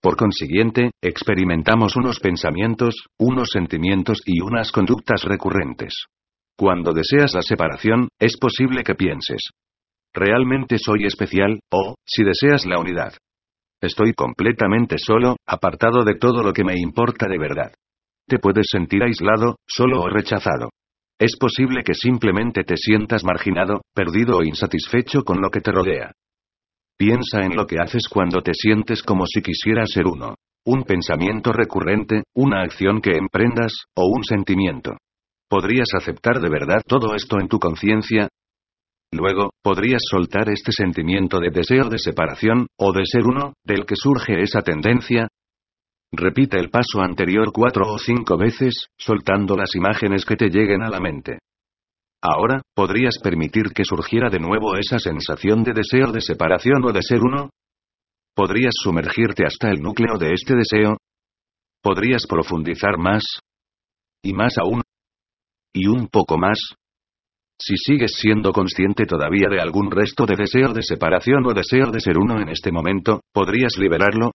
Por 0.04 0.18
consiguiente, 0.18 0.90
experimentamos 1.02 1.96
unos 1.96 2.20
pensamientos, 2.20 3.06
unos 3.18 3.48
sentimientos 3.50 4.20
y 4.26 4.42
unas 4.42 4.70
conductas 4.70 5.24
recurrentes. 5.24 5.94
Cuando 6.58 6.92
deseas 6.92 7.32
la 7.32 7.40
separación, 7.40 8.08
es 8.20 8.36
posible 8.36 8.84
que 8.84 8.96
pienses. 8.96 9.40
Realmente 10.12 10.76
soy 10.76 11.06
especial, 11.06 11.58
o, 11.72 11.94
si 12.04 12.22
deseas 12.22 12.66
la 12.66 12.78
unidad. 12.78 13.14
Estoy 13.80 14.12
completamente 14.12 14.96
solo, 14.98 15.36
apartado 15.46 16.04
de 16.04 16.16
todo 16.16 16.42
lo 16.42 16.52
que 16.52 16.64
me 16.64 16.78
importa 16.78 17.26
de 17.26 17.38
verdad. 17.38 17.72
Te 18.28 18.38
puedes 18.38 18.66
sentir 18.70 19.02
aislado, 19.02 19.56
solo 19.66 20.02
o 20.02 20.10
rechazado. 20.10 20.68
Es 21.18 21.34
posible 21.38 21.82
que 21.82 21.94
simplemente 21.94 22.62
te 22.62 22.76
sientas 22.76 23.24
marginado, 23.24 23.80
perdido 23.94 24.36
o 24.36 24.44
insatisfecho 24.44 25.22
con 25.24 25.40
lo 25.40 25.48
que 25.48 25.62
te 25.62 25.72
rodea. 25.72 26.12
Piensa 26.96 27.40
en 27.42 27.56
lo 27.56 27.66
que 27.66 27.76
haces 27.80 28.08
cuando 28.08 28.40
te 28.40 28.52
sientes 28.54 29.02
como 29.02 29.26
si 29.26 29.42
quisieras 29.42 29.90
ser 29.90 30.06
uno. 30.06 30.36
Un 30.64 30.84
pensamiento 30.84 31.52
recurrente, 31.52 32.22
una 32.34 32.62
acción 32.62 33.00
que 33.00 33.16
emprendas, 33.16 33.72
o 33.96 34.06
un 34.06 34.22
sentimiento. 34.22 34.96
¿Podrías 35.48 35.88
aceptar 35.94 36.40
de 36.40 36.48
verdad 36.48 36.80
todo 36.86 37.14
esto 37.14 37.38
en 37.40 37.48
tu 37.48 37.58
conciencia? 37.58 38.28
Luego, 39.12 39.50
¿podrías 39.62 40.02
soltar 40.08 40.48
este 40.48 40.72
sentimiento 40.72 41.38
de 41.38 41.50
deseo 41.50 41.88
de 41.88 41.98
separación, 41.98 42.66
o 42.78 42.92
de 42.92 43.04
ser 43.04 43.22
uno, 43.24 43.52
del 43.64 43.84
que 43.86 43.96
surge 43.96 44.40
esa 44.40 44.62
tendencia? 44.62 45.28
Repite 46.12 46.58
el 46.58 46.70
paso 46.70 47.00
anterior 47.00 47.52
cuatro 47.52 47.92
o 47.92 47.98
cinco 47.98 48.38
veces, 48.38 48.86
soltando 48.96 49.56
las 49.56 49.74
imágenes 49.74 50.24
que 50.24 50.36
te 50.36 50.48
lleguen 50.48 50.82
a 50.82 50.90
la 50.90 51.00
mente. 51.00 51.38
Ahora, 52.26 52.62
¿podrías 52.74 53.18
permitir 53.22 53.64
que 53.74 53.84
surgiera 53.84 54.30
de 54.30 54.38
nuevo 54.38 54.76
esa 54.76 54.98
sensación 54.98 55.62
de 55.62 55.74
deseo 55.74 56.10
de 56.10 56.22
separación 56.22 56.82
o 56.82 56.90
de 56.90 57.02
ser 57.02 57.20
uno? 57.20 57.50
¿Podrías 58.34 58.72
sumergirte 58.82 59.44
hasta 59.44 59.68
el 59.68 59.82
núcleo 59.82 60.16
de 60.16 60.32
este 60.32 60.54
deseo? 60.56 60.96
¿Podrías 61.82 62.26
profundizar 62.26 62.96
más? 62.96 63.24
¿Y 64.22 64.32
más 64.32 64.56
aún? 64.56 64.80
¿Y 65.74 65.86
un 65.86 66.08
poco 66.08 66.38
más? 66.38 66.58
Si 67.60 67.76
sigues 67.76 68.14
siendo 68.18 68.52
consciente 68.52 69.04
todavía 69.04 69.48
de 69.50 69.60
algún 69.60 69.90
resto 69.90 70.24
de 70.24 70.36
deseo 70.36 70.72
de 70.72 70.82
separación 70.82 71.44
o 71.44 71.52
deseo 71.52 71.90
de 71.90 72.00
ser 72.00 72.16
uno 72.16 72.40
en 72.40 72.48
este 72.48 72.72
momento, 72.72 73.20
¿podrías 73.34 73.76
liberarlo? 73.76 74.32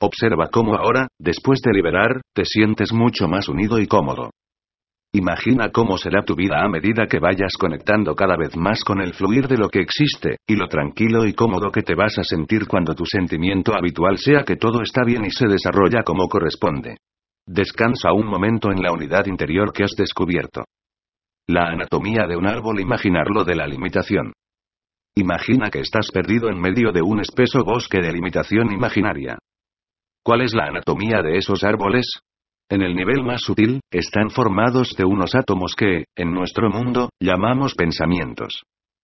Observa 0.00 0.48
cómo 0.48 0.76
ahora, 0.76 1.08
después 1.18 1.60
de 1.60 1.72
liberar, 1.72 2.22
te 2.32 2.44
sientes 2.44 2.92
mucho 2.92 3.26
más 3.26 3.48
unido 3.48 3.80
y 3.80 3.88
cómodo. 3.88 4.30
Imagina 5.12 5.70
cómo 5.70 5.98
será 5.98 6.22
tu 6.22 6.36
vida 6.36 6.62
a 6.62 6.68
medida 6.68 7.06
que 7.08 7.18
vayas 7.18 7.54
conectando 7.58 8.14
cada 8.14 8.36
vez 8.36 8.56
más 8.56 8.84
con 8.84 9.00
el 9.00 9.12
fluir 9.12 9.48
de 9.48 9.56
lo 9.56 9.68
que 9.68 9.80
existe, 9.80 10.36
y 10.46 10.54
lo 10.54 10.68
tranquilo 10.68 11.26
y 11.26 11.32
cómodo 11.32 11.72
que 11.72 11.82
te 11.82 11.96
vas 11.96 12.16
a 12.18 12.22
sentir 12.22 12.68
cuando 12.68 12.94
tu 12.94 13.04
sentimiento 13.04 13.74
habitual 13.74 14.18
sea 14.18 14.44
que 14.44 14.54
todo 14.54 14.82
está 14.82 15.02
bien 15.04 15.24
y 15.24 15.30
se 15.30 15.48
desarrolla 15.48 16.04
como 16.04 16.28
corresponde. 16.28 16.98
Descansa 17.44 18.12
un 18.12 18.26
momento 18.26 18.70
en 18.70 18.80
la 18.80 18.92
unidad 18.92 19.26
interior 19.26 19.72
que 19.72 19.82
has 19.82 19.96
descubierto. 19.96 20.62
La 21.48 21.70
anatomía 21.70 22.28
de 22.28 22.36
un 22.36 22.46
árbol 22.46 22.78
imaginarlo 22.78 23.42
de 23.42 23.56
la 23.56 23.66
limitación. 23.66 24.32
Imagina 25.16 25.70
que 25.70 25.80
estás 25.80 26.12
perdido 26.12 26.48
en 26.48 26.60
medio 26.60 26.92
de 26.92 27.02
un 27.02 27.18
espeso 27.18 27.64
bosque 27.64 28.00
de 28.00 28.12
limitación 28.12 28.70
imaginaria. 28.70 29.38
¿Cuál 30.22 30.42
es 30.42 30.54
la 30.54 30.66
anatomía 30.66 31.20
de 31.22 31.36
esos 31.36 31.64
árboles? 31.64 32.06
En 32.70 32.82
el 32.82 32.94
nivel 32.94 33.24
más 33.24 33.40
sutil, 33.42 33.80
están 33.90 34.30
formados 34.30 34.94
de 34.96 35.04
unos 35.04 35.34
átomos 35.34 35.74
que, 35.76 36.04
en 36.16 36.32
nuestro 36.32 36.70
mundo, 36.70 37.10
llamamos 37.20 37.74
pensamientos. 37.74 38.62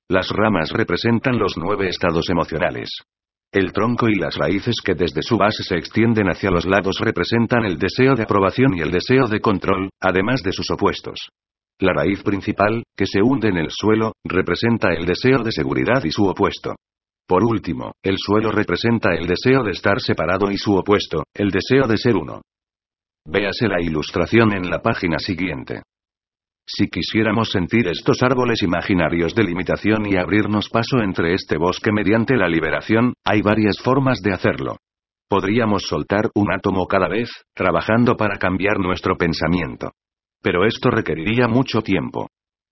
Las 0.08 0.30
ramas 0.30 0.70
representan 0.70 1.36
los 1.36 1.54
nueve 1.56 1.88
estados 1.88 2.30
emocionales. 2.30 2.90
El 3.52 3.72
tronco 3.72 4.08
y 4.08 4.14
las 4.14 4.36
raíces 4.36 4.76
que 4.84 4.94
desde 4.94 5.20
su 5.22 5.36
base 5.36 5.64
se 5.64 5.76
extienden 5.76 6.28
hacia 6.28 6.52
los 6.52 6.64
lados 6.64 6.98
representan 7.00 7.64
el 7.64 7.76
deseo 7.76 8.14
de 8.14 8.22
aprobación 8.22 8.76
y 8.76 8.82
el 8.82 8.92
deseo 8.92 9.26
de 9.26 9.40
control, 9.40 9.90
además 10.00 10.42
de 10.44 10.52
sus 10.52 10.70
opuestos. 10.70 11.30
La 11.80 11.92
raíz 11.92 12.22
principal, 12.22 12.84
que 12.96 13.06
se 13.06 13.20
hunde 13.20 13.48
en 13.48 13.56
el 13.56 13.70
suelo, 13.70 14.12
representa 14.24 14.94
el 14.94 15.06
deseo 15.06 15.42
de 15.42 15.50
seguridad 15.50 16.04
y 16.04 16.12
su 16.12 16.24
opuesto. 16.24 16.76
Por 17.26 17.42
último, 17.42 17.94
el 18.04 18.14
suelo 18.16 18.52
representa 18.52 19.12
el 19.14 19.26
deseo 19.26 19.64
de 19.64 19.72
estar 19.72 20.00
separado 20.00 20.52
y 20.52 20.56
su 20.56 20.76
opuesto, 20.76 21.24
el 21.34 21.50
deseo 21.50 21.88
de 21.88 21.98
ser 21.98 22.14
uno. 22.14 22.42
Véase 23.28 23.66
la 23.66 23.82
ilustración 23.82 24.52
en 24.52 24.70
la 24.70 24.80
página 24.80 25.18
siguiente. 25.18 25.82
Si 26.64 26.88
quisiéramos 26.88 27.50
sentir 27.50 27.88
estos 27.88 28.22
árboles 28.22 28.62
imaginarios 28.62 29.34
de 29.34 29.42
limitación 29.42 30.06
y 30.06 30.16
abrirnos 30.16 30.68
paso 30.68 30.98
entre 31.02 31.34
este 31.34 31.58
bosque 31.58 31.90
mediante 31.90 32.36
la 32.36 32.48
liberación, 32.48 33.14
hay 33.24 33.42
varias 33.42 33.78
formas 33.82 34.20
de 34.22 34.32
hacerlo. 34.32 34.76
Podríamos 35.28 35.82
soltar 35.88 36.30
un 36.36 36.52
átomo 36.52 36.86
cada 36.86 37.08
vez, 37.08 37.28
trabajando 37.52 38.16
para 38.16 38.38
cambiar 38.38 38.78
nuestro 38.78 39.16
pensamiento. 39.16 39.90
Pero 40.40 40.64
esto 40.64 40.90
requeriría 40.90 41.48
mucho 41.48 41.82
tiempo. 41.82 42.28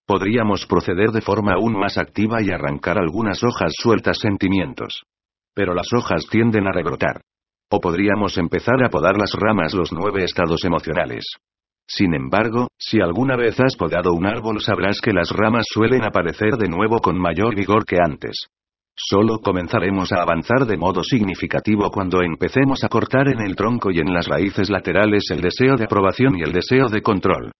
Podríamos 0.06 0.66
proceder 0.66 1.10
de 1.10 1.20
forma 1.20 1.54
aún 1.54 1.76
más 1.76 1.98
activa 1.98 2.40
y 2.42 2.50
arrancar 2.50 2.98
algunas 2.98 3.42
hojas 3.42 3.72
sueltas 3.76 4.18
sentimientos. 4.18 5.02
Pero 5.52 5.74
las 5.74 5.88
hojas 5.92 6.26
tienden 6.30 6.68
a 6.68 6.72
rebrotar. 6.72 7.22
O 7.76 7.80
podríamos 7.80 8.38
empezar 8.38 8.84
a 8.84 8.88
podar 8.88 9.16
las 9.18 9.32
ramas 9.32 9.74
los 9.74 9.90
nueve 9.92 10.22
estados 10.22 10.64
emocionales. 10.64 11.24
Sin 11.88 12.14
embargo, 12.14 12.68
si 12.78 13.00
alguna 13.00 13.34
vez 13.34 13.58
has 13.58 13.74
podado 13.74 14.12
un 14.12 14.26
árbol 14.26 14.60
sabrás 14.60 15.00
que 15.00 15.12
las 15.12 15.30
ramas 15.30 15.66
suelen 15.68 16.04
aparecer 16.04 16.52
de 16.56 16.68
nuevo 16.68 17.00
con 17.00 17.18
mayor 17.18 17.56
vigor 17.56 17.84
que 17.84 17.96
antes. 17.98 18.46
Solo 18.94 19.40
comenzaremos 19.40 20.12
a 20.12 20.22
avanzar 20.22 20.66
de 20.66 20.76
modo 20.76 21.02
significativo 21.02 21.90
cuando 21.90 22.22
empecemos 22.22 22.84
a 22.84 22.88
cortar 22.88 23.26
en 23.26 23.40
el 23.40 23.56
tronco 23.56 23.90
y 23.90 23.98
en 23.98 24.14
las 24.14 24.28
raíces 24.28 24.70
laterales 24.70 25.24
el 25.32 25.40
deseo 25.40 25.76
de 25.76 25.86
aprobación 25.86 26.38
y 26.38 26.42
el 26.42 26.52
deseo 26.52 26.88
de 26.88 27.02
control. 27.02 27.50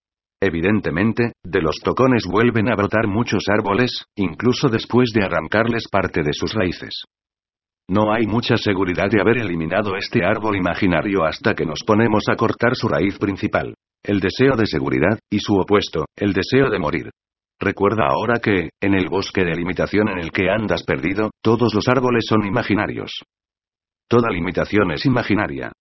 Evidentemente, 0.40 1.32
de 1.42 1.60
los 1.60 1.80
tocones 1.80 2.24
vuelven 2.30 2.70
a 2.70 2.76
brotar 2.76 3.08
muchos 3.08 3.48
árboles, 3.48 4.04
incluso 4.14 4.68
después 4.68 5.10
de 5.12 5.24
arrancarles 5.24 5.88
parte 5.90 6.22
de 6.22 6.34
sus 6.34 6.54
raíces. 6.54 7.02
No 7.89 8.12
hay 8.12 8.26
mucha 8.26 8.57
seguridad 8.57 9.11
de 9.11 9.20
haber 9.20 9.39
eliminado 9.39 9.95
este 9.97 10.24
árbol 10.24 10.57
imaginario 10.57 11.24
hasta 11.24 11.55
que 11.55 11.66
nos 11.66 11.80
ponemos 11.87 12.24
a 12.30 12.37
cortar 12.37 12.74
su 12.74 12.89
raíz 12.89 13.18
principal. 13.18 13.74
El 14.03 14.20
deseo 14.20 14.57
de 14.57 14.66
seguridad, 14.66 15.18
y 15.30 15.39
su 15.39 15.55
opuesto, 15.57 16.07
el 16.16 16.32
deseo 16.32 16.70
de 16.70 16.78
morir. 16.78 17.11
Recuerda 17.61 18.07
ahora 18.09 18.41
que, 18.41 18.70
en 18.80 18.95
el 18.95 19.09
bosque 19.09 19.45
de 19.45 19.55
limitación 19.55 20.09
en 20.09 20.18
el 20.18 20.32
que 20.32 20.49
andas 20.51 20.82
perdido, 20.82 21.30
todos 21.43 21.74
los 21.74 21.87
árboles 21.89 22.24
son 22.26 22.47
imaginarios. 22.47 23.22
Toda 24.09 24.30
limitación 24.30 24.93
es 24.93 25.05
imaginaria. 25.05 25.72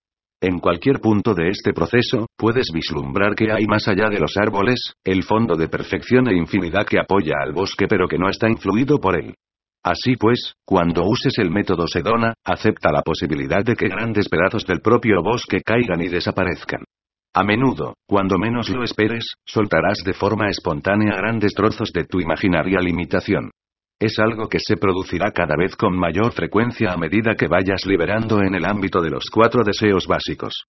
En 0.41 0.59
cualquier 0.59 0.99
punto 0.99 1.33
de 1.33 1.49
este 1.49 1.71
proceso, 1.71 2.27
puedes 2.37 2.67
vislumbrar 2.73 3.33
que 3.33 3.49
hay 3.49 3.65
más 3.65 3.87
allá 3.87 4.09
de 4.09 4.19
los 4.19 4.35
árboles, 4.35 4.93
el 5.05 5.23
fondo 5.23 5.55
de 5.55 5.69
perfección 5.69 6.27
e 6.27 6.35
infinidad 6.35 6.85
que 6.85 6.99
apoya 6.99 7.35
al 7.41 7.53
bosque 7.53 7.87
pero 7.87 8.07
que 8.09 8.17
no 8.17 8.29
está 8.29 8.49
influido 8.49 8.99
por 8.99 9.17
él. 9.17 9.35
Así 9.83 10.15
pues, 10.15 10.53
cuando 10.65 11.03
uses 11.03 11.37
el 11.39 11.51
método 11.51 11.87
Sedona, 11.87 12.33
acepta 12.45 12.91
la 12.91 13.01
posibilidad 13.01 13.65
de 13.65 13.75
que 13.75 13.89
grandes 13.89 14.29
pedazos 14.29 14.65
del 14.65 14.79
propio 14.79 15.21
bosque 15.21 15.61
caigan 15.61 16.01
y 16.01 16.07
desaparezcan. 16.07 16.85
A 17.35 17.43
menudo, 17.43 17.95
cuando 18.07 18.37
menos 18.37 18.69
lo 18.69 18.83
esperes, 18.83 19.25
soltarás 19.45 19.97
de 20.05 20.13
forma 20.13 20.49
espontánea 20.49 21.17
grandes 21.17 21.53
trozos 21.53 21.91
de 21.91 22.05
tu 22.05 22.21
imaginaria 22.21 22.79
limitación. 22.79 23.51
Es 23.99 24.19
algo 24.19 24.47
que 24.47 24.59
se 24.59 24.77
producirá 24.77 25.31
cada 25.31 25.55
vez 25.57 25.75
con 25.75 25.97
mayor 25.97 26.31
frecuencia 26.31 26.91
a 26.91 26.97
medida 26.97 27.35
que 27.35 27.47
vayas 27.47 27.85
liberando 27.85 28.41
en 28.41 28.55
el 28.55 28.65
ámbito 28.65 29.01
de 29.01 29.09
los 29.09 29.25
cuatro 29.31 29.63
deseos 29.63 30.07
básicos. 30.07 30.65